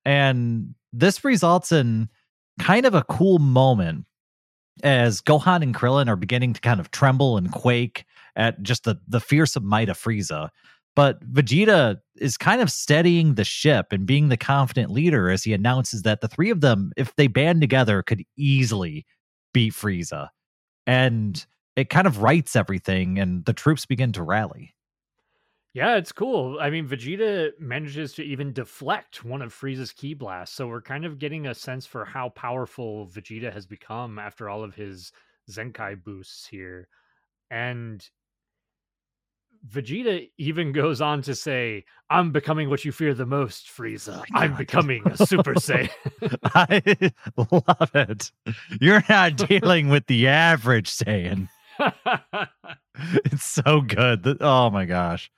[0.04, 2.08] And this results in
[2.60, 4.04] kind of a cool moment
[4.82, 8.04] as Gohan and Krillin are beginning to kind of tremble and quake
[8.36, 10.50] at just the the fearsome might of Frieza.
[10.96, 15.52] But Vegeta is kind of steadying the ship and being the confident leader as he
[15.52, 19.06] announces that the three of them, if they band together, could easily
[19.54, 20.28] beat Frieza.
[20.86, 21.44] And
[21.76, 24.74] it kind of rights everything, and the troops begin to rally.
[25.72, 26.58] Yeah, it's cool.
[26.60, 30.56] I mean, Vegeta manages to even deflect one of Frieza's ki blasts.
[30.56, 34.64] So we're kind of getting a sense for how powerful Vegeta has become after all
[34.64, 35.12] of his
[35.48, 36.88] Zenkai boosts here.
[37.52, 38.04] And
[39.68, 44.24] Vegeta even goes on to say, I'm becoming what you fear the most, Frieza.
[44.34, 45.90] I'm becoming a Super Saiyan.
[46.46, 48.32] I love it.
[48.80, 51.48] You're not dealing with the average Saiyan.
[53.24, 54.38] it's so good.
[54.40, 55.30] Oh my gosh.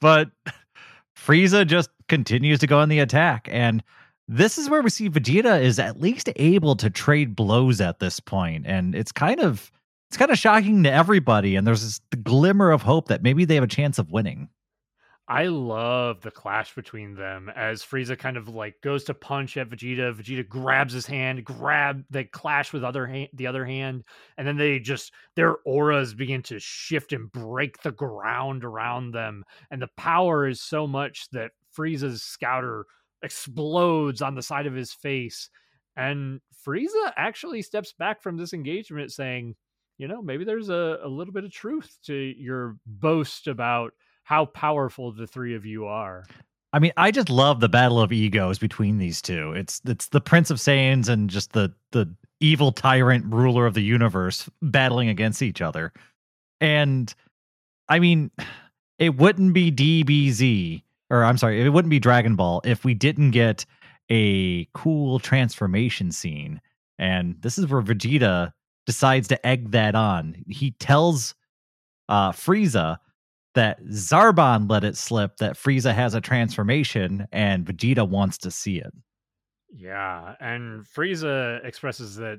[0.00, 0.30] But
[1.16, 3.48] Frieza just continues to go on the attack.
[3.50, 3.82] And
[4.28, 8.20] this is where we see Vegeta is at least able to trade blows at this
[8.20, 8.66] point.
[8.66, 9.70] And it's kind of
[10.08, 11.56] it's kind of shocking to everybody.
[11.56, 14.48] And there's this glimmer of hope that maybe they have a chance of winning.
[15.30, 19.68] I love the clash between them as Frieza kind of like goes to punch at
[19.68, 20.14] Vegeta.
[20.14, 24.04] Vegeta grabs his hand, grab they clash with other hand, the other hand,
[24.38, 29.44] and then they just their auras begin to shift and break the ground around them.
[29.70, 32.86] And the power is so much that Frieza's scouter
[33.22, 35.50] explodes on the side of his face.
[35.94, 39.56] And Frieza actually steps back from this engagement saying,
[39.98, 43.92] you know, maybe there's a, a little bit of truth to your boast about
[44.28, 46.22] how powerful the three of you are.
[46.74, 49.54] I mean, I just love the battle of egos between these two.
[49.54, 53.80] It's it's the Prince of Saiyans and just the the evil tyrant ruler of the
[53.80, 55.94] universe battling against each other.
[56.60, 57.12] And
[57.88, 58.30] I mean,
[58.98, 63.30] it wouldn't be DBZ or I'm sorry, it wouldn't be Dragon Ball if we didn't
[63.30, 63.64] get
[64.10, 66.60] a cool transformation scene.
[66.98, 68.52] And this is where Vegeta
[68.84, 70.36] decides to egg that on.
[70.46, 71.34] He tells
[72.10, 72.98] uh, Frieza
[73.58, 78.78] that Zarbon let it slip that Frieza has a transformation and Vegeta wants to see
[78.78, 78.92] it.
[79.74, 82.38] Yeah, and Frieza expresses that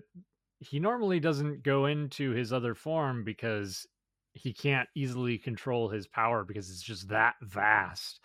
[0.60, 3.86] he normally doesn't go into his other form because
[4.32, 8.22] he can't easily control his power because it's just that vast.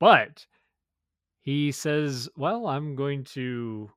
[0.00, 0.44] But
[1.42, 3.90] he says, "Well, I'm going to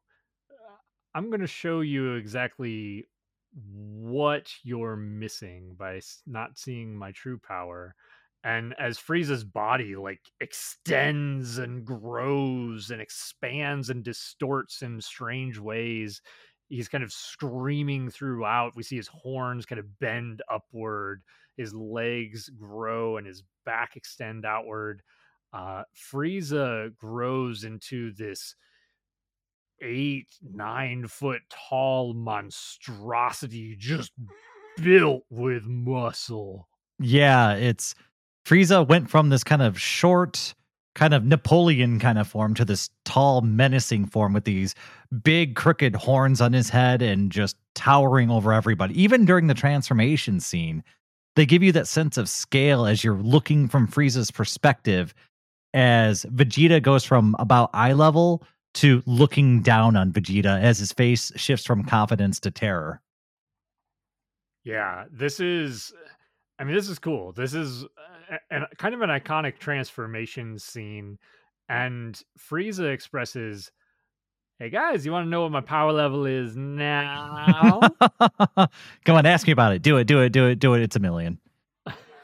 [0.52, 0.78] uh,
[1.16, 3.08] I'm going to show you exactly
[3.56, 7.96] what you're missing by not seeing my true power.
[8.44, 16.22] And as Frieza's body like extends and grows and expands and distorts in strange ways,
[16.68, 18.76] he's kind of screaming throughout.
[18.76, 21.24] We see his horns kind of bend upward,
[21.58, 25.02] his legs grow, and his back extend outward.
[25.54, 28.56] Uh, Frieza grows into this
[29.82, 34.12] eight, nine foot tall monstrosity just
[34.82, 36.68] built with muscle.
[37.00, 37.96] Yeah, it's
[38.46, 40.54] Frieza went from this kind of short,
[40.94, 44.76] kind of Napoleon kind of form to this tall, menacing form with these
[45.24, 49.00] big, crooked horns on his head and just towering over everybody.
[49.02, 50.84] Even during the transformation scene,
[51.36, 55.14] they give you that sense of scale as you're looking from Frieza's perspective
[55.74, 58.44] as Vegeta goes from about eye level
[58.76, 63.02] to looking down on Vegeta as his face shifts from confidence to terror.
[64.64, 65.94] Yeah, this is
[66.60, 67.32] I mean this is cool.
[67.32, 71.18] This is uh, a, a, kind of an iconic transformation scene
[71.70, 73.72] and Frieza expresses
[74.58, 77.82] Hey guys, you want to know what my power level is now?
[79.04, 79.82] Come on, ask me about it.
[79.82, 80.82] Do it, do it, do it, do it.
[80.82, 81.40] It's a million.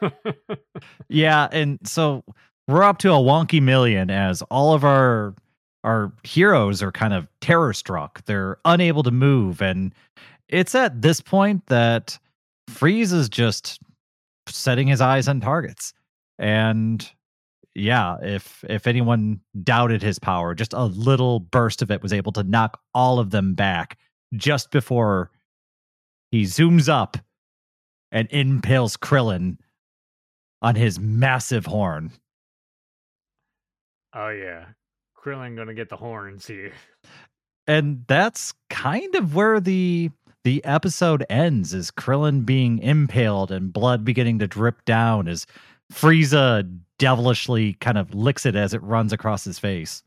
[1.09, 2.23] yeah, and so
[2.69, 5.35] we're up to a wonky million as all of our
[5.83, 8.23] our heroes are kind of terror struck.
[8.25, 9.93] They're unable to move, and
[10.47, 12.17] it's at this point that
[12.69, 13.79] Frieza is just
[14.47, 15.93] setting his eyes on targets.
[16.37, 17.09] And
[17.75, 22.31] yeah, if if anyone doubted his power, just a little burst of it was able
[22.33, 23.97] to knock all of them back
[24.35, 25.31] just before
[26.31, 27.17] he zooms up
[28.11, 29.57] and impales Krillin
[30.61, 32.11] on his massive horn.
[34.13, 34.65] Oh yeah.
[35.21, 36.73] Krillin gonna get the horns here.
[37.67, 40.09] And that's kind of where the
[40.43, 45.45] the episode ends is Krillin being impaled and blood beginning to drip down as
[45.93, 50.03] Frieza devilishly kind of licks it as it runs across his face.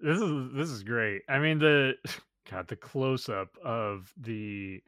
[0.00, 1.22] This is this is great.
[1.28, 1.94] I mean the
[2.50, 4.82] God, the close up of the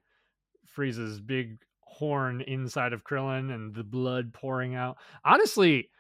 [0.76, 4.96] Frieza's big horn inside of Krillin and the blood pouring out.
[5.24, 5.90] Honestly,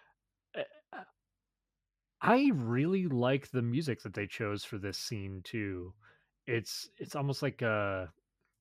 [2.22, 5.92] I really like the music that they chose for this scene too.
[6.46, 8.08] It's it's almost like a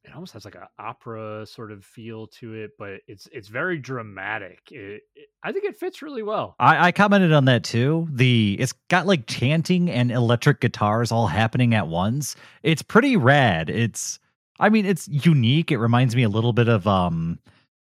[0.04, 3.78] it almost has like an opera sort of feel to it, but it's it's very
[3.78, 4.60] dramatic.
[4.72, 6.56] It, it, I think it fits really well.
[6.60, 8.08] I, I commented on that too.
[8.12, 12.36] The it's got like chanting and electric guitars all happening at once.
[12.64, 13.70] It's pretty rad.
[13.70, 14.20] It's
[14.60, 15.72] I mean it's unique.
[15.72, 17.38] It reminds me a little bit of um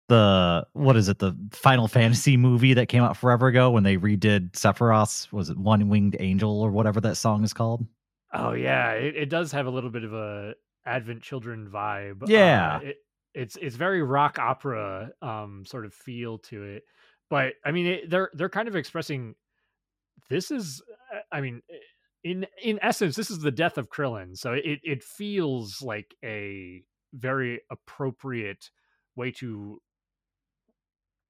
[0.08, 3.96] the what is it the Final Fantasy movie that came out forever ago when they
[3.96, 7.86] redid Sephiroth was it One Winged Angel or whatever that song is called.
[8.32, 10.54] Oh yeah, it, it does have a little bit of a
[10.84, 12.28] Advent Children vibe.
[12.28, 12.96] Yeah, uh, it,
[13.34, 16.84] it's it's very rock opera um sort of feel to it.
[17.28, 19.34] But I mean, it, they're they're kind of expressing
[20.30, 20.82] this is.
[21.12, 21.62] Uh, I mean,
[22.24, 24.36] in in essence, this is the death of Krillin.
[24.36, 28.70] So it it feels like a very appropriate
[29.16, 29.80] way to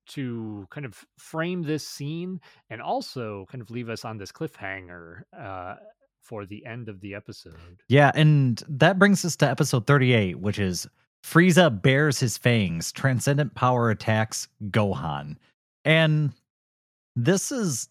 [0.08, 5.22] to kind of frame this scene and also kind of leave us on this cliffhanger
[5.38, 5.76] uh,
[6.22, 7.82] for the end of the episode.
[7.88, 10.86] Yeah, and that brings us to episode 38, which is
[11.24, 15.36] Frieza bears his fangs, transcendent power attacks Gohan.
[15.84, 16.32] And
[17.14, 17.88] this is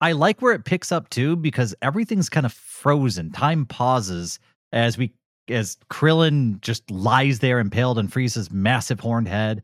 [0.00, 3.32] I like where it picks up too because everything's kind of frozen.
[3.32, 4.38] Time pauses
[4.72, 5.12] as we
[5.48, 9.62] as Krillin just lies there impaled on Frieza's massive horned head.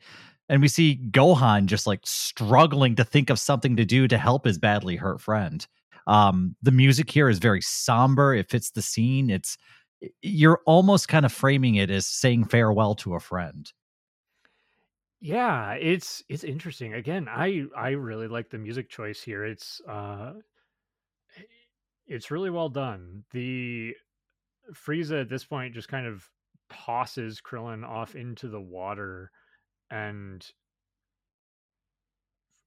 [0.52, 4.44] And we see Gohan just like struggling to think of something to do to help
[4.44, 5.66] his badly hurt friend.
[6.06, 8.34] Um, the music here is very somber.
[8.34, 9.30] It fits the scene.
[9.30, 9.56] It's
[10.20, 13.72] you're almost kind of framing it as saying farewell to a friend.
[15.22, 16.92] Yeah, it's it's interesting.
[16.92, 19.46] Again, I I really like the music choice here.
[19.46, 20.34] It's uh
[22.06, 23.24] it's really well done.
[23.30, 23.96] The
[24.74, 26.28] Frieza at this point just kind of
[26.70, 29.30] tosses Krillin off into the water
[29.92, 30.44] and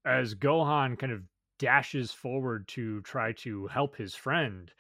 [0.05, 1.23] as Gohan kind of
[1.57, 4.71] dashes forward to try to help his friend,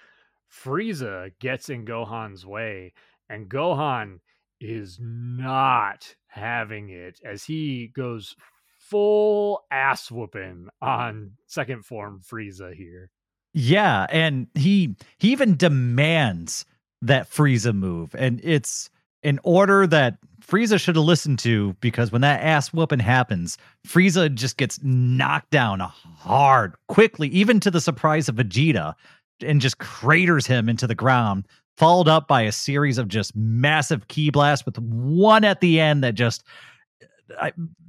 [0.51, 2.93] Frieza gets in Gohan's way,
[3.27, 4.19] and Gohan
[4.61, 8.35] is not having it as he goes
[8.79, 13.09] full ass whooping on second form Frieza here.
[13.53, 16.65] Yeah, and he he even demands
[17.01, 18.91] that Frieza move, and it's
[19.25, 24.33] an order that Frieza should have listened to because when that ass whooping happens, Frieza
[24.33, 28.93] just gets knocked down hard, quickly, even to the surprise of Vegeta,
[29.41, 31.47] and just craters him into the ground,
[31.77, 36.03] followed up by a series of just massive ki blasts with one at the end
[36.03, 36.43] that just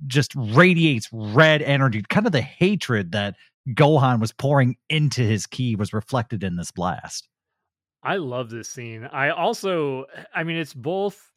[0.07, 2.03] just radiates red energy.
[2.09, 3.37] Kind of the hatred that
[3.69, 7.29] Gohan was pouring into his ki was reflected in this blast.
[8.07, 9.05] I love this scene.
[9.05, 11.33] I also, I mean, it's both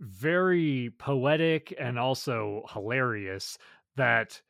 [0.00, 3.58] very poetic and also hilarious
[3.94, 4.42] that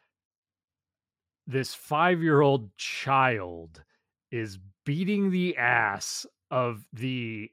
[1.47, 3.83] this five year old child
[4.31, 7.51] is beating the ass of the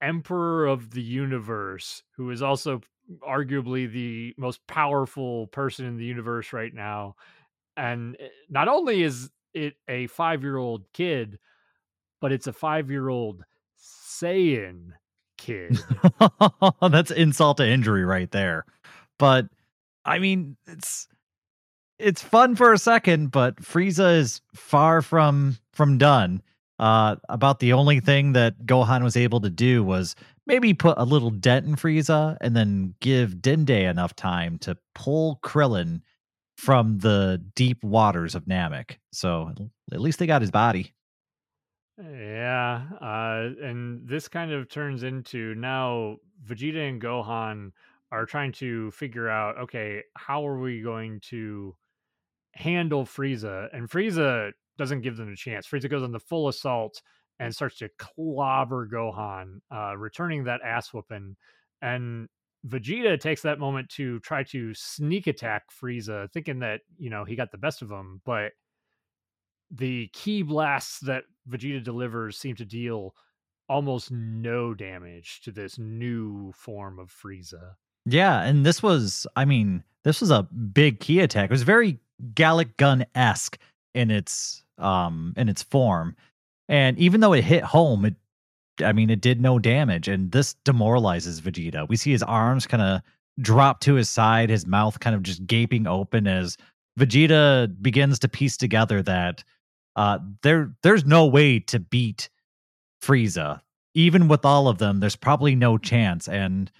[0.00, 2.80] emperor of the universe, who is also
[3.28, 7.16] arguably the most powerful person in the universe right now.
[7.76, 11.38] And eh, not only is it a five year old kid,
[12.20, 13.44] but it's a five year old
[13.80, 14.92] Saiyan
[15.38, 15.78] kid.
[16.82, 18.64] That's insult to injury right there.
[19.18, 19.46] But
[20.04, 21.08] I mean, it's
[21.98, 26.42] it's fun for a second, but Frieza is far from from done.
[26.80, 31.04] Uh, about the only thing that Gohan was able to do was maybe put a
[31.04, 36.00] little dent in Frieza and then give Dende enough time to pull Krillin
[36.56, 38.96] from the deep waters of Namek.
[39.12, 39.52] So
[39.92, 40.93] at least they got his body.
[41.98, 47.70] Yeah, uh, and this kind of turns into now Vegeta and Gohan
[48.10, 51.76] are trying to figure out okay, how are we going to
[52.54, 53.68] handle Frieza?
[53.72, 55.66] And Frieza doesn't give them a chance.
[55.68, 57.02] Frieza goes on the full assault
[57.40, 61.36] and starts to clobber Gohan, uh, returning that ass whooping.
[61.82, 62.28] And
[62.66, 67.36] Vegeta takes that moment to try to sneak attack Frieza, thinking that, you know, he
[67.36, 68.22] got the best of him.
[68.24, 68.52] But
[69.74, 73.14] the ki blasts that Vegeta delivers seem to deal
[73.68, 77.74] almost no damage to this new form of Frieza.
[78.06, 81.44] Yeah, and this was, I mean, this was a big ki attack.
[81.44, 81.98] It was very
[82.34, 83.58] Galick Gun esque
[83.94, 86.16] in its um in its form.
[86.68, 88.14] And even though it hit home, it
[88.80, 90.08] I mean it did no damage.
[90.08, 91.88] And this demoralizes Vegeta.
[91.88, 93.00] We see his arms kind of
[93.40, 96.56] drop to his side, his mouth kind of just gaping open as
[96.98, 99.42] Vegeta begins to piece together that
[99.96, 102.28] uh there there's no way to beat
[103.02, 103.60] Frieza.
[103.94, 106.28] Even with all of them, there's probably no chance.
[106.28, 106.70] And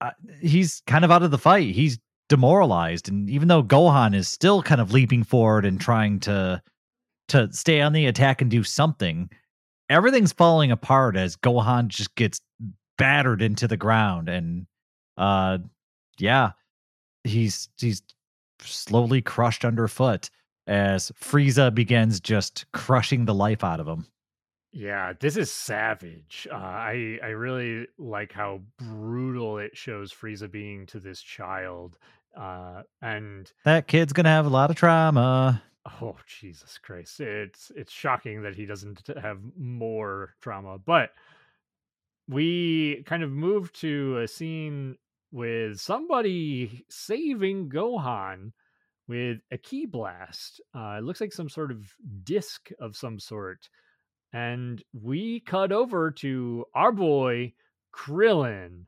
[0.00, 1.74] uh, he's kind of out of the fight.
[1.74, 3.08] He's demoralized.
[3.08, 6.62] And even though Gohan is still kind of leaping forward and trying to
[7.28, 9.30] to stay on the attack and do something,
[9.88, 12.40] everything's falling apart as Gohan just gets
[12.98, 14.28] battered into the ground.
[14.28, 14.66] And
[15.16, 15.58] uh
[16.18, 16.52] yeah,
[17.24, 18.02] he's he's
[18.60, 20.30] slowly crushed underfoot
[20.66, 24.06] as Frieza begins just crushing the life out of him.
[24.72, 26.48] Yeah, this is savage.
[26.50, 31.98] Uh, I I really like how brutal it shows Frieza being to this child,
[32.34, 35.62] uh, and that kid's gonna have a lot of trauma.
[36.00, 37.20] Oh Jesus Christ!
[37.20, 41.10] It's it's shocking that he doesn't have more trauma, but
[42.28, 44.96] we kind of move to a scene
[45.32, 48.52] with somebody saving Gohan
[49.12, 50.58] with a ki blast.
[50.74, 51.84] Uh, it looks like some sort of
[52.24, 53.68] disc of some sort
[54.32, 57.52] and we cut over to our boy
[57.94, 58.86] Krillin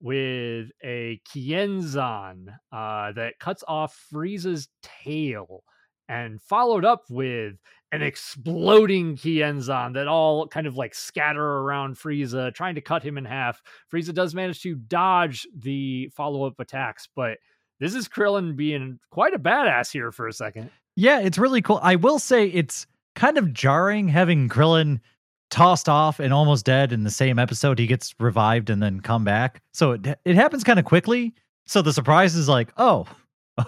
[0.00, 5.62] with a Kienzan uh, that cuts off Frieza's tail
[6.08, 7.54] and followed up with
[7.92, 13.16] an exploding Kienzan that all kind of like scatter around Frieza, trying to cut him
[13.16, 13.62] in half.
[13.90, 17.38] Frieza does manage to dodge the follow up attacks, but
[17.82, 20.70] this is Krillin being quite a badass here for a second.
[20.94, 21.80] Yeah, it's really cool.
[21.82, 22.86] I will say it's
[23.16, 25.00] kind of jarring having Krillin
[25.50, 27.78] tossed off and almost dead in the same episode.
[27.78, 29.60] He gets revived and then come back.
[29.72, 31.34] So it it happens kind of quickly.
[31.66, 33.06] So the surprise is like, oh,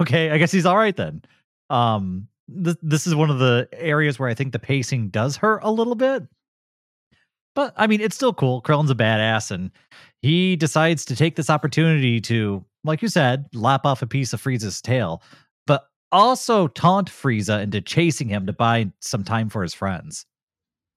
[0.00, 1.22] okay, I guess he's all right then.
[1.70, 2.28] Um,
[2.64, 5.72] th- this is one of the areas where I think the pacing does hurt a
[5.72, 6.22] little bit.
[7.54, 8.62] But I mean, it's still cool.
[8.62, 9.70] Krillin's a badass, and
[10.22, 14.42] he decides to take this opportunity to, like you said, lap off a piece of
[14.42, 15.22] Frieza's tail
[15.66, 20.26] but also taunt Frieza into chasing him to buy some time for his friends.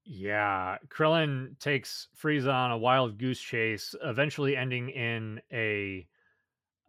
[0.05, 6.07] Yeah, Krillin takes Frieza on a wild goose chase, eventually ending in a,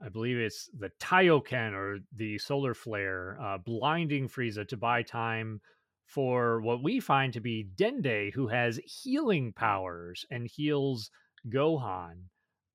[0.01, 5.61] I believe it's the Taiyoken or the solar flare, uh, blinding Frieza to buy time
[6.07, 11.11] for what we find to be Dende, who has healing powers and heals
[11.49, 12.23] Gohan.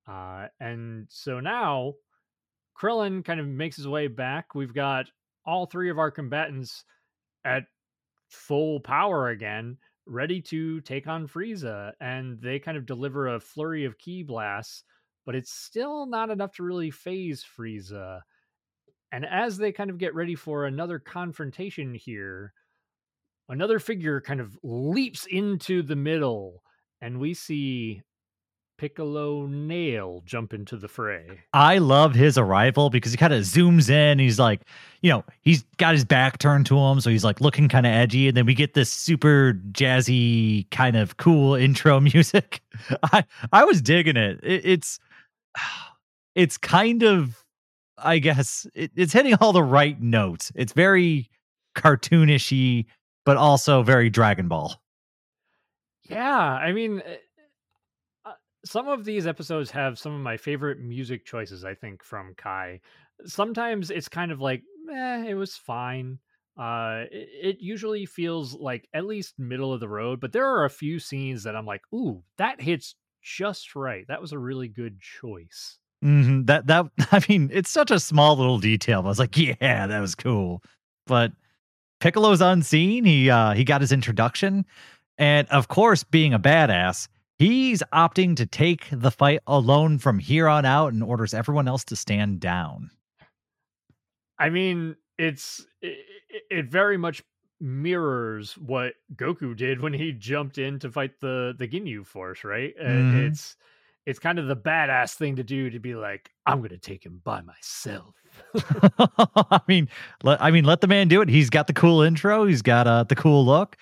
[0.06, 1.94] Uh, and so now
[2.76, 4.56] Krillin kind of makes his way back.
[4.56, 5.08] We've got
[5.46, 6.86] all three of our combatants
[7.46, 7.64] at
[8.30, 11.92] full power again, ready to take on Frieza.
[12.00, 14.84] And they kind of deliver a flurry of ki blasts,
[15.26, 18.22] but it's still not enough to really phase Frieza.
[19.12, 22.54] And as they kind of get ready for another confrontation here,
[23.48, 26.64] another figure kind of leaps into the middle,
[27.02, 28.02] and we see
[28.78, 31.40] Piccolo Nail jump into the fray.
[31.54, 34.20] I love his arrival because he kind of zooms in.
[34.20, 34.62] He's like,
[35.02, 37.92] you know, he's got his back turned to him, so he's like looking kind of
[37.92, 42.62] edgy, and then we get this super jazzy kind of cool intro music.
[43.12, 44.40] I I was digging it.
[44.44, 45.00] it it's
[46.36, 47.44] it's kind of,
[47.98, 50.52] I guess, it, it's hitting all the right notes.
[50.56, 51.30] It's very
[51.76, 52.86] cartoonishy,
[53.26, 54.76] but also very Dragon Ball.
[56.10, 57.16] Yeah, I mean eh,
[58.66, 62.82] some of these episodes have some of my favorite music choices, I think, from Kai.
[63.26, 66.20] Sometimes it's kind of like, eh, it was fine.
[66.58, 70.66] Uh, it, it usually feels like at least middle of the road, but there are
[70.66, 74.06] a few scenes that I'm like, ooh, that hits just right.
[74.08, 75.80] That was a really good choice.
[76.04, 79.02] Mhm, That that I mean, it's such a small little detail.
[79.02, 80.62] But I was like, yeah, that was cool.
[81.08, 81.32] But
[82.02, 83.06] Piccolo's unseen.
[83.06, 84.66] He uh he got his introduction.
[85.18, 87.08] And of course, being a badass,
[87.44, 91.84] he's opting to take the fight alone from here on out and orders everyone else
[91.86, 92.90] to stand down.
[94.40, 96.06] I mean, it's it,
[96.50, 97.24] it very much
[97.60, 102.74] mirrors what Goku did when he jumped in to fight the the Ginyu Force, right?
[102.80, 103.28] Uh, Mhm.
[103.28, 103.56] It's
[104.06, 107.22] it's kind of the badass thing to do to be like, I'm gonna take him
[107.24, 108.16] by myself.
[108.56, 109.88] I mean,
[110.24, 111.30] let, I mean, let the man do it.
[111.30, 112.46] He's got the cool intro.
[112.46, 113.78] He's got uh, the cool look.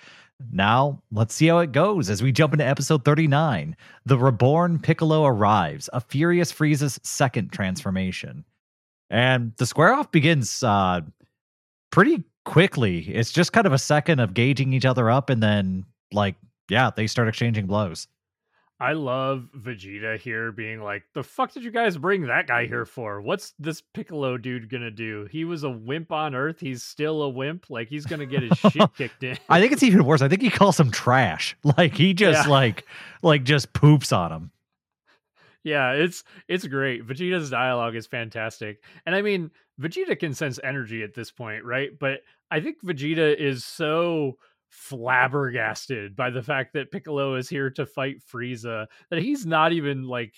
[0.50, 3.76] Now, let's see how it goes as we jump into episode 39.
[4.06, 8.44] The reborn Piccolo arrives, a furious Frieza's second transformation.
[9.10, 11.02] And the square off begins uh,
[11.90, 13.00] pretty quickly.
[13.08, 16.34] It's just kind of a second of gauging each other up, and then, like,
[16.68, 18.08] yeah, they start exchanging blows.
[18.82, 22.82] I love Vegeta here being like, the fuck did you guys bring that guy here
[22.82, 22.90] mm-hmm.
[22.90, 23.20] for?
[23.20, 25.28] What's this Piccolo dude gonna do?
[25.30, 26.58] He was a wimp on Earth.
[26.58, 27.70] He's still a wimp.
[27.70, 29.38] Like he's gonna get his shit kicked in.
[29.48, 30.20] I think it's even worse.
[30.20, 31.56] I think he calls him trash.
[31.78, 32.50] Like he just Yeah.
[32.52, 32.86] like
[33.22, 34.50] like just poops on him.
[35.62, 37.06] Yeah, it's it's great.
[37.06, 38.82] Vegeta's dialogue is fantastic.
[39.06, 41.96] And I mean, Vegeta can sense energy at this point, right?
[41.96, 44.38] But I think Vegeta is so
[44.72, 50.08] flabbergasted by the fact that Piccolo is here to fight Frieza that he's not even
[50.08, 50.34] like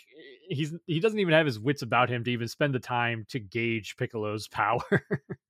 [0.49, 3.39] he's he doesn't even have his wits about him to even spend the time to
[3.39, 5.07] gauge Piccolo's power.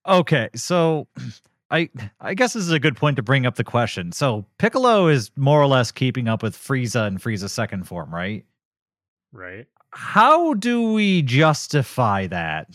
[0.07, 1.09] Okay, so
[1.71, 1.89] I
[2.21, 4.13] I guess this is a good point to bring up the question.
[4.13, 8.45] So Piccolo is more or less keeping up with Frieza and Frieza's second form, right?
[9.33, 9.67] right?
[9.91, 12.69] How do we justify that?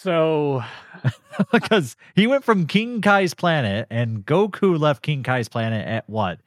[0.00, 0.62] So
[1.52, 6.38] because he went from King Kai's planet and Goku left King Kai's planet at what?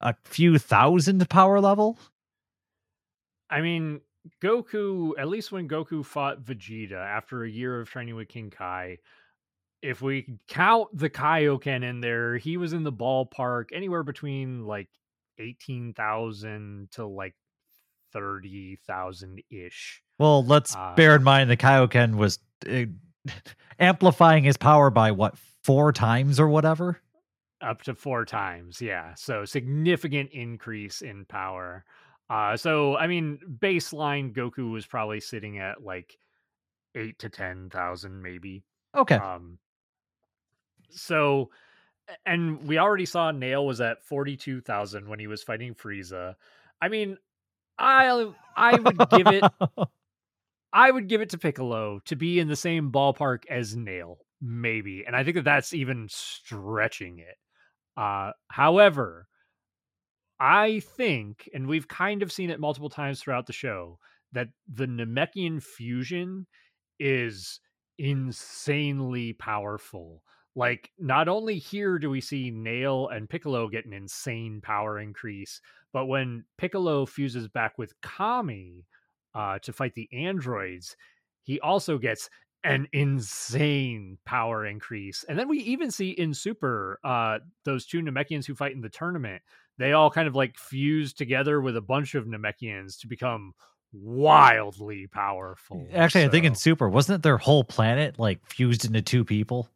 [0.00, 1.96] A few thousand power level?
[3.48, 4.00] I mean,
[4.42, 8.98] Goku, at least when Goku fought Vegeta after a year of training with King Kai,
[9.80, 14.88] if we count the Kaioken in there, he was in the ballpark anywhere between like
[15.38, 17.36] 18,000 to like
[18.12, 20.02] 30,000 ish.
[20.22, 22.38] Well, let's Uh, bear in mind the Kaioken was
[22.70, 22.84] uh,
[23.78, 27.00] amplifying his power by what four times or whatever.
[27.60, 28.80] Up to four times.
[28.80, 29.14] Yeah.
[29.14, 31.84] So significant increase in power.
[32.30, 36.16] Uh, so, I mean, baseline Goku was probably sitting at like
[36.94, 38.62] eight to 10,000 maybe.
[38.94, 39.58] Okay, Um,
[40.90, 41.50] so,
[42.26, 46.34] and we already saw Nail was at forty two thousand when he was fighting Frieza.
[46.80, 47.16] I mean,
[47.78, 49.44] I I would give it
[50.72, 55.04] I would give it to Piccolo to be in the same ballpark as Nail, maybe,
[55.06, 57.36] and I think that that's even stretching it.
[57.96, 59.28] Uh, however,
[60.40, 63.98] I think, and we've kind of seen it multiple times throughout the show,
[64.32, 66.46] that the Namekian fusion
[66.98, 67.60] is
[67.98, 70.22] insanely powerful.
[70.54, 75.60] Like, not only here do we see Nail and Piccolo get an insane power increase,
[75.92, 78.86] but when Piccolo fuses back with Kami
[79.34, 80.96] uh, to fight the androids,
[81.42, 82.28] he also gets
[82.64, 85.24] an insane power increase.
[85.28, 88.88] And then we even see in Super, uh, those two Namekians who fight in the
[88.88, 89.42] tournament,
[89.78, 93.52] they all kind of like fuse together with a bunch of Namekians to become
[93.92, 95.86] wildly powerful.
[95.94, 99.68] actually, I think in Super wasn't their whole planet like fused into two people?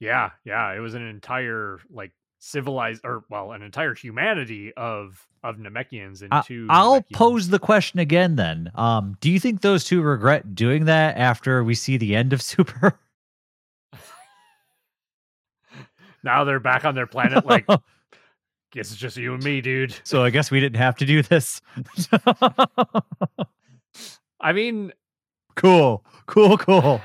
[0.00, 2.12] Yeah, yeah, it was an entire like
[2.44, 6.66] civilized or well, an entire humanity of of Namekians and two.
[6.70, 7.12] I'll Namekians.
[7.12, 8.36] pose the question again.
[8.36, 12.32] Then, um, do you think those two regret doing that after we see the end
[12.32, 12.98] of Super?
[16.22, 17.44] Now they're back on their planet.
[17.44, 17.66] Like,
[18.72, 19.94] guess it's just you and me, dude.
[20.04, 21.60] so I guess we didn't have to do this.
[24.40, 24.94] I mean,
[25.54, 27.02] cool, cool, cool.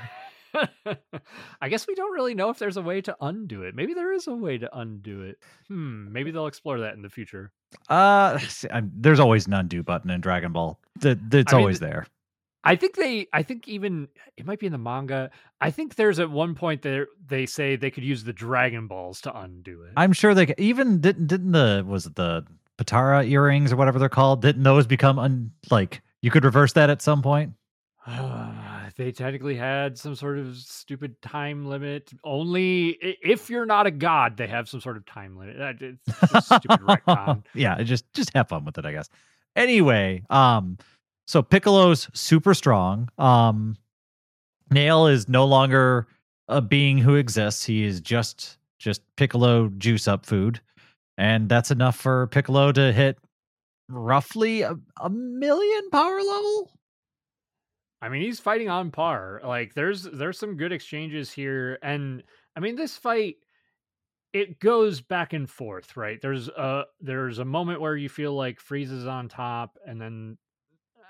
[1.60, 3.74] I guess we don't really know if there's a way to undo it.
[3.74, 5.38] Maybe there is a way to undo it.
[5.68, 6.12] Hmm.
[6.12, 7.52] Maybe they'll explore that in the future.
[7.88, 8.38] Uh,
[8.70, 10.78] I'm- there's always an undo button in Dragon Ball.
[11.00, 12.06] Th- It's I mean, always there.
[12.62, 13.26] I think they.
[13.32, 15.30] I think even it might be in the manga.
[15.62, 19.22] I think there's at one point there they say they could use the Dragon Balls
[19.22, 19.92] to undo it.
[19.96, 22.44] I'm sure they c- even didn't didn't the was it the
[22.76, 24.42] Potara earrings or whatever they're called?
[24.42, 27.54] Didn't those become un, like you could reverse that at some point?
[28.96, 32.12] they technically had some sort of stupid time limit.
[32.24, 35.98] Only if you're not a god, they have some sort of time limit.
[36.42, 37.44] Stupid retcon.
[37.54, 39.08] yeah, just just have fun with it, I guess.
[39.56, 40.78] Anyway, um,
[41.26, 43.08] so Piccolo's super strong.
[43.18, 43.76] Um,
[44.70, 46.06] Nail is no longer
[46.48, 47.64] a being who exists.
[47.64, 50.60] He is just just Piccolo juice up food,
[51.18, 53.18] and that's enough for Piccolo to hit
[53.88, 56.70] roughly a, a million power level.
[58.02, 59.40] I mean, he's fighting on par.
[59.44, 62.22] Like there's there's some good exchanges here and
[62.56, 63.36] I mean this fight
[64.32, 66.20] it goes back and forth, right?
[66.20, 70.38] There's a there's a moment where you feel like Frieza's on top and then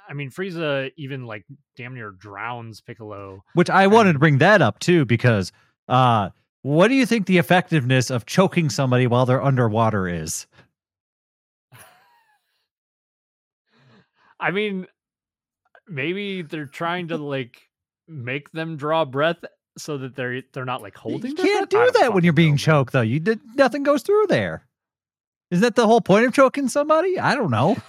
[0.09, 1.45] I mean Frieza even like
[1.77, 3.45] damn near drowns Piccolo.
[3.55, 5.53] Which I wanted to bring that up too because
[5.89, 6.31] uh
[6.63, 10.47] what do you think the effectiveness of choking somebody while they're underwater is?
[14.41, 14.87] I mean,
[15.91, 17.69] maybe they're trying to like
[18.09, 19.45] make them draw breath
[19.77, 21.31] so that they're they're not like holding.
[21.33, 21.69] You can't?
[21.69, 23.01] Do that when you're being know, choked, though.
[23.03, 24.67] You did nothing goes through there.
[25.51, 27.19] Isn't that the whole point of choking somebody?
[27.19, 27.77] I don't know.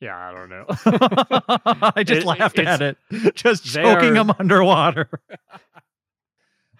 [0.00, 0.64] Yeah, I don't know.
[1.94, 2.96] I just It- laughed at it.
[3.34, 5.10] Just choking them underwater.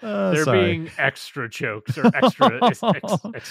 [0.00, 0.64] Uh, they're sorry.
[0.64, 2.82] being extra choked or extra ex-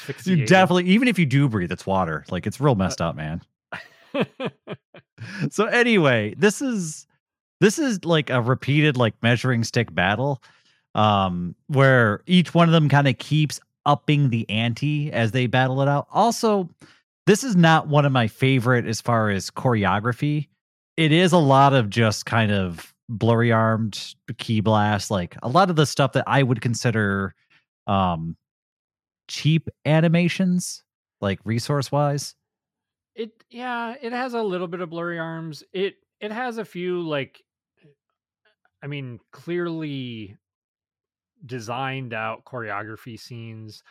[0.10, 2.26] ex- you definitely, even if you do breathe, it's water.
[2.32, 3.42] Like it's real messed up, man.
[5.50, 7.08] so anyway, this is
[7.60, 10.42] this is like a repeated like measuring stick battle
[10.96, 15.82] um where each one of them kind of keeps upping the ante as they battle
[15.82, 16.08] it out.
[16.12, 16.70] Also,
[17.26, 20.48] this is not one of my favorite as far as choreography.
[20.98, 25.70] It is a lot of just kind of blurry armed ki blast, like a lot
[25.70, 27.34] of the stuff that I would consider
[27.88, 28.36] um
[29.28, 30.84] cheap animations,
[31.22, 32.36] like resource wise.
[33.18, 35.64] It yeah, it has a little bit of blurry arms.
[35.74, 37.44] It it has a few like
[38.84, 40.38] I mean, clearly
[41.46, 43.84] designed out choreography scenes.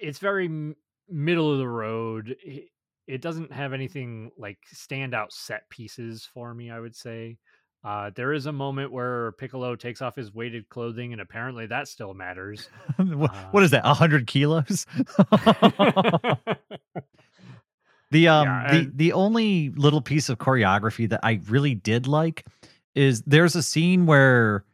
[0.00, 0.76] It's very m-
[1.08, 2.36] middle of the road.
[2.44, 2.68] It,
[3.06, 7.38] it doesn't have anything like standout set pieces for me, I would say.
[7.82, 11.88] Uh, there is a moment where Piccolo takes off his weighted clothing, and apparently that
[11.88, 12.68] still matters.
[12.96, 13.86] what, Uh, what is that?
[13.86, 14.84] A hundred kilos?
[18.10, 22.46] the um Yeah, the the only little piece of choreography that I really did like
[22.94, 24.64] is there's a scene where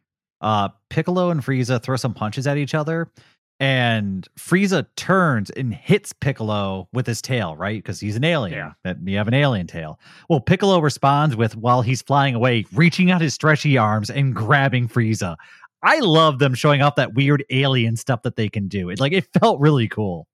[0.40, 3.10] uh Piccolo and Frieza throw some punches at each other
[3.58, 7.82] and Frieza turns and hits Piccolo with his tail, right?
[7.82, 8.58] Because he's an alien.
[8.58, 8.72] Yeah.
[8.84, 9.98] That you have an alien tail.
[10.28, 14.88] Well, Piccolo responds with while he's flying away, reaching out his stretchy arms and grabbing
[14.88, 15.36] Frieza.
[15.82, 18.90] I love them showing off that weird alien stuff that they can do.
[18.90, 20.26] It like it felt really cool.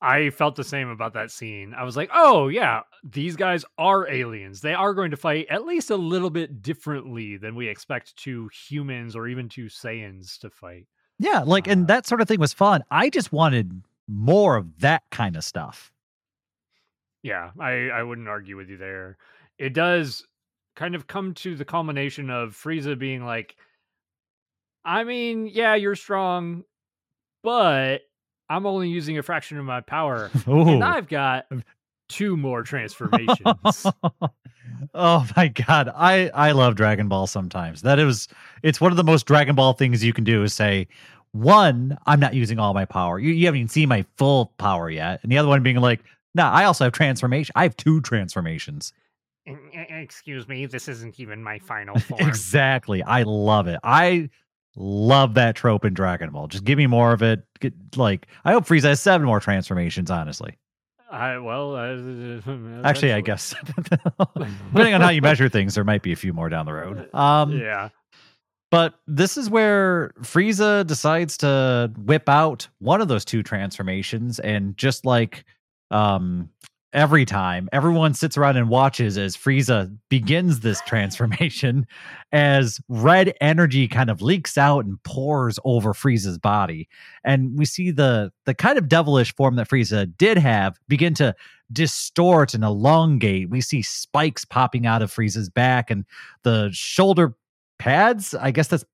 [0.00, 1.74] I felt the same about that scene.
[1.74, 4.60] I was like, oh, yeah, these guys are aliens.
[4.60, 8.48] They are going to fight at least a little bit differently than we expect two
[8.68, 10.86] humans or even two Saiyans to fight.
[11.18, 12.84] Yeah, like Uh, and that sort of thing was fun.
[12.90, 15.92] I just wanted more of that kind of stuff.
[17.22, 19.16] Yeah, I, I wouldn't argue with you there.
[19.58, 20.24] It does
[20.76, 23.56] kind of come to the culmination of Frieza being like,
[24.84, 26.62] I mean, yeah, you're strong,
[27.42, 28.02] but
[28.48, 30.30] I'm only using a fraction of my power.
[30.48, 30.68] Ooh.
[30.68, 31.46] And I've got
[32.08, 33.86] two more transformations.
[34.94, 37.82] oh my god, I I love Dragon Ball sometimes.
[37.82, 38.28] That is
[38.62, 40.88] it's one of the most Dragon Ball things you can do is say
[41.32, 43.18] one, I'm not using all my power.
[43.18, 45.20] You, you haven't even seen my full power yet.
[45.22, 46.00] And the other one being like,
[46.34, 47.52] nah, I also have transformation.
[47.54, 48.92] I have two transformations.
[49.72, 52.26] Excuse me, this isn't even my final form.
[52.26, 53.02] Exactly.
[53.02, 53.78] I love it.
[53.82, 54.30] I
[54.78, 56.46] love that trope in Dragon Ball.
[56.46, 57.42] Just give me more of it.
[57.60, 60.56] Get, like, I hope Frieza has seven more transformations, honestly.
[61.10, 66.12] I well, uh, Actually, I guess depending on how you measure things, there might be
[66.12, 67.08] a few more down the road.
[67.14, 67.88] Um, yeah,
[68.70, 74.76] but this is where Frieza decides to whip out one of those two transformations, and
[74.76, 75.46] just like
[75.90, 76.50] um,
[76.92, 81.86] every time, everyone sits around and watches as Frieza begins this transformation,
[82.32, 86.88] as red energy kind of leaks out and pours over Frieza's body,
[87.24, 91.34] and we see the the kind of devilish form that Frieza did have begin to
[91.72, 93.50] distort and elongate.
[93.50, 96.04] We see spikes popping out of Frieza's back, and
[96.42, 97.34] the shoulder
[97.78, 98.34] pads.
[98.34, 98.84] I guess that's.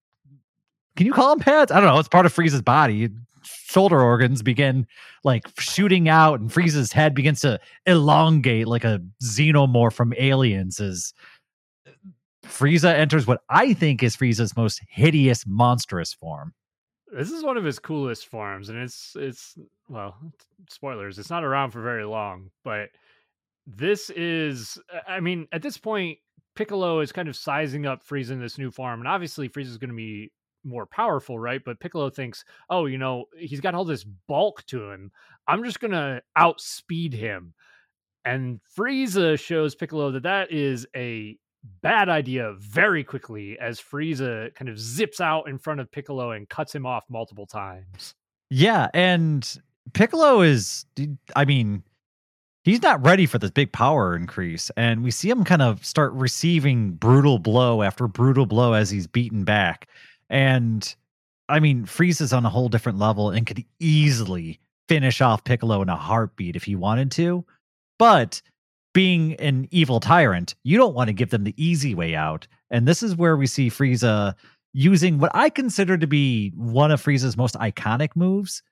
[0.96, 1.72] Can you call them pads?
[1.72, 1.98] I don't know.
[1.98, 3.10] It's part of Frieza's body.
[3.44, 4.86] Shoulder organs begin
[5.22, 10.80] like shooting out, and Frieza's head begins to elongate like a xenomorph from Aliens.
[10.80, 11.12] As
[12.44, 16.54] Frieza enters what I think is Frieza's most hideous, monstrous form.
[17.12, 19.56] this is one of his coolest forms, and it's it's
[19.88, 20.16] well,
[20.68, 21.18] spoilers.
[21.18, 22.90] It's not around for very long, but
[23.66, 24.78] this is.
[25.08, 26.18] I mean, at this point,
[26.54, 29.90] Piccolo is kind of sizing up Frieza in this new form, and obviously Frieza's going
[29.90, 30.30] to be
[30.64, 31.62] more powerful, right?
[31.64, 35.10] But Piccolo thinks, oh, you know, he's got all this bulk to him.
[35.46, 37.54] I'm just going to outspeed him.
[38.24, 41.36] And Frieza shows Piccolo that that is a
[41.82, 46.48] bad idea very quickly as Frieza kind of zips out in front of Piccolo and
[46.48, 48.14] cuts him off multiple times.
[48.50, 49.60] Yeah, and
[49.92, 50.86] Piccolo is
[51.36, 51.82] I mean
[52.64, 54.70] he's not ready for this big power increase.
[54.76, 59.06] And we see him kind of start receiving brutal blow after brutal blow as he's
[59.06, 59.88] beaten back.
[60.30, 60.94] And
[61.48, 65.88] I mean, Frieza's on a whole different level and could easily finish off Piccolo in
[65.88, 67.44] a heartbeat if he wanted to.
[67.98, 68.42] But
[68.92, 72.46] being an evil tyrant, you don't want to give them the easy way out.
[72.70, 74.34] And this is where we see Frieza
[74.72, 78.62] using what I consider to be one of Frieza's most iconic moves.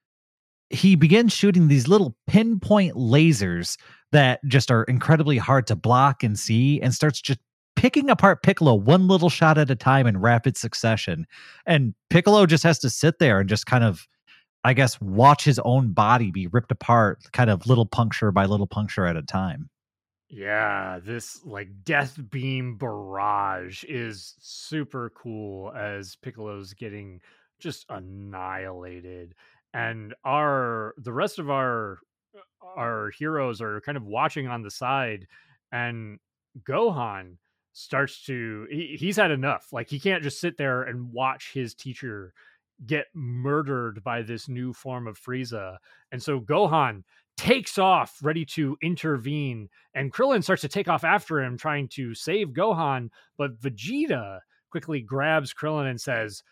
[0.71, 3.77] He begins shooting these little pinpoint lasers
[4.11, 7.41] that just are incredibly hard to block and see and starts just
[7.83, 11.27] picking apart Piccolo one little shot at a time in rapid succession.
[11.67, 14.07] And Piccolo just has to sit there and just kind of,
[14.63, 18.69] I guess, watch his own body be ripped apart, kind of little puncture by little
[18.69, 19.69] puncture at a time.
[20.29, 27.21] Yeah, this like death beam barrage is super cool as Piccolo's getting
[27.59, 29.35] just annihilated
[29.75, 31.99] and our the rest of our
[32.37, 35.27] uh, our heroes are kind of watching on the side
[35.73, 36.19] and
[36.63, 37.39] Gohan
[37.73, 39.73] starts to he, he's had enough.
[39.73, 42.33] Like he can't just sit there and watch his teacher
[42.87, 45.77] get murdered by this new form of Frieza.
[46.11, 47.05] And so Gohan
[47.37, 52.15] takes off ready to intervene and Krillin starts to take off after him trying to
[52.15, 53.09] save Gohan
[53.39, 54.41] but Vegeta
[54.71, 56.43] quickly grabs Krillin and says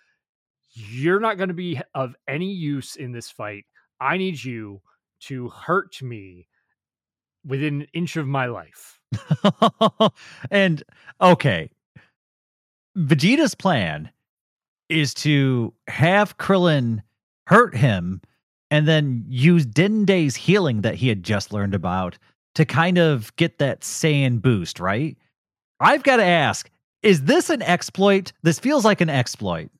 [0.72, 3.66] you're not going to be of any use in this fight.
[4.00, 4.80] I need you
[5.20, 6.46] to hurt me
[7.44, 8.99] within an inch of my life
[10.50, 10.82] and
[11.20, 11.70] okay,
[12.96, 14.10] Vegeta's plan
[14.88, 17.02] is to have Krillin
[17.46, 18.20] hurt him
[18.70, 22.18] and then use Dende's healing that he had just learned about
[22.54, 25.16] to kind of get that Saiyan boost, right?
[25.80, 26.70] I've got to ask,
[27.02, 28.32] is this an exploit?
[28.42, 29.70] This feels like an exploit.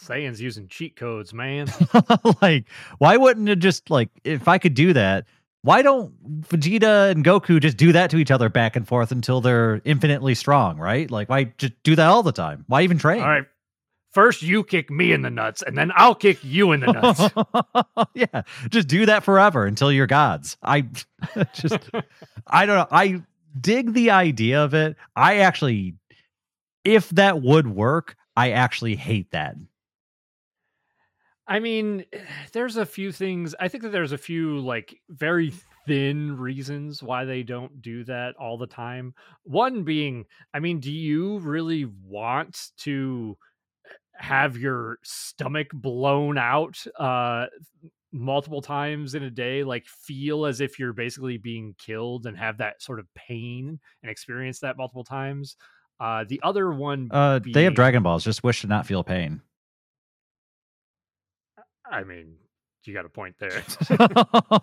[0.00, 1.68] Saiyan's using cheat codes, man.
[2.42, 2.66] like,
[2.98, 5.26] why wouldn't it just like if I could do that,
[5.66, 9.40] why don't Vegeta and Goku just do that to each other back and forth until
[9.40, 11.10] they're infinitely strong, right?
[11.10, 12.64] Like, why just do that all the time?
[12.68, 13.20] Why even train?
[13.20, 13.46] All right.
[14.12, 17.98] First, you kick me in the nuts, and then I'll kick you in the nuts.
[18.14, 20.56] yeah, just do that forever until you're gods.
[20.62, 20.82] I
[21.52, 21.90] just,
[22.46, 22.86] I don't know.
[22.92, 23.22] I
[23.60, 24.94] dig the idea of it.
[25.16, 25.96] I actually,
[26.84, 29.56] if that would work, I actually hate that.
[31.48, 32.04] I mean,
[32.52, 33.54] there's a few things.
[33.58, 35.52] I think that there's a few like very
[35.86, 39.14] thin reasons why they don't do that all the time.
[39.44, 43.36] One being, I mean, do you really want to
[44.18, 47.46] have your stomach blown out uh
[48.12, 52.56] multiple times in a day like feel as if you're basically being killed and have
[52.56, 55.56] that sort of pain and experience that multiple times
[56.00, 59.04] uh the other one uh being, they have dragon balls just wish to not feel
[59.04, 59.42] pain
[61.90, 62.36] I mean,
[62.86, 63.62] you got a point there.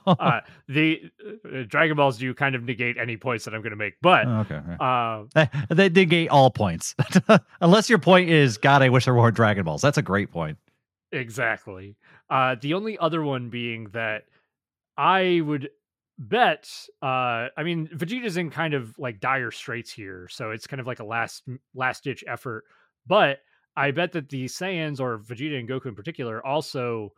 [0.07, 1.01] uh, the
[1.45, 4.27] uh, Dragon Balls do kind of negate any points that I'm going to make, but
[4.27, 5.25] oh, okay, right.
[5.35, 6.95] uh, they, they negate all points,
[7.61, 8.81] unless your point is God.
[8.81, 9.81] I wish there were Dragon Balls.
[9.81, 10.57] That's a great point.
[11.11, 11.95] Exactly.
[12.29, 14.23] Uh, the only other one being that
[14.97, 15.69] I would
[16.17, 16.69] bet.
[17.01, 20.87] Uh, I mean, Vegeta's in kind of like dire straits here, so it's kind of
[20.87, 21.43] like a last
[21.75, 22.65] last ditch effort,
[23.05, 23.39] but
[23.75, 27.13] I bet that the Saiyans or Vegeta and Goku in particular also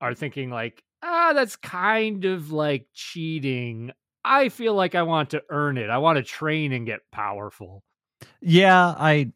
[0.00, 3.92] are thinking like, ah, that's kind of like cheating.
[4.24, 5.90] I feel like I want to earn it.
[5.90, 7.82] I want to train and get powerful.
[8.40, 9.32] Yeah, I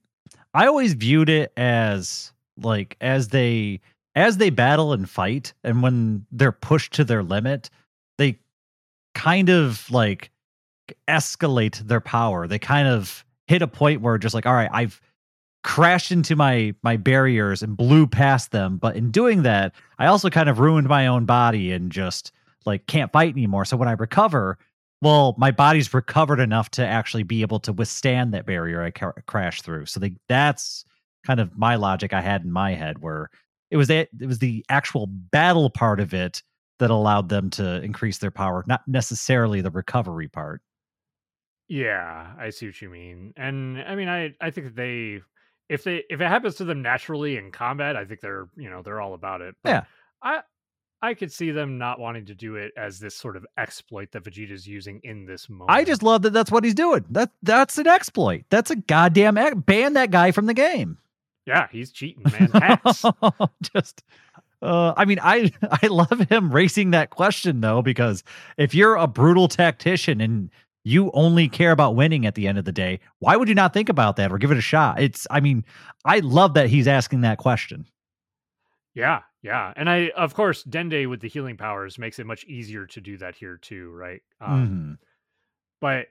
[0.54, 3.80] I always viewed it as like as they
[4.14, 7.70] as they battle and fight and when they're pushed to their limit,
[8.18, 8.38] they
[9.14, 10.30] kind of like
[11.08, 12.46] escalate their power.
[12.46, 15.00] They kind of hit a point where just like, all right, I've
[15.62, 18.78] crashed into my my barriers and blew past them.
[18.78, 22.32] But in doing that i also kind of ruined my own body and just
[22.66, 23.64] like can't fight anymore.
[23.64, 24.58] So when i recover
[25.00, 29.12] well my body's recovered enough to actually be able to withstand that barrier i ca-
[29.26, 29.86] crashed through.
[29.86, 30.84] So they, that's
[31.24, 33.30] kind of my logic i had in my head where
[33.70, 36.42] it was it, it was the actual battle part of it
[36.78, 40.60] that allowed them to increase their power not necessarily the recovery part.
[41.68, 43.32] Yeah i see what you mean.
[43.36, 45.20] And i mean i i think they
[45.72, 48.82] if they if it happens to them naturally in combat, I think they're you know
[48.82, 49.54] they're all about it.
[49.62, 49.84] But yeah,
[50.22, 50.40] I
[51.00, 54.24] I could see them not wanting to do it as this sort of exploit that
[54.24, 55.70] Vegeta's using in this moment.
[55.70, 57.04] I just love that that's what he's doing.
[57.10, 58.44] That that's an exploit.
[58.50, 60.98] That's a goddamn ex- ban that guy from the game.
[61.46, 62.80] Yeah, he's cheating, man.
[63.74, 64.04] just
[64.60, 65.50] uh, I mean, I
[65.82, 68.22] I love him raising that question though, because
[68.58, 70.50] if you're a brutal tactician and
[70.84, 73.00] you only care about winning at the end of the day.
[73.20, 75.00] Why would you not think about that or give it a shot?
[75.00, 75.64] It's, I mean,
[76.04, 77.86] I love that he's asking that question.
[78.94, 79.72] Yeah, yeah.
[79.76, 83.16] And I of course Dende with the healing powers makes it much easier to do
[83.18, 84.22] that here too, right?
[84.40, 84.98] Um Mhm.
[85.80, 86.08] but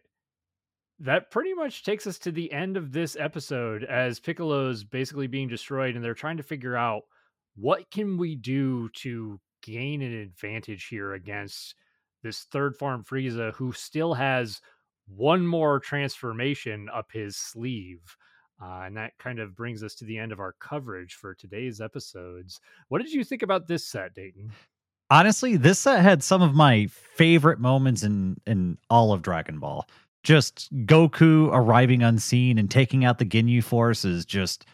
[1.00, 5.48] that pretty much takes us to the end of this episode as Piccolo's basically being
[5.48, 7.04] destroyed and they're trying to figure out
[7.56, 11.76] what can we do to gain an advantage here against
[12.24, 14.62] this third form Frieza who still has
[15.08, 18.16] one more transformation up his sleeve.
[18.62, 21.82] Uh, and that kind of brings us to the end of our coverage for today's
[21.82, 22.60] episodes.
[22.90, 24.52] What did you think about this set, Dayton?
[25.10, 29.86] Honestly, this set had some of my favorite moments in in all of Dragon Ball.
[30.24, 34.66] Just Goku arriving unseen and taking out the Ginyu Force is just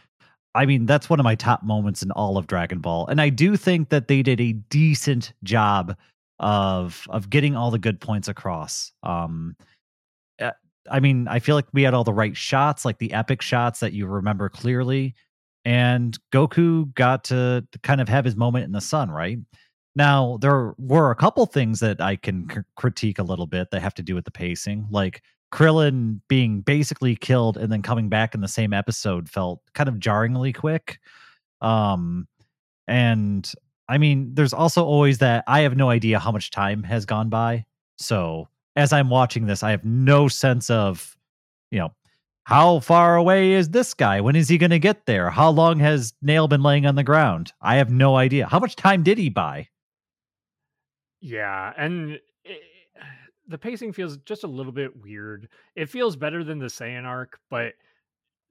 [0.53, 3.05] I mean, that's one of my top moments in all of Dragon Ball.
[3.07, 5.95] And I do think that they did a decent job
[6.39, 8.91] of of getting all the good points across.
[9.03, 9.55] Um
[10.39, 10.51] uh,
[10.89, 13.80] I mean, I feel like we had all the right shots, like the epic shots
[13.80, 15.15] that you remember clearly.
[15.65, 19.39] And Goku got to kind of have his moment in the sun, right?
[19.97, 23.95] Now, there were a couple things that I can critique a little bit that have
[23.95, 24.88] to do with the pacing.
[24.91, 29.89] Like Krillin being basically killed and then coming back in the same episode felt kind
[29.89, 30.99] of jarringly quick.
[31.61, 32.27] Um,
[32.88, 33.51] and
[33.89, 37.30] I mean, there's also always that I have no idea how much time has gone
[37.30, 37.65] by.
[37.97, 41.15] So as I'm watching this, I have no sense of,
[41.72, 41.93] you know,
[42.43, 44.22] how far away is this guy?
[44.22, 45.30] When is he going to get there?
[45.30, 47.51] How long has Nail been laying on the ground?
[47.61, 48.47] I have no idea.
[48.47, 49.68] How much time did he buy?
[51.19, 52.61] Yeah, and it,
[53.47, 55.49] the pacing feels just a little bit weird.
[55.76, 57.73] It feels better than the Saiyan arc, but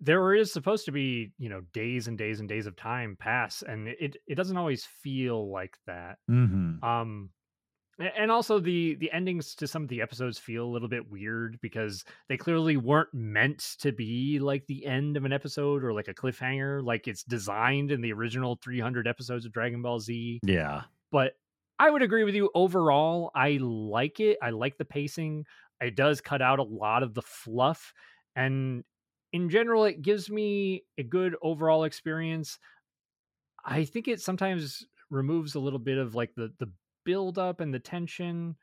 [0.01, 3.63] there is supposed to be, you know, days and days and days of time pass,
[3.63, 6.19] and it it doesn't always feel like that.
[6.31, 6.85] Mm-hmm.
[6.85, 7.31] Um,
[7.99, 11.59] and also the the endings to some of the episodes feel a little bit weird
[11.63, 16.09] because they clearly weren't meant to be like the end of an episode or like
[16.09, 20.83] a cliffhanger, like it's designed in the original 300 episodes of Dragon Ball Z Yeah.
[21.11, 21.33] but
[21.79, 23.31] I would agree with you overall.
[23.35, 24.39] I like it.
[24.43, 25.45] I like the pacing.
[25.81, 27.93] It does cut out a lot of the fluff
[28.35, 28.83] and
[29.37, 32.59] in general it gives me a good overall experience.
[33.63, 36.71] I think it sometimes removes a little bit of like the the
[37.05, 38.57] build up and the tension.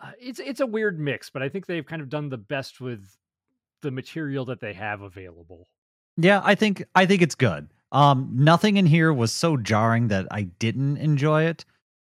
[0.00, 2.82] Uh, it's it's a weird mix, but I think they've kind of done the best
[2.82, 3.16] with
[3.80, 5.68] the material that they have available.
[6.18, 7.68] Yeah, I think I think it's good.
[7.90, 11.64] Um, nothing in here was so jarring that I didn't enjoy it.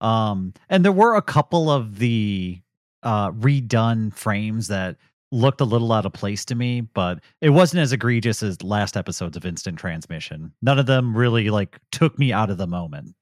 [0.00, 2.60] Um, and there were a couple of the
[3.02, 4.96] uh redone frames that
[5.36, 8.96] looked a little out of place to me, but it wasn't as egregious as last
[8.96, 10.52] episodes of Instant Transmission.
[10.62, 13.14] None of them really like took me out of the moment.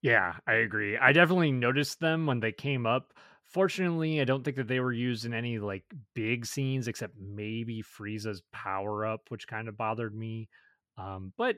[0.00, 0.96] Yeah, I agree.
[0.96, 3.12] I definitely noticed them when they came up.
[3.44, 7.82] Fortunately, I don't think that they were used in any like big scenes except maybe
[7.82, 10.48] Frieza's power up, which kind of bothered me.
[10.96, 11.56] Um, but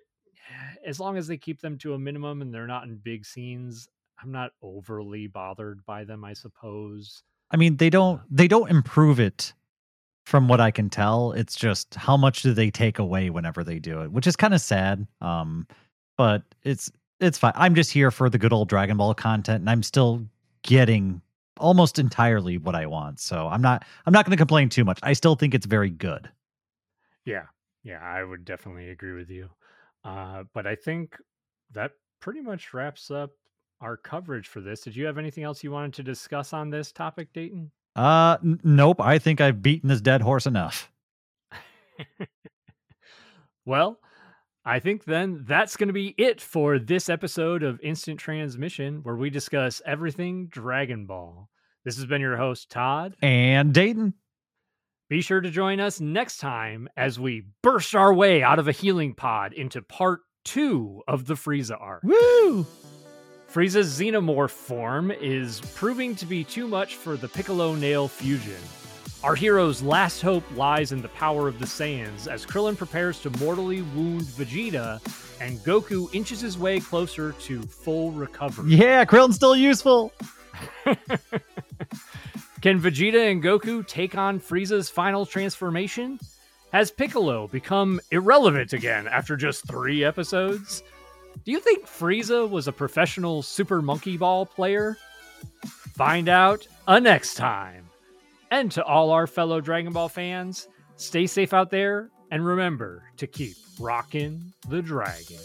[0.86, 3.88] as long as they keep them to a minimum and they're not in big scenes,
[4.22, 7.22] I'm not overly bothered by them, I suppose.
[7.50, 9.52] I mean, they don't they don't improve it
[10.30, 11.32] from what I can tell.
[11.32, 14.54] It's just how much do they take away whenever they do it, which is kind
[14.54, 15.06] of sad.
[15.20, 15.66] Um,
[16.16, 17.52] but it's it's fine.
[17.56, 20.24] I'm just here for the good old Dragon Ball content, and I'm still
[20.62, 21.20] getting
[21.58, 23.18] almost entirely what I want.
[23.18, 25.00] So I'm not I'm not going to complain too much.
[25.02, 26.30] I still think it's very good.
[27.24, 27.46] Yeah,
[27.82, 29.50] yeah, I would definitely agree with you.
[30.04, 31.16] Uh, but I think
[31.72, 31.90] that
[32.20, 33.32] pretty much wraps up
[33.80, 34.82] our coverage for this.
[34.82, 37.72] Did you have anything else you wanted to discuss on this topic, Dayton?
[37.96, 39.00] Uh, n- nope.
[39.00, 40.90] I think I've beaten this dead horse enough.
[43.64, 43.98] well,
[44.64, 49.16] I think then that's going to be it for this episode of Instant Transmission, where
[49.16, 51.48] we discuss everything Dragon Ball.
[51.84, 53.16] This has been your host, Todd.
[53.22, 54.14] And Dayton.
[55.08, 58.72] Be sure to join us next time as we burst our way out of a
[58.72, 62.02] healing pod into part two of the Frieza arc.
[62.04, 62.64] Woo!
[63.52, 68.60] Frieza's xenomorph form is proving to be too much for the Piccolo Nail fusion.
[69.24, 73.30] Our hero's last hope lies in the power of the Saiyans as Krillin prepares to
[73.38, 75.00] mortally wound Vegeta
[75.40, 78.72] and Goku inches his way closer to full recovery.
[78.76, 80.12] Yeah, Krillin's still useful.
[82.62, 86.20] Can Vegeta and Goku take on Frieza's final transformation?
[86.72, 90.84] Has Piccolo become irrelevant again after just three episodes?
[91.44, 94.96] Do you think Frieza was a professional Super Monkey Ball player?
[95.94, 97.88] Find out a next time.
[98.50, 103.26] And to all our fellow Dragon Ball fans, stay safe out there and remember to
[103.26, 105.38] keep rocking the dragon.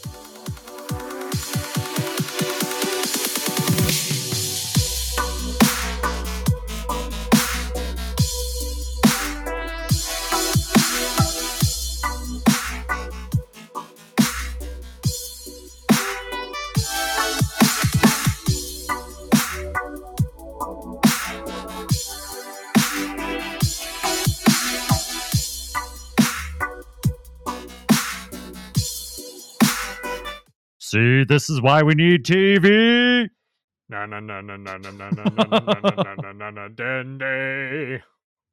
[30.95, 33.27] See, this is why we need TV.